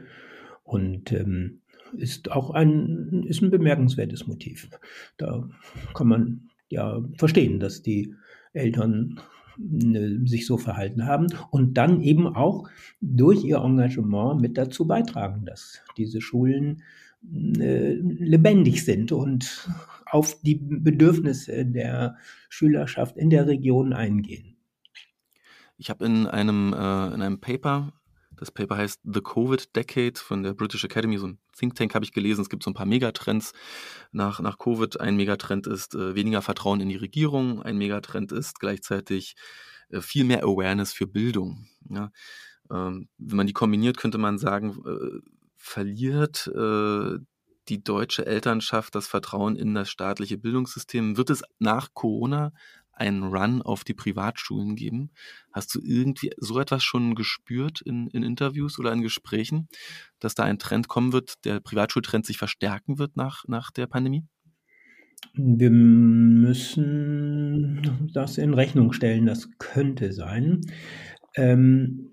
und 0.63 1.13
ähm, 1.13 1.63
ist 1.93 2.31
auch 2.31 2.51
ein, 2.51 3.25
ist 3.27 3.43
ein 3.43 3.51
bemerkenswertes 3.51 4.27
Motiv. 4.27 4.71
Da 5.17 5.49
kann 5.93 6.07
man 6.07 6.51
ja 6.69 7.03
verstehen, 7.19 7.59
dass 7.59 7.83
die 7.83 8.15
Eltern 8.53 9.21
sich 9.57 10.47
so 10.47 10.57
verhalten 10.57 11.07
haben 11.07 11.27
und 11.51 11.75
dann 11.75 12.01
eben 12.01 12.27
auch 12.27 12.69
durch 13.01 13.45
ihr 13.45 13.59
Engagement 13.59 14.41
mit 14.41 14.57
dazu 14.59 14.87
beitragen, 14.87 15.45
dass 15.45 15.81
diese 15.97 16.21
Schulen 16.21 16.83
äh, 17.59 17.95
lebendig 17.95 18.85
sind 18.85 19.13
und 19.13 19.69
auf 20.07 20.41
die 20.43 20.57
Bedürfnisse 20.57 21.67
der 21.67 22.17
Schülerschaft 22.49 23.17
in 23.17 23.31
der 23.31 23.47
Region 23.47 23.93
eingehen. 23.93 24.57
Ich 25.77 25.91
habe 25.91 26.05
in 26.05 26.27
einem, 26.27 26.73
äh, 26.73 27.15
in 27.15 27.23
einem 27.23 27.41
Paper 27.41 27.93
das 28.41 28.51
Paper 28.51 28.79
heißt 28.79 29.01
The 29.05 29.21
Covid 29.21 29.77
Decade 29.77 30.15
von 30.17 30.43
der 30.43 30.55
British 30.55 30.83
Academy, 30.83 31.19
so 31.19 31.27
ein 31.27 31.39
Think 31.61 31.75
Tank 31.75 31.95
habe 31.95 32.05
ich 32.05 32.13
gelesen. 32.13 32.41
Es 32.41 32.49
gibt 32.49 32.63
so 32.63 32.71
ein 32.71 32.75
paar 32.75 32.87
Megatrends 32.87 33.53
nach, 34.13 34.41
nach 34.41 34.59
Covid. 34.59 34.99
Ein 35.01 35.17
Megatrend 35.17 35.67
ist 35.67 35.95
äh, 35.95 36.15
weniger 36.15 36.43
Vertrauen 36.43 36.81
in 36.81 36.89
die 36.89 36.97
Regierung. 36.97 37.63
Ein 37.63 37.77
Megatrend 37.77 38.33
ist 38.33 38.59
gleichzeitig 38.59 39.37
äh, 39.91 40.01
viel 40.01 40.25
mehr 40.25 40.43
Awareness 40.43 40.93
für 40.93 41.07
Bildung. 41.07 41.69
Ja? 41.89 42.11
Ähm, 42.71 43.09
wenn 43.19 43.37
man 43.37 43.47
die 43.47 43.53
kombiniert, 43.53 43.99
könnte 43.99 44.19
man 44.19 44.39
sagen, 44.39 44.83
äh, 44.87 45.21
verliert 45.57 46.47
äh, 46.49 47.19
die 47.69 47.85
deutsche 47.85 48.27
Elternschaft 48.27 48.95
das 48.95 49.07
Vertrauen 49.07 49.55
in 49.57 49.75
das 49.75 49.91
staatliche 49.91 50.39
Bildungssystem? 50.39 51.19
Wird 51.19 51.29
es 51.29 51.43
nach 51.59 51.93
Corona 51.93 52.53
einen 53.01 53.25
Run 53.25 53.63
auf 53.63 53.83
die 53.83 53.95
Privatschulen 53.95 54.77
geben. 54.77 55.11
Hast 55.53 55.75
du 55.75 55.81
irgendwie 55.83 56.31
so 56.37 56.61
etwas 56.61 56.85
schon 56.85 57.15
gespürt 57.15 57.81
in, 57.81 58.09
in 58.09 58.23
Interviews 58.23 58.79
oder 58.79 58.93
in 58.93 59.01
Gesprächen, 59.01 59.69
dass 60.21 60.35
da 60.35 60.45
ein 60.45 60.59
Trend 60.59 60.89
kommen 60.89 61.13
wird, 61.13 61.45
der 61.45 61.61
Privatschultrend 61.61 62.27
sich 62.27 62.39
verstärken 62.39 62.99
wird 62.99 63.17
nach, 63.17 63.45
nach 63.49 63.71
der 63.71 63.87
Pandemie? 63.87 64.25
Wir 65.35 65.71
müssen 65.71 66.61
das 68.13 68.39
in 68.39 68.55
Rechnung 68.55 68.93
stellen, 68.93 69.27
das 69.27 69.49
könnte 69.59 70.13
sein. 70.13 70.61
Ähm, 71.37 72.11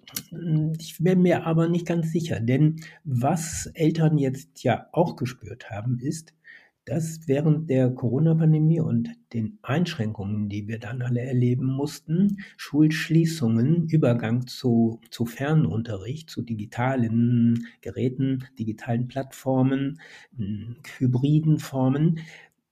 ich 0.79 0.97
bin 0.99 1.21
mir 1.21 1.45
aber 1.45 1.67
nicht 1.67 1.87
ganz 1.87 2.11
sicher, 2.11 2.39
denn 2.39 2.77
was 3.03 3.65
Eltern 3.73 4.17
jetzt 4.17 4.63
ja 4.63 4.87
auch 4.91 5.15
gespürt 5.15 5.69
haben, 5.69 5.99
ist, 5.99 6.33
dass 6.87 7.27
während 7.27 7.69
der 7.69 7.89
Corona-Pandemie 7.89 8.79
und 8.79 9.09
den 9.33 9.59
Einschränkungen, 9.61 10.47
die 10.47 10.69
wir 10.69 10.79
dann 10.79 11.01
alle 11.01 11.21
erleben 11.21 11.65
mussten, 11.65 12.37
Schulschließungen, 12.55 13.89
Übergang 13.89 14.47
zu, 14.47 15.01
zu 15.11 15.25
Fernunterricht, 15.25 16.29
zu 16.29 16.41
digitalen 16.41 17.67
Geräten, 17.81 18.45
digitalen 18.57 19.09
Plattformen, 19.09 19.99
hybriden 20.97 21.59
Formen, 21.59 22.19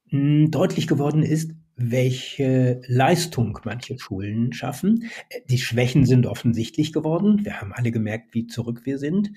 hm, 0.08 0.50
deutlich 0.50 0.88
geworden 0.88 1.22
ist, 1.22 1.52
welche 1.78 2.82
Leistung 2.88 3.60
manche 3.66 4.00
Schulen 4.00 4.54
schaffen. 4.54 5.10
Die 5.50 5.58
Schwächen 5.58 6.06
sind 6.06 6.26
offensichtlich 6.26 6.94
geworden. 6.94 7.44
Wir 7.44 7.60
haben 7.60 7.74
alle 7.74 7.92
gemerkt, 7.92 8.34
wie 8.34 8.48
zurück 8.48 8.82
wir 8.86 8.98
sind. 8.98 9.32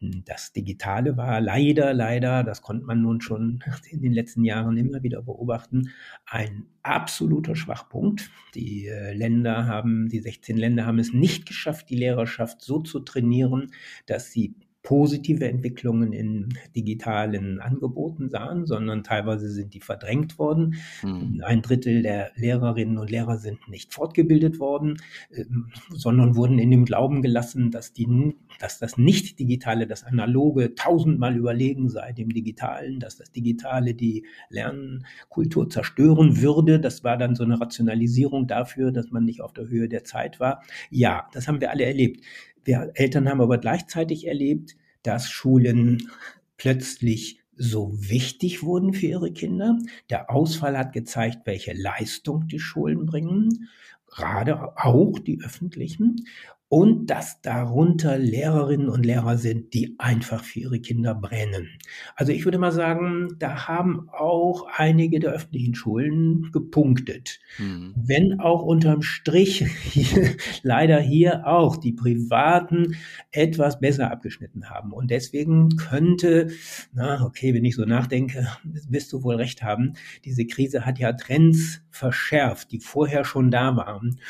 Das 0.00 0.52
Digitale 0.52 1.16
war 1.16 1.40
leider, 1.40 1.92
leider, 1.92 2.44
das 2.44 2.62
konnte 2.62 2.84
man 2.84 3.00
nun 3.02 3.20
schon 3.20 3.64
in 3.90 4.02
den 4.02 4.12
letzten 4.12 4.44
Jahren 4.44 4.76
immer 4.76 5.02
wieder 5.02 5.22
beobachten, 5.22 5.90
ein 6.26 6.66
absoluter 6.82 7.56
Schwachpunkt. 7.56 8.30
Die 8.54 8.86
äh, 8.86 9.12
Länder 9.12 9.66
haben, 9.66 10.08
die 10.08 10.20
16 10.20 10.56
Länder 10.56 10.86
haben 10.86 10.98
es 10.98 11.12
nicht 11.12 11.46
geschafft, 11.46 11.90
die 11.90 11.96
Lehrerschaft 11.96 12.62
so 12.62 12.80
zu 12.80 13.00
trainieren, 13.00 13.72
dass 14.06 14.30
sie 14.30 14.54
positive 14.88 15.46
Entwicklungen 15.46 16.14
in 16.14 16.48
digitalen 16.74 17.60
Angeboten 17.60 18.30
sahen, 18.30 18.64
sondern 18.64 19.04
teilweise 19.04 19.50
sind 19.50 19.74
die 19.74 19.82
verdrängt 19.82 20.38
worden. 20.38 20.76
Mhm. 21.02 21.42
Ein 21.44 21.60
Drittel 21.60 22.00
der 22.00 22.30
Lehrerinnen 22.36 22.96
und 22.96 23.10
Lehrer 23.10 23.36
sind 23.36 23.68
nicht 23.68 23.92
fortgebildet 23.92 24.60
worden, 24.60 24.96
ähm, 25.30 25.66
sondern 25.90 26.36
wurden 26.36 26.58
in 26.58 26.70
dem 26.70 26.86
Glauben 26.86 27.20
gelassen, 27.20 27.70
dass, 27.70 27.92
die, 27.92 28.34
dass 28.60 28.78
das 28.78 28.96
Nicht-Digitale, 28.96 29.86
das 29.86 30.04
Analoge 30.04 30.74
tausendmal 30.74 31.36
überlegen 31.36 31.90
sei 31.90 32.14
dem 32.14 32.30
Digitalen, 32.30 32.98
dass 32.98 33.18
das 33.18 33.30
Digitale 33.30 33.92
die 33.92 34.24
Lernkultur 34.48 35.68
zerstören 35.68 36.40
würde. 36.40 36.80
Das 36.80 37.04
war 37.04 37.18
dann 37.18 37.34
so 37.34 37.44
eine 37.44 37.60
Rationalisierung 37.60 38.46
dafür, 38.46 38.90
dass 38.90 39.10
man 39.10 39.26
nicht 39.26 39.42
auf 39.42 39.52
der 39.52 39.68
Höhe 39.68 39.90
der 39.90 40.04
Zeit 40.04 40.40
war. 40.40 40.62
Ja, 40.88 41.28
das 41.34 41.46
haben 41.46 41.60
wir 41.60 41.72
alle 41.72 41.84
erlebt. 41.84 42.24
Wir 42.64 42.90
Eltern 42.94 43.28
haben 43.28 43.40
aber 43.40 43.58
gleichzeitig 43.58 44.26
erlebt, 44.26 44.76
dass 45.02 45.30
Schulen 45.30 46.10
plötzlich 46.56 47.40
so 47.56 47.92
wichtig 47.92 48.62
wurden 48.62 48.92
für 48.94 49.06
ihre 49.06 49.32
Kinder. 49.32 49.78
Der 50.10 50.30
Ausfall 50.30 50.78
hat 50.78 50.92
gezeigt, 50.92 51.40
welche 51.44 51.72
Leistung 51.72 52.46
die 52.46 52.60
Schulen 52.60 53.06
bringen, 53.06 53.68
gerade 54.06 54.76
auch 54.76 55.18
die 55.18 55.40
öffentlichen 55.42 56.24
und 56.68 57.06
dass 57.06 57.40
darunter 57.40 58.18
Lehrerinnen 58.18 58.90
und 58.90 59.06
Lehrer 59.06 59.38
sind, 59.38 59.72
die 59.72 59.94
einfach 59.98 60.44
für 60.44 60.60
ihre 60.60 60.80
Kinder 60.80 61.14
brennen. 61.14 61.68
Also 62.14 62.32
ich 62.32 62.44
würde 62.44 62.58
mal 62.58 62.72
sagen, 62.72 63.28
da 63.38 63.66
haben 63.66 64.08
auch 64.10 64.66
einige 64.76 65.18
der 65.18 65.32
öffentlichen 65.32 65.74
Schulen 65.74 66.50
gepunktet. 66.52 67.40
Mhm. 67.58 67.94
Wenn 67.96 68.40
auch 68.40 68.62
unterm 68.62 69.00
Strich 69.00 69.64
hier, 69.66 70.36
leider 70.62 71.00
hier 71.00 71.46
auch 71.46 71.78
die 71.78 71.92
privaten 71.92 72.96
etwas 73.30 73.80
besser 73.80 74.10
abgeschnitten 74.10 74.68
haben. 74.68 74.92
Und 74.92 75.10
deswegen 75.10 75.70
könnte, 75.76 76.48
na 76.92 77.24
okay, 77.24 77.54
wenn 77.54 77.64
ich 77.64 77.76
so 77.76 77.86
nachdenke, 77.86 78.46
wirst 78.64 79.10
du 79.14 79.22
wohl 79.22 79.36
recht 79.36 79.62
haben, 79.62 79.94
diese 80.26 80.44
Krise 80.44 80.84
hat 80.84 80.98
ja 80.98 81.14
Trends 81.14 81.80
verschärft, 81.90 82.72
die 82.72 82.80
vorher 82.80 83.24
schon 83.24 83.50
da 83.50 83.74
waren 83.76 84.20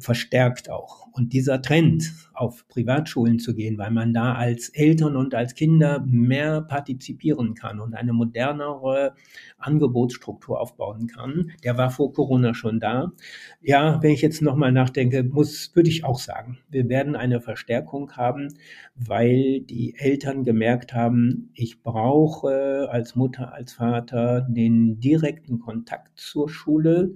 verstärkt 0.00 0.70
auch. 0.70 1.06
Und 1.12 1.32
dieser 1.32 1.62
Trend, 1.62 2.12
auf 2.38 2.68
Privatschulen 2.68 3.40
zu 3.40 3.54
gehen, 3.54 3.78
weil 3.78 3.90
man 3.90 4.14
da 4.14 4.34
als 4.34 4.68
Eltern 4.68 5.16
und 5.16 5.34
als 5.34 5.54
Kinder 5.54 6.04
mehr 6.06 6.62
partizipieren 6.62 7.54
kann 7.54 7.80
und 7.80 7.94
eine 7.94 8.12
modernere 8.12 9.14
Angebotsstruktur 9.58 10.60
aufbauen 10.60 11.08
kann, 11.08 11.50
der 11.64 11.76
war 11.76 11.90
vor 11.90 12.12
Corona 12.12 12.54
schon 12.54 12.78
da. 12.78 13.12
Ja, 13.60 14.00
wenn 14.02 14.12
ich 14.12 14.22
jetzt 14.22 14.40
nochmal 14.40 14.70
nachdenke, 14.70 15.24
muss, 15.24 15.74
würde 15.74 15.90
ich 15.90 16.04
auch 16.04 16.20
sagen, 16.20 16.58
wir 16.70 16.88
werden 16.88 17.16
eine 17.16 17.40
Verstärkung 17.40 18.12
haben, 18.12 18.54
weil 18.94 19.60
die 19.60 19.96
Eltern 19.96 20.44
gemerkt 20.44 20.94
haben, 20.94 21.50
ich 21.54 21.82
brauche 21.82 22.88
als 22.90 23.16
Mutter, 23.16 23.52
als 23.52 23.72
Vater 23.72 24.46
den 24.48 25.00
direkten 25.00 25.58
Kontakt 25.58 26.18
zur 26.18 26.48
Schule. 26.48 27.14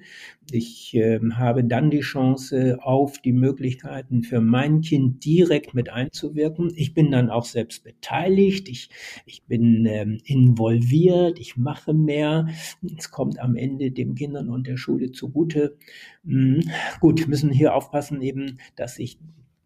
Ich 0.51 0.95
äh, 0.95 1.21
habe 1.35 1.65
dann 1.65 1.91
die 1.91 2.01
Chance 2.01 2.62
auf 2.81 3.19
die 3.19 3.33
Möglichkeiten 3.33 4.23
für 4.23 4.41
mein 4.41 4.81
Kind 4.81 5.25
direkt 5.25 5.75
mit 5.75 5.91
einzuwirken. 5.91 6.73
Ich 6.77 6.95
bin 6.95 7.11
dann 7.11 7.31
auch 7.31 7.45
selbst 7.45 7.85
beteiligt, 7.85 8.69
ich, 8.69 8.91
ich 9.27 9.43
bin 9.45 9.87
ähm, 9.87 10.19
involviert, 10.25 11.39
ich 11.39 11.57
mache 11.57 11.95
mehr. 11.95 12.49
Es 12.97 13.11
kommt 13.11 13.39
am 13.39 13.57
Ende 13.57 13.91
dem 13.91 14.15
Kindern 14.15 14.49
und 14.49 14.67
der 14.67 14.77
Schule 14.77 15.13
zugute. 15.13 15.77
Hm, 16.25 16.61
gut, 17.01 17.27
müssen 17.29 17.51
hier 17.51 17.75
aufpassen 17.75 18.23
eben, 18.23 18.59
dass 18.77 18.99
ich 18.99 19.19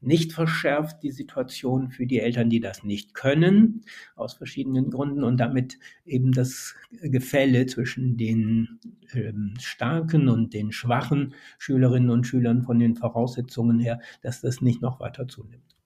nicht 0.06 0.32
verschärft 0.32 1.02
die 1.02 1.10
Situation 1.10 1.90
für 1.90 2.06
die 2.06 2.20
Eltern, 2.20 2.48
die 2.48 2.60
das 2.60 2.84
nicht 2.84 3.14
können, 3.14 3.84
aus 4.14 4.34
verschiedenen 4.34 4.90
Gründen 4.90 5.24
und 5.24 5.38
damit 5.38 5.78
eben 6.04 6.32
das 6.32 6.74
Gefälle 7.02 7.66
zwischen 7.66 8.16
den 8.16 8.78
ähm, 9.12 9.54
starken 9.60 10.28
und 10.28 10.54
den 10.54 10.72
schwachen 10.72 11.34
Schülerinnen 11.58 12.10
und 12.10 12.26
Schülern 12.26 12.62
von 12.62 12.78
den 12.78 12.96
Voraussetzungen 12.96 13.80
her, 13.80 14.00
dass 14.22 14.40
das 14.40 14.60
nicht 14.60 14.80
noch 14.80 15.00
weiter 15.00 15.26
zunimmt. 15.28 15.76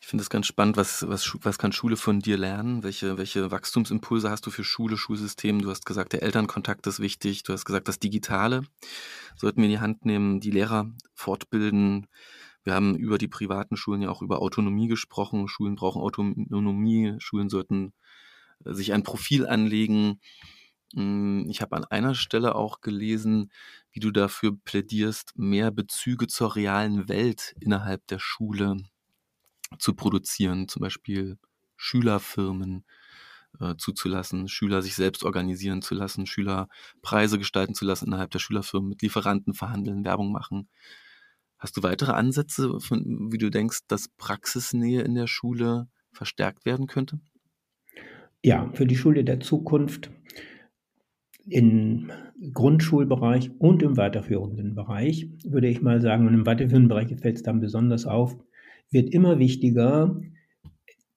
Ich 0.00 0.06
finde 0.06 0.22
es 0.22 0.30
ganz 0.30 0.46
spannend, 0.46 0.76
was, 0.76 1.06
was, 1.06 1.36
was 1.42 1.58
kann 1.58 1.72
Schule 1.72 1.96
von 1.96 2.20
dir 2.20 2.38
lernen? 2.38 2.82
Welche, 2.82 3.18
welche 3.18 3.50
Wachstumsimpulse 3.50 4.30
hast 4.30 4.46
du 4.46 4.50
für 4.50 4.64
Schule, 4.64 4.96
Schulsystem? 4.96 5.60
Du 5.60 5.70
hast 5.70 5.84
gesagt, 5.84 6.14
der 6.14 6.22
Elternkontakt 6.22 6.86
ist 6.86 7.00
wichtig. 7.00 7.42
Du 7.42 7.52
hast 7.52 7.64
gesagt, 7.64 7.86
das 7.86 7.98
Digitale 7.98 8.62
sollten 9.36 9.58
wir 9.58 9.66
in 9.66 9.72
die 9.72 9.80
Hand 9.80 10.06
nehmen, 10.06 10.40
die 10.40 10.50
Lehrer 10.50 10.90
fortbilden, 11.14 12.06
wir 12.64 12.74
haben 12.74 12.96
über 12.96 13.18
die 13.18 13.28
privaten 13.28 13.76
Schulen 13.76 14.02
ja 14.02 14.10
auch 14.10 14.22
über 14.22 14.42
Autonomie 14.42 14.88
gesprochen. 14.88 15.48
Schulen 15.48 15.76
brauchen 15.76 16.02
Autonomie. 16.02 17.14
Schulen 17.18 17.48
sollten 17.48 17.92
äh, 18.64 18.72
sich 18.74 18.92
ein 18.92 19.02
Profil 19.02 19.46
anlegen. 19.46 20.20
Hm, 20.94 21.46
ich 21.48 21.62
habe 21.62 21.76
an 21.76 21.84
einer 21.84 22.14
Stelle 22.14 22.54
auch 22.54 22.80
gelesen, 22.80 23.50
wie 23.92 24.00
du 24.00 24.10
dafür 24.10 24.56
plädierst, 24.64 25.32
mehr 25.36 25.70
Bezüge 25.70 26.26
zur 26.26 26.56
realen 26.56 27.08
Welt 27.08 27.54
innerhalb 27.60 28.06
der 28.08 28.18
Schule 28.18 28.76
zu 29.78 29.94
produzieren, 29.94 30.68
zum 30.68 30.80
Beispiel 30.80 31.38
Schülerfirmen 31.76 32.84
äh, 33.60 33.76
zuzulassen, 33.76 34.48
Schüler 34.48 34.82
sich 34.82 34.94
selbst 34.94 35.24
organisieren 35.24 35.82
zu 35.82 35.94
lassen, 35.94 36.26
Schüler 36.26 36.68
Preise 37.02 37.38
gestalten 37.38 37.74
zu 37.74 37.84
lassen 37.84 38.06
innerhalb 38.06 38.30
der 38.30 38.38
Schülerfirmen, 38.40 38.88
mit 38.88 39.02
Lieferanten 39.02 39.54
verhandeln, 39.54 40.04
Werbung 40.04 40.32
machen. 40.32 40.68
Hast 41.60 41.76
du 41.76 41.82
weitere 41.82 42.12
Ansätze, 42.12 42.80
von, 42.80 43.30
wie 43.30 43.36
du 43.36 43.50
denkst, 43.50 43.80
dass 43.86 44.08
Praxisnähe 44.16 45.02
in 45.02 45.14
der 45.14 45.26
Schule 45.26 45.88
verstärkt 46.10 46.64
werden 46.64 46.86
könnte? 46.86 47.20
Ja, 48.42 48.70
für 48.72 48.86
die 48.86 48.96
Schule 48.96 49.24
der 49.24 49.40
Zukunft 49.40 50.10
im 51.46 52.10
Grundschulbereich 52.54 53.50
und 53.58 53.82
im 53.82 53.98
weiterführenden 53.98 54.74
Bereich, 54.74 55.28
würde 55.44 55.68
ich 55.68 55.82
mal 55.82 56.00
sagen, 56.00 56.26
und 56.26 56.32
im 56.32 56.46
weiterführenden 56.46 56.88
Bereich 56.88 57.14
fällt 57.20 57.36
es 57.36 57.42
dann 57.42 57.60
besonders 57.60 58.06
auf, 58.06 58.38
wird 58.90 59.12
immer 59.12 59.38
wichtiger, 59.38 60.18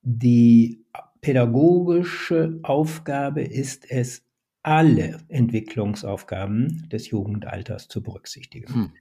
die 0.02 0.84
pädagogische 1.22 2.60
Aufgabe 2.64 3.44
ist 3.44 3.90
es, 3.90 4.26
alle 4.62 5.20
Entwicklungsaufgaben 5.30 6.90
des 6.90 7.10
Jugendalters 7.10 7.88
zu 7.88 8.02
berücksichtigen. 8.02 8.74
Hm 8.74 8.92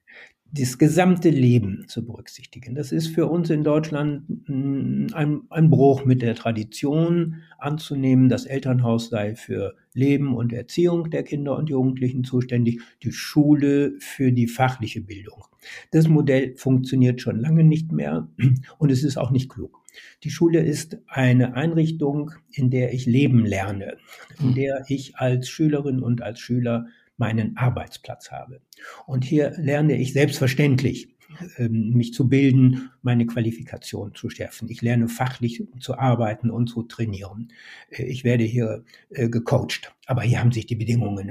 das 0.54 0.76
gesamte 0.76 1.30
Leben 1.30 1.86
zu 1.88 2.04
berücksichtigen. 2.04 2.74
Das 2.74 2.92
ist 2.92 3.08
für 3.08 3.26
uns 3.26 3.48
in 3.48 3.64
Deutschland 3.64 4.24
hm, 4.46 5.06
ein, 5.14 5.40
ein, 5.48 5.70
Bruch 5.70 6.04
mit 6.04 6.20
der 6.20 6.34
Tradition 6.34 7.36
anzunehmen, 7.58 8.28
das 8.28 8.44
Elternhaus 8.44 9.08
sei 9.08 9.34
für 9.34 9.74
Leben 9.94 10.36
und 10.36 10.52
Erziehung 10.52 11.08
der 11.10 11.22
Kinder 11.22 11.56
und 11.56 11.70
Jugendlichen 11.70 12.22
zuständig, 12.22 12.82
die 13.02 13.12
Schule 13.12 13.94
für 13.98 14.30
die 14.30 14.46
fachliche 14.46 15.00
Bildung. 15.00 15.42
Das 15.90 16.08
Modell 16.08 16.54
funktioniert 16.56 17.22
schon 17.22 17.40
lange 17.40 17.64
nicht 17.64 17.90
mehr 17.90 18.28
und 18.78 18.92
es 18.92 19.04
ist 19.04 19.16
auch 19.16 19.30
nicht 19.30 19.48
klug. 19.48 19.80
Die 20.22 20.30
Schule 20.30 20.60
ist 20.60 20.98
eine 21.06 21.54
Einrichtung, 21.54 22.32
in 22.50 22.70
der 22.70 22.92
ich 22.92 23.06
Leben 23.06 23.44
lerne, 23.44 23.96
in 24.38 24.48
hm. 24.48 24.54
der 24.54 24.84
ich 24.88 25.16
als 25.16 25.48
Schülerin 25.48 26.00
und 26.00 26.22
als 26.22 26.40
Schüler 26.40 26.86
meinen 27.16 27.56
Arbeitsplatz 27.56 28.30
habe. 28.30 28.60
Und 29.06 29.24
hier 29.24 29.52
lerne 29.58 29.96
ich 29.96 30.12
selbstverständlich, 30.12 31.08
ähm, 31.56 31.90
mich 31.90 32.12
zu 32.12 32.28
bilden, 32.28 32.90
meine 33.02 33.26
Qualifikation 33.26 34.14
zu 34.14 34.28
schärfen. 34.28 34.68
Ich 34.68 34.82
lerne 34.82 35.08
fachlich 35.08 35.64
zu 35.78 35.98
arbeiten 35.98 36.50
und 36.50 36.68
zu 36.68 36.82
trainieren. 36.82 37.52
Äh, 37.90 38.04
ich 38.04 38.24
werde 38.24 38.44
hier 38.44 38.84
äh, 39.10 39.28
gecoacht. 39.28 39.94
Aber 40.06 40.22
hier 40.22 40.40
haben 40.40 40.52
sich 40.52 40.66
die 40.66 40.74
Bedingungen 40.74 41.30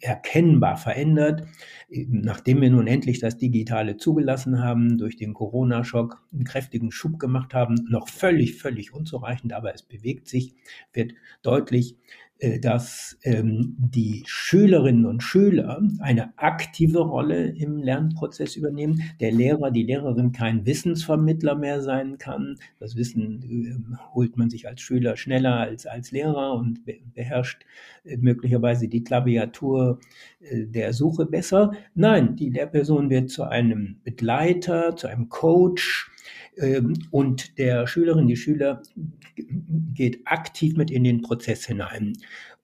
erkennbar 0.00 0.76
verändert. 0.76 1.46
Nachdem 1.88 2.60
wir 2.60 2.70
nun 2.70 2.86
endlich 2.86 3.18
das 3.20 3.36
Digitale 3.36 3.96
zugelassen 3.96 4.62
haben, 4.62 4.98
durch 4.98 5.16
den 5.16 5.34
Corona-Schock 5.34 6.22
einen 6.32 6.44
kräftigen 6.44 6.92
Schub 6.92 7.18
gemacht 7.18 7.54
haben, 7.54 7.76
noch 7.88 8.08
völlig, 8.08 8.56
völlig 8.56 8.92
unzureichend, 8.92 9.52
aber 9.52 9.74
es 9.74 9.82
bewegt 9.82 10.28
sich, 10.28 10.54
wird 10.92 11.14
deutlich, 11.42 11.96
dass 12.60 13.16
ähm, 13.22 13.76
die 13.78 14.22
Schülerinnen 14.26 15.06
und 15.06 15.22
Schüler 15.22 15.80
eine 16.00 16.38
aktive 16.38 16.98
Rolle 16.98 17.46
im 17.48 17.78
Lernprozess 17.78 18.56
übernehmen, 18.56 19.02
der 19.20 19.32
Lehrer, 19.32 19.70
die 19.70 19.84
Lehrerin 19.84 20.32
kein 20.32 20.66
Wissensvermittler 20.66 21.54
mehr 21.54 21.80
sein 21.80 22.18
kann. 22.18 22.56
Das 22.78 22.94
Wissen 22.94 23.42
äh, 23.42 23.96
holt 24.14 24.36
man 24.36 24.50
sich 24.50 24.68
als 24.68 24.82
Schüler 24.82 25.16
schneller 25.16 25.56
als 25.56 25.86
als 25.86 26.12
Lehrer 26.12 26.52
und 26.52 26.80
beherrscht 27.14 27.64
äh, 28.04 28.16
möglicherweise 28.18 28.88
die 28.88 29.02
Klaviatur 29.02 29.98
äh, 30.40 30.66
der 30.66 30.92
Suche 30.92 31.26
besser. 31.26 31.72
Nein, 31.94 32.36
die 32.36 32.50
Lehrperson 32.50 33.08
wird 33.08 33.30
zu 33.30 33.44
einem 33.44 33.96
Begleiter, 34.04 34.94
zu 34.96 35.06
einem 35.06 35.28
Coach, 35.28 36.10
und 37.10 37.58
der 37.58 37.86
Schülerin, 37.86 38.26
die 38.26 38.36
Schüler 38.36 38.82
geht 39.94 40.20
aktiv 40.26 40.76
mit 40.76 40.90
in 40.90 41.04
den 41.04 41.22
Prozess 41.22 41.66
hinein. 41.66 42.14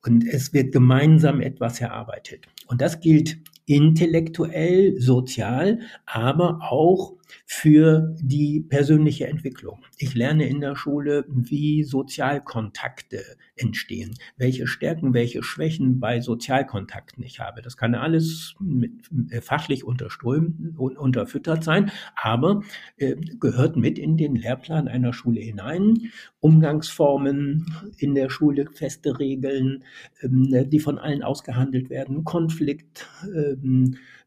Und 0.05 0.27
es 0.27 0.53
wird 0.53 0.73
gemeinsam 0.73 1.41
etwas 1.41 1.81
erarbeitet. 1.81 2.47
Und 2.67 2.81
das 2.81 3.01
gilt 3.01 3.39
intellektuell, 3.67 5.01
sozial, 5.01 5.81
aber 6.07 6.61
auch 6.63 7.15
für 7.47 8.15
die 8.21 8.61
persönliche 8.61 9.27
Entwicklung. 9.27 9.85
Ich 9.99 10.15
lerne 10.15 10.49
in 10.49 10.61
der 10.61 10.77
Schule, 10.77 11.25
wie 11.29 11.85
Sozialkontakte 11.85 13.23
entstehen, 13.57 14.15
welche 14.37 14.67
Stärken, 14.67 15.15
welche 15.15 15.43
Schwächen 15.43 16.01
bei 16.01 16.21
Sozialkontakten 16.21 17.23
ich 17.23 17.41
habe. 17.41 17.63
Das 17.63 17.77
kann 17.77 17.95
alles 17.95 18.55
mit, 18.59 18.93
äh, 19.31 19.41
fachlich 19.41 19.85
unterströmt 19.85 20.79
und 20.79 20.99
unterfüttert 20.99 21.65
sein, 21.65 21.91
aber 22.21 22.63
äh, 22.97 23.17
gehört 23.39 23.77
mit 23.77 23.99
in 23.99 24.17
den 24.17 24.37
Lehrplan 24.37 24.89
einer 24.89 25.13
Schule 25.13 25.41
hinein. 25.41 26.11
Umgangsformen 26.41 27.67
in 27.99 28.15
der 28.15 28.31
Schule, 28.31 28.67
feste 28.73 29.19
Regeln, 29.19 29.85
äh, 30.21 30.67
die 30.67 30.81
von 30.81 30.99
allen 30.99 31.23
ausgehandelt 31.23 31.91
werden, 31.91 32.25
Konflikt. 32.25 33.09
Äh, 33.35 33.57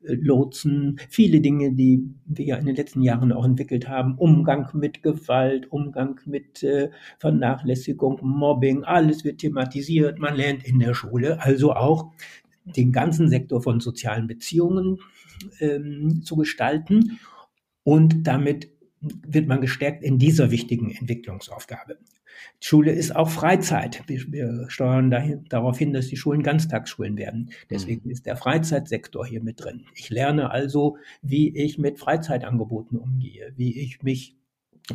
Lotsen, 0.08 1.00
viele 1.10 1.42
Dinge, 1.42 1.74
die 1.74 2.04
wir 2.26 2.46
ja 2.46 2.56
in 2.58 2.66
den 2.66 2.76
letzten 2.76 3.02
Jahren 3.02 3.32
auch 3.32 3.46
entwickelt 3.46 3.88
haben, 3.88 4.18
Umgang 4.18 4.68
mit 4.74 5.04
Gewalt, 5.04 5.72
Umgang 5.72 6.20
mit 6.26 6.64
äh, 6.64 6.90
Vernachlässigung, 7.20 8.20
Mobbing, 8.22 8.84
alles 8.84 9.24
wird 9.24 9.40
thematisiert, 9.40 10.20
man 10.20 10.36
lernt 10.36 10.64
in 10.64 10.80
der 10.80 10.94
Schule, 10.94 11.42
also 11.42 11.74
auch 11.74 12.12
den 12.66 12.92
ganzen 12.92 13.30
Sektor 13.30 13.62
von 13.62 13.80
sozialen 13.80 14.28
Beziehungen 14.28 15.00
ähm, 15.60 16.22
zu 16.24 16.36
gestalten. 16.36 17.20
Und 17.84 18.26
damit 18.26 18.70
wird 19.00 19.48
man 19.48 19.62
gestärkt 19.62 20.04
in 20.04 20.18
dieser 20.18 20.50
wichtigen 20.52 20.92
Entwicklungsaufgabe. 20.92 21.98
Schule 22.60 22.92
ist 22.92 23.16
auch 23.16 23.30
Freizeit. 23.30 24.04
Wir, 24.08 24.22
wir 24.32 24.66
steuern 24.70 25.12
dahin, 25.12 25.46
darauf 25.50 25.78
hin, 25.78 25.94
dass 25.94 26.08
die 26.08 26.18
Schulen 26.18 26.44
Ganztagsschulen 26.44 27.18
werden. 27.18 27.52
Deswegen 27.70 28.02
mhm. 28.06 28.12
ist 28.12 28.26
der 28.26 28.36
Freizeitsektor 28.36 29.26
hier 29.26 29.44
mit 29.44 29.64
drin. 29.64 29.86
Ich 29.96 30.10
lerne 30.10 30.52
also, 30.52 30.98
wie 31.22 31.56
ich 31.56 31.78
mit 31.78 32.00
Freizeitangeboten 32.00 32.98
umgehe, 32.98 33.54
wie 33.56 33.80
ich 33.80 34.04
mich 34.04 34.36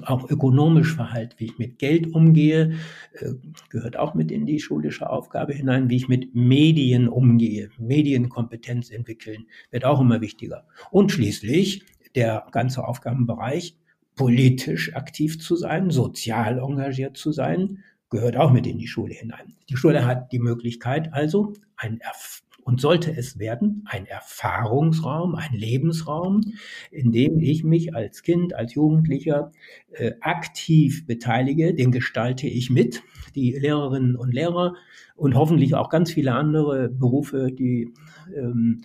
auch 0.02 0.30
ökonomisch 0.30 0.94
verhalte, 0.94 1.36
wie 1.38 1.46
ich 1.46 1.58
mit 1.58 1.78
Geld 1.78 2.14
umgehe, 2.14 2.74
äh, 3.14 3.32
gehört 3.70 3.96
auch 3.96 4.14
mit 4.14 4.30
in 4.30 4.46
die 4.46 4.60
schulische 4.60 5.10
Aufgabe 5.10 5.52
hinein, 5.52 5.90
wie 5.90 5.96
ich 5.96 6.08
mit 6.08 6.34
Medien 6.34 7.08
umgehe, 7.08 7.70
Medienkompetenz 7.78 8.90
entwickeln, 8.90 9.46
wird 9.70 9.84
auch 9.84 10.00
immer 10.00 10.20
wichtiger. 10.20 10.64
Und 10.90 11.10
schließlich 11.10 11.84
der 12.14 12.46
ganze 12.52 12.86
Aufgabenbereich 12.86 13.76
politisch 14.20 14.94
aktiv 14.94 15.40
zu 15.40 15.56
sein, 15.56 15.88
sozial 15.88 16.58
engagiert 16.58 17.16
zu 17.16 17.32
sein, 17.32 17.82
gehört 18.10 18.36
auch 18.36 18.52
mit 18.52 18.66
in 18.66 18.76
die 18.76 18.86
Schule 18.86 19.14
hinein. 19.14 19.54
Die 19.70 19.78
Schule 19.78 20.04
hat 20.04 20.30
die 20.30 20.38
Möglichkeit 20.38 21.14
also, 21.14 21.54
ein 21.74 22.00
Erf 22.00 22.42
und 22.62 22.82
sollte 22.82 23.16
es 23.16 23.38
werden, 23.38 23.86
ein 23.86 24.04
Erfahrungsraum, 24.04 25.36
ein 25.36 25.54
Lebensraum, 25.54 26.42
in 26.90 27.12
dem 27.12 27.40
ich 27.40 27.64
mich 27.64 27.94
als 27.94 28.22
Kind, 28.22 28.54
als 28.54 28.74
Jugendlicher 28.74 29.52
äh, 29.92 30.12
aktiv 30.20 31.06
beteilige, 31.06 31.72
den 31.72 31.90
gestalte 31.90 32.46
ich 32.46 32.68
mit. 32.68 33.02
Die 33.34 33.52
Lehrerinnen 33.52 34.16
und 34.16 34.34
Lehrer 34.34 34.74
und 35.16 35.34
hoffentlich 35.34 35.74
auch 35.76 35.88
ganz 35.88 36.12
viele 36.12 36.34
andere 36.34 36.90
Berufe, 36.90 37.50
die 37.52 37.94
ähm, 38.36 38.82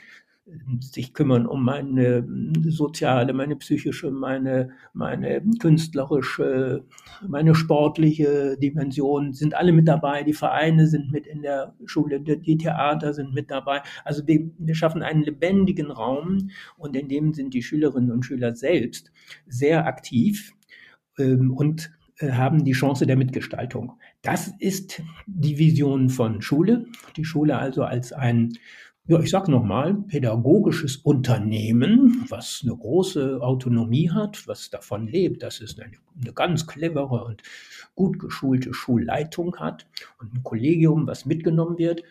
sich 0.79 1.13
kümmern 1.13 1.47
um 1.47 1.63
meine 1.63 2.25
soziale, 2.67 3.33
meine 3.33 3.55
psychische, 3.55 4.11
meine, 4.11 4.69
meine 4.93 5.41
künstlerische, 5.59 6.85
meine 7.27 7.55
sportliche 7.55 8.55
Dimension, 8.61 9.33
sind 9.33 9.55
alle 9.55 9.71
mit 9.71 9.87
dabei. 9.87 10.21
Die 10.23 10.33
Vereine 10.33 10.85
sind 10.85 11.11
mit 11.11 11.25
in 11.25 11.41
der 11.41 11.73
Schule, 11.85 12.19
die 12.19 12.57
Theater 12.57 13.13
sind 13.13 13.33
mit 13.33 13.49
dabei. 13.49 13.81
Also 14.03 14.27
wir, 14.27 14.51
wir 14.59 14.75
schaffen 14.75 15.01
einen 15.01 15.23
lebendigen 15.23 15.89
Raum 15.89 16.49
und 16.77 16.95
in 16.95 17.09
dem 17.09 17.33
sind 17.33 17.53
die 17.55 17.63
Schülerinnen 17.63 18.11
und 18.11 18.23
Schüler 18.23 18.55
selbst 18.55 19.11
sehr 19.47 19.87
aktiv 19.87 20.53
ähm, 21.17 21.51
und 21.53 21.91
äh, 22.17 22.31
haben 22.31 22.63
die 22.63 22.73
Chance 22.73 23.07
der 23.07 23.17
Mitgestaltung. 23.17 23.93
Das 24.21 24.53
ist 24.59 25.01
die 25.25 25.57
Vision 25.57 26.09
von 26.09 26.41
Schule. 26.41 26.85
Die 27.17 27.25
Schule 27.25 27.57
also 27.57 27.83
als 27.83 28.13
ein 28.13 28.53
ja, 29.07 29.19
ich 29.19 29.29
sage 29.29 29.51
nochmal, 29.51 29.93
pädagogisches 30.07 30.97
Unternehmen, 30.97 32.25
was 32.29 32.61
eine 32.63 32.75
große 32.75 33.39
Autonomie 33.39 34.09
hat, 34.09 34.47
was 34.47 34.71
davon 34.71 35.07
lebt, 35.07 35.43
dass 35.43 35.61
es 35.61 35.79
eine, 35.79 35.91
eine 36.19 36.33
ganz 36.33 36.65
clevere 36.65 37.23
und 37.23 37.43
gut 37.93 38.17
geschulte 38.17 38.73
Schulleitung 38.73 39.57
hat 39.57 39.85
und 40.19 40.33
ein 40.33 40.43
Kollegium, 40.43 41.05
was 41.05 41.25
mitgenommen 41.25 41.77
wird, 41.77 42.01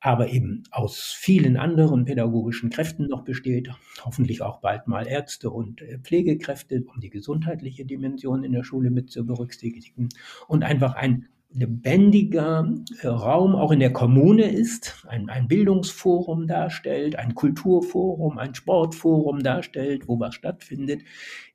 aber 0.00 0.28
eben 0.28 0.64
aus 0.72 1.16
vielen 1.18 1.56
anderen 1.56 2.04
pädagogischen 2.04 2.68
Kräften 2.68 3.08
noch 3.08 3.22
besteht, 3.22 3.70
hoffentlich 4.04 4.42
auch 4.42 4.60
bald 4.60 4.88
mal 4.88 5.06
Ärzte 5.06 5.48
und 5.48 5.80
äh, 5.80 5.98
Pflegekräfte, 6.00 6.84
um 6.92 7.00
die 7.00 7.08
gesundheitliche 7.08 7.86
Dimension 7.86 8.44
in 8.44 8.52
der 8.52 8.64
Schule 8.64 8.90
mit 8.90 9.10
zu 9.10 9.24
berücksichtigen 9.24 10.10
und 10.48 10.64
einfach 10.64 10.96
ein 10.96 11.28
lebendiger 11.54 12.72
äh, 13.00 13.08
Raum 13.08 13.54
auch 13.54 13.72
in 13.72 13.80
der 13.80 13.92
Kommune 13.92 14.50
ist, 14.50 15.04
ein, 15.08 15.28
ein, 15.28 15.48
Bildungsforum 15.48 16.46
darstellt, 16.46 17.16
ein 17.16 17.34
Kulturforum, 17.34 18.38
ein 18.38 18.54
Sportforum 18.54 19.42
darstellt, 19.42 20.08
wo 20.08 20.18
was 20.20 20.34
stattfindet. 20.34 21.02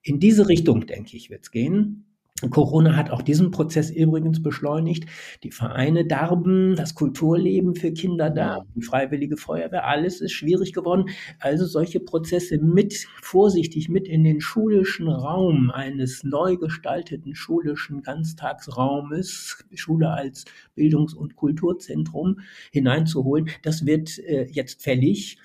In 0.02 0.20
diese 0.20 0.48
Richtung, 0.48 0.86
denke 0.86 1.18
ich, 1.18 1.30
wird 1.30 1.44
es 1.44 1.52
gehen. 1.52 2.07
Corona 2.52 2.96
hat 2.96 3.10
auch 3.10 3.24
diesen 3.24 3.50
Prozess 3.50 3.90
übrigens 3.90 4.44
beschleunigt. 4.44 5.08
Die 5.44 5.52
Vereine 5.52 6.06
darben, 6.06 6.76
das 6.76 6.94
Kulturleben 6.94 7.74
für 7.74 7.92
Kinder 7.92 8.30
da, 8.30 8.64
die 8.76 8.84
Freiwillige 8.84 9.38
Feuerwehr, 9.38 9.88
alles 9.88 10.22
ist 10.22 10.34
schwierig 10.34 10.72
geworden. 10.72 11.06
Also 11.40 11.66
solche 11.66 12.00
Prozesse 12.00 12.60
mit, 12.60 13.08
vorsichtig 13.24 13.90
mit 13.90 14.08
in 14.08 14.24
den 14.24 14.40
schulischen 14.40 15.08
Raum 15.08 15.72
eines 15.72 16.24
neu 16.24 16.58
gestalteten 16.58 17.34
schulischen 17.34 18.04
Ganztagsraumes, 18.04 19.66
Schule 19.74 20.12
als 20.12 20.46
Bildungs- 20.76 21.16
und 21.16 21.36
Kulturzentrum 21.36 22.42
hineinzuholen, 22.72 23.50
das 23.64 23.88
wird 23.88 24.20
äh, 24.20 24.46
jetzt 24.52 24.84
fällig. 24.84 25.40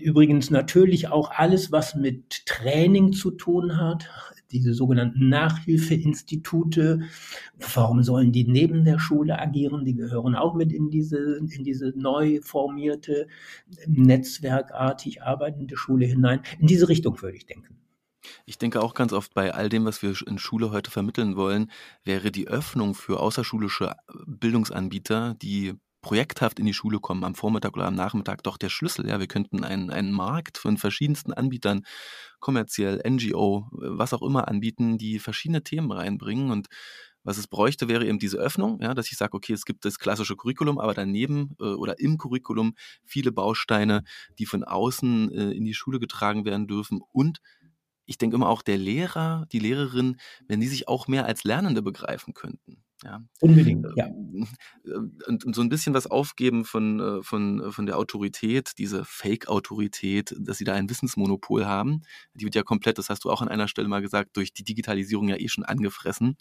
Übrigens 0.00 0.50
natürlich 0.50 1.08
auch 1.08 1.30
alles, 1.30 1.70
was 1.70 1.94
mit 1.94 2.44
Training 2.44 3.12
zu 3.12 3.30
tun 3.30 3.76
hat, 3.76 4.08
diese 4.50 4.74
sogenannten 4.74 5.28
Nachhilfeinstitute. 5.28 7.02
Warum 7.74 8.02
sollen 8.02 8.32
die 8.32 8.44
neben 8.44 8.84
der 8.84 8.98
Schule 8.98 9.38
agieren? 9.38 9.84
Die 9.84 9.94
gehören 9.94 10.34
auch 10.34 10.54
mit 10.54 10.72
in 10.72 10.90
diese, 10.90 11.38
in 11.38 11.64
diese 11.64 11.92
neu 11.96 12.40
formierte, 12.42 13.28
netzwerkartig 13.86 15.22
arbeitende 15.22 15.76
Schule 15.76 16.06
hinein. 16.06 16.40
In 16.58 16.66
diese 16.66 16.88
Richtung 16.88 17.20
würde 17.20 17.36
ich 17.36 17.46
denken. 17.46 17.76
Ich 18.46 18.58
denke 18.58 18.82
auch 18.82 18.94
ganz 18.94 19.12
oft 19.12 19.34
bei 19.34 19.54
all 19.54 19.68
dem, 19.68 19.84
was 19.84 20.02
wir 20.02 20.14
in 20.26 20.38
Schule 20.38 20.70
heute 20.70 20.90
vermitteln 20.90 21.36
wollen, 21.36 21.70
wäre 22.04 22.30
die 22.30 22.48
Öffnung 22.48 22.94
für 22.94 23.20
außerschulische 23.20 23.94
Bildungsanbieter, 24.26 25.34
die 25.40 25.74
projekthaft 26.00 26.58
in 26.58 26.66
die 26.66 26.74
Schule 26.74 27.00
kommen, 27.00 27.24
am 27.24 27.34
Vormittag 27.34 27.76
oder 27.76 27.86
am 27.86 27.94
Nachmittag, 27.94 28.42
doch 28.42 28.56
der 28.56 28.68
Schlüssel. 28.68 29.08
Ja, 29.08 29.18
wir 29.20 29.26
könnten 29.26 29.64
einen, 29.64 29.90
einen 29.90 30.12
Markt 30.12 30.58
von 30.58 30.78
verschiedensten 30.78 31.32
Anbietern, 31.32 31.84
kommerziell, 32.40 33.02
NGO, 33.08 33.68
was 33.72 34.14
auch 34.14 34.22
immer 34.22 34.48
anbieten, 34.48 34.98
die 34.98 35.18
verschiedene 35.18 35.62
Themen 35.64 35.90
reinbringen 35.90 36.50
und 36.50 36.68
was 37.24 37.36
es 37.36 37.46
bräuchte, 37.46 37.88
wäre 37.88 38.06
eben 38.06 38.18
diese 38.18 38.38
Öffnung, 38.38 38.80
ja, 38.80 38.94
dass 38.94 39.10
ich 39.10 39.18
sage, 39.18 39.34
okay, 39.34 39.52
es 39.52 39.64
gibt 39.64 39.84
das 39.84 39.98
klassische 39.98 40.36
Curriculum, 40.36 40.78
aber 40.78 40.94
daneben 40.94 41.56
äh, 41.60 41.64
oder 41.64 41.98
im 41.98 42.16
Curriculum 42.16 42.74
viele 43.04 43.32
Bausteine, 43.32 44.02
die 44.38 44.46
von 44.46 44.64
außen 44.64 45.32
äh, 45.32 45.50
in 45.50 45.64
die 45.64 45.74
Schule 45.74 45.98
getragen 45.98 46.44
werden 46.44 46.68
dürfen. 46.68 47.02
Und 47.12 47.40
ich 48.06 48.16
denke 48.16 48.36
immer 48.36 48.48
auch 48.48 48.62
der 48.62 48.78
Lehrer, 48.78 49.44
die 49.52 49.58
Lehrerin, 49.58 50.16
wenn 50.46 50.60
die 50.60 50.68
sich 50.68 50.88
auch 50.88 51.08
mehr 51.08 51.26
als 51.26 51.44
Lernende 51.44 51.82
begreifen 51.82 52.32
könnten 52.32 52.82
Ja. 53.04 53.22
Unbedingt, 53.40 53.86
ja. 53.94 54.06
Äh, 54.06 54.92
und, 55.26 55.44
und, 55.44 55.54
so 55.54 55.62
ein 55.62 55.68
bisschen 55.68 55.94
was 55.94 56.08
aufgeben 56.08 56.64
von, 56.64 57.00
äh, 57.00 57.22
von, 57.22 57.70
von 57.72 57.86
der 57.86 57.96
Autorität, 57.96 58.72
diese 58.78 59.04
Fake-Autorität, 59.04 60.34
dass 60.38 60.58
sie 60.58 60.64
da 60.64 60.74
ein 60.74 60.90
Wissensmonopol 60.90 61.66
haben. 61.66 62.02
Die 62.34 62.44
wird 62.44 62.56
ja 62.56 62.64
komplett, 62.64 62.98
das 62.98 63.08
hast 63.08 63.24
du 63.24 63.30
auch 63.30 63.40
an 63.40 63.48
einer 63.48 63.68
Stelle 63.68 63.86
mal 63.86 64.02
gesagt, 64.02 64.36
durch 64.36 64.52
die 64.52 64.64
Digitalisierung 64.64 65.28
ja 65.28 65.36
eh 65.36 65.48
schon 65.48 65.64
angefressen. 65.64 66.36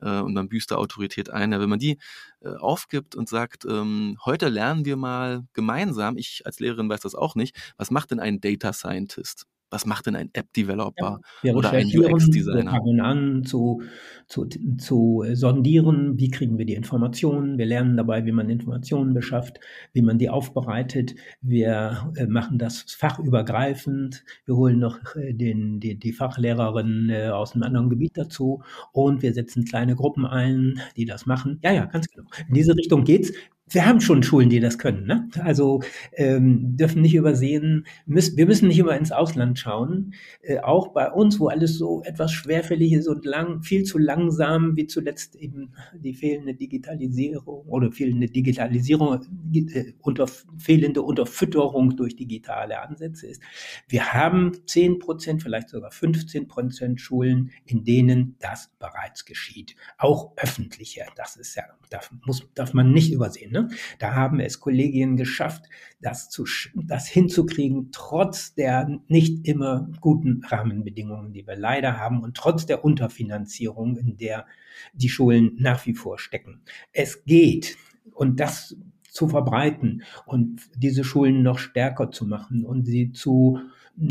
Äh, 0.00 0.20
und 0.20 0.34
dann 0.34 0.48
büßt 0.48 0.70
da 0.70 0.76
Autorität 0.76 1.28
ein. 1.30 1.52
Ja, 1.52 1.60
wenn 1.60 1.68
man 1.68 1.78
die 1.78 1.98
äh, 2.40 2.48
aufgibt 2.48 3.14
und 3.14 3.28
sagt, 3.28 3.66
ähm, 3.66 4.16
heute 4.24 4.48
lernen 4.48 4.86
wir 4.86 4.96
mal 4.96 5.46
gemeinsam, 5.52 6.16
ich 6.16 6.42
als 6.46 6.60
Lehrerin 6.60 6.88
weiß 6.88 7.00
das 7.00 7.14
auch 7.14 7.34
nicht, 7.34 7.56
was 7.76 7.90
macht 7.90 8.10
denn 8.10 8.20
ein 8.20 8.40
Data 8.40 8.72
Scientist? 8.72 9.46
Was 9.70 9.86
macht 9.86 10.06
denn 10.06 10.16
ein 10.16 10.30
App-Developer 10.32 11.20
ja, 11.42 11.54
oder 11.54 11.70
ein 11.70 11.86
UX-Designer? 11.86 12.64
Wir 12.64 12.70
fangen 12.70 13.00
an 13.00 13.44
zu, 13.44 13.82
zu, 14.26 14.46
zu 14.78 15.24
sondieren, 15.32 16.18
wie 16.18 16.30
kriegen 16.30 16.58
wir 16.58 16.66
die 16.66 16.74
Informationen. 16.74 17.56
Wir 17.56 17.66
lernen 17.66 17.96
dabei, 17.96 18.26
wie 18.26 18.32
man 18.32 18.50
Informationen 18.50 19.14
beschafft, 19.14 19.60
wie 19.92 20.02
man 20.02 20.18
die 20.18 20.28
aufbereitet. 20.28 21.14
Wir 21.40 22.12
äh, 22.16 22.26
machen 22.26 22.58
das 22.58 22.82
fachübergreifend. 22.82 24.24
Wir 24.44 24.56
holen 24.56 24.78
noch 24.78 24.98
äh, 25.16 25.32
den, 25.32 25.80
die, 25.80 25.98
die 25.98 26.12
Fachlehrerin 26.12 27.08
äh, 27.10 27.28
aus 27.28 27.54
einem 27.54 27.62
anderen 27.62 27.90
Gebiet 27.90 28.16
dazu 28.16 28.62
und 28.92 29.22
wir 29.22 29.32
setzen 29.32 29.64
kleine 29.64 29.94
Gruppen 29.94 30.26
ein, 30.26 30.80
die 30.96 31.04
das 31.04 31.26
machen. 31.26 31.60
Ja, 31.62 31.72
ja, 31.72 31.86
ganz 31.86 32.08
genau. 32.08 32.28
In 32.48 32.54
diese 32.54 32.76
Richtung 32.76 33.04
geht's 33.04 33.32
wir 33.70 33.86
haben 33.86 34.00
schon 34.00 34.22
Schulen, 34.22 34.50
die 34.50 34.60
das 34.60 34.78
können. 34.78 35.06
Ne? 35.06 35.28
Also 35.42 35.80
ähm, 36.14 36.76
dürfen 36.76 37.02
nicht 37.02 37.14
übersehen, 37.14 37.86
müssen, 38.06 38.36
wir 38.36 38.46
müssen 38.46 38.68
nicht 38.68 38.78
immer 38.78 38.96
ins 38.96 39.12
Ausland 39.12 39.58
schauen. 39.58 40.14
Äh, 40.42 40.58
auch 40.58 40.88
bei 40.88 41.10
uns, 41.10 41.38
wo 41.38 41.48
alles 41.48 41.78
so 41.78 42.02
etwas 42.02 42.32
schwerfällig 42.32 42.92
ist 42.92 43.06
und 43.06 43.24
lang, 43.24 43.62
viel 43.62 43.84
zu 43.84 43.98
langsam, 43.98 44.76
wie 44.76 44.86
zuletzt 44.86 45.36
eben 45.36 45.72
die 45.94 46.14
fehlende 46.14 46.54
Digitalisierung 46.54 47.64
oder 47.66 47.92
fehlende 47.92 48.26
Digitalisierung, 48.26 49.20
äh, 49.54 49.92
unter, 50.00 50.26
fehlende 50.58 51.02
Unterfütterung 51.02 51.96
durch 51.96 52.16
digitale 52.16 52.80
Ansätze 52.80 53.28
ist. 53.28 53.40
Wir 53.88 54.12
haben 54.12 54.52
10 54.66 54.98
Prozent, 54.98 55.42
vielleicht 55.42 55.68
sogar 55.68 55.92
15 55.92 56.48
Prozent 56.48 57.00
Schulen, 57.00 57.50
in 57.66 57.84
denen 57.84 58.36
das 58.40 58.70
bereits 58.78 59.24
geschieht. 59.24 59.76
Auch 59.96 60.32
öffentliche. 60.36 61.02
Das 61.16 61.36
ist 61.36 61.54
ja, 61.54 61.64
darf, 61.90 62.10
muss, 62.26 62.46
darf 62.54 62.74
man 62.74 62.92
nicht 62.92 63.12
übersehen. 63.12 63.52
Ne? 63.52 63.59
Ne? 63.62 63.68
Da 63.98 64.14
haben 64.14 64.40
es 64.40 64.60
Kollegien 64.60 65.16
geschafft, 65.16 65.64
das, 66.00 66.30
zu, 66.30 66.44
das 66.74 67.06
hinzukriegen, 67.06 67.90
trotz 67.92 68.54
der 68.54 69.00
nicht 69.08 69.46
immer 69.46 69.88
guten 70.00 70.42
Rahmenbedingungen, 70.44 71.32
die 71.32 71.46
wir 71.46 71.56
leider 71.56 71.98
haben 71.98 72.22
und 72.22 72.36
trotz 72.36 72.66
der 72.66 72.84
Unterfinanzierung, 72.84 73.96
in 73.96 74.16
der 74.16 74.46
die 74.92 75.08
Schulen 75.08 75.56
nach 75.58 75.86
wie 75.86 75.94
vor 75.94 76.18
stecken. 76.18 76.62
Es 76.92 77.24
geht. 77.24 77.76
Und 78.14 78.40
das 78.40 78.76
zu 79.10 79.28
verbreiten 79.28 80.02
und 80.26 80.62
diese 80.76 81.04
Schulen 81.04 81.42
noch 81.42 81.58
stärker 81.58 82.10
zu 82.10 82.26
machen 82.26 82.64
und 82.64 82.86
sie 82.86 83.12
zu 83.12 83.60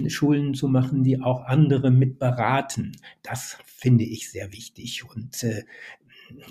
Schulen 0.07 0.53
zu 0.53 0.67
machen, 0.67 1.03
die 1.03 1.21
auch 1.21 1.45
andere 1.45 1.89
mit 1.89 2.19
beraten. 2.19 2.91
Das 3.23 3.57
finde 3.65 4.03
ich 4.03 4.29
sehr 4.29 4.51
wichtig. 4.51 5.03
Und 5.09 5.43
äh, 5.43 5.63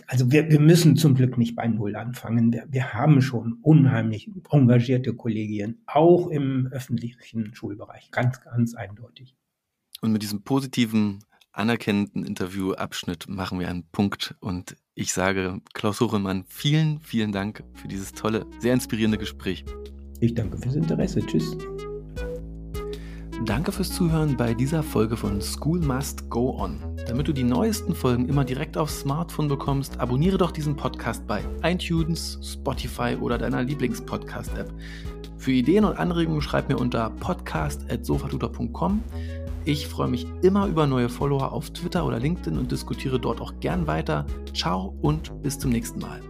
also 0.07 0.31
wir, 0.31 0.51
wir 0.51 0.61
müssen 0.61 0.97
zum 0.97 1.14
Glück 1.14 1.39
nicht 1.39 1.57
bei 1.57 1.66
Null 1.66 1.97
anfangen. 1.97 2.53
Wir, 2.53 2.66
wir 2.68 2.93
haben 2.93 3.22
schon 3.22 3.59
unheimlich 3.62 4.31
engagierte 4.51 5.14
Kollegien, 5.14 5.83
auch 5.87 6.29
im 6.29 6.68
öffentlichen 6.68 7.55
Schulbereich, 7.55 8.11
ganz, 8.11 8.41
ganz 8.41 8.74
eindeutig. 8.74 9.35
Und 10.01 10.12
mit 10.12 10.22
diesem 10.22 10.43
positiven, 10.43 11.20
anerkennenden 11.53 12.24
Interviewabschnitt 12.24 13.29
machen 13.29 13.59
wir 13.59 13.68
einen 13.68 13.85
Punkt. 13.91 14.37
Und 14.41 14.76
ich 14.95 15.12
sage 15.12 15.61
Klaus 15.74 16.01
Hochemann, 16.01 16.45
vielen, 16.47 17.01
vielen 17.01 17.33
Dank 17.33 17.64
für 17.74 17.89
dieses 17.89 18.12
tolle, 18.12 18.47
sehr 18.61 18.74
inspirierende 18.74 19.18
Gespräch. 19.18 19.64
Ich 20.20 20.35
danke 20.35 20.59
fürs 20.59 20.76
Interesse. 20.76 21.20
Tschüss. 21.26 21.57
Danke 23.45 23.72
fürs 23.72 23.93
Zuhören 23.93 24.36
bei 24.36 24.53
dieser 24.53 24.82
Folge 24.82 25.16
von 25.16 25.41
School 25.41 25.78
Must 25.80 26.28
Go 26.28 26.57
On. 26.59 26.80
Damit 27.07 27.28
du 27.28 27.32
die 27.32 27.45
neuesten 27.45 27.95
Folgen 27.95 28.28
immer 28.28 28.45
direkt 28.45 28.76
aufs 28.76 29.01
Smartphone 29.01 29.49
bekommst, 29.49 30.01
abonniere 30.01 30.39
doch 30.39 30.51
diesen 30.51 30.76
Podcast 30.76 31.26
bei 31.26 31.43
iTunes, 31.62 32.39
Spotify 32.43 33.16
oder 33.20 33.39
deiner 33.39 33.62
Lieblingspodcast-App. 33.62 34.72
Für 35.39 35.53
Ideen 35.53 35.84
und 35.84 35.97
Anregungen 35.97 36.43
schreib 36.43 36.68
mir 36.68 36.76
unter 36.78 37.11
podcast.sofatutor.com. 37.11 39.03
Ich 39.64 39.86
freue 39.86 40.09
mich 40.09 40.26
immer 40.43 40.66
über 40.66 40.86
neue 40.86 41.09
Follower 41.09 41.53
auf 41.53 41.70
Twitter 41.70 42.05
oder 42.05 42.18
LinkedIn 42.18 42.59
und 42.59 42.72
diskutiere 42.72 43.20
dort 43.20 43.41
auch 43.41 43.61
gern 43.61 43.86
weiter. 43.86 44.26
Ciao 44.53 44.97
und 45.01 45.43
bis 45.43 45.59
zum 45.59 45.70
nächsten 45.70 46.01
Mal. 46.01 46.20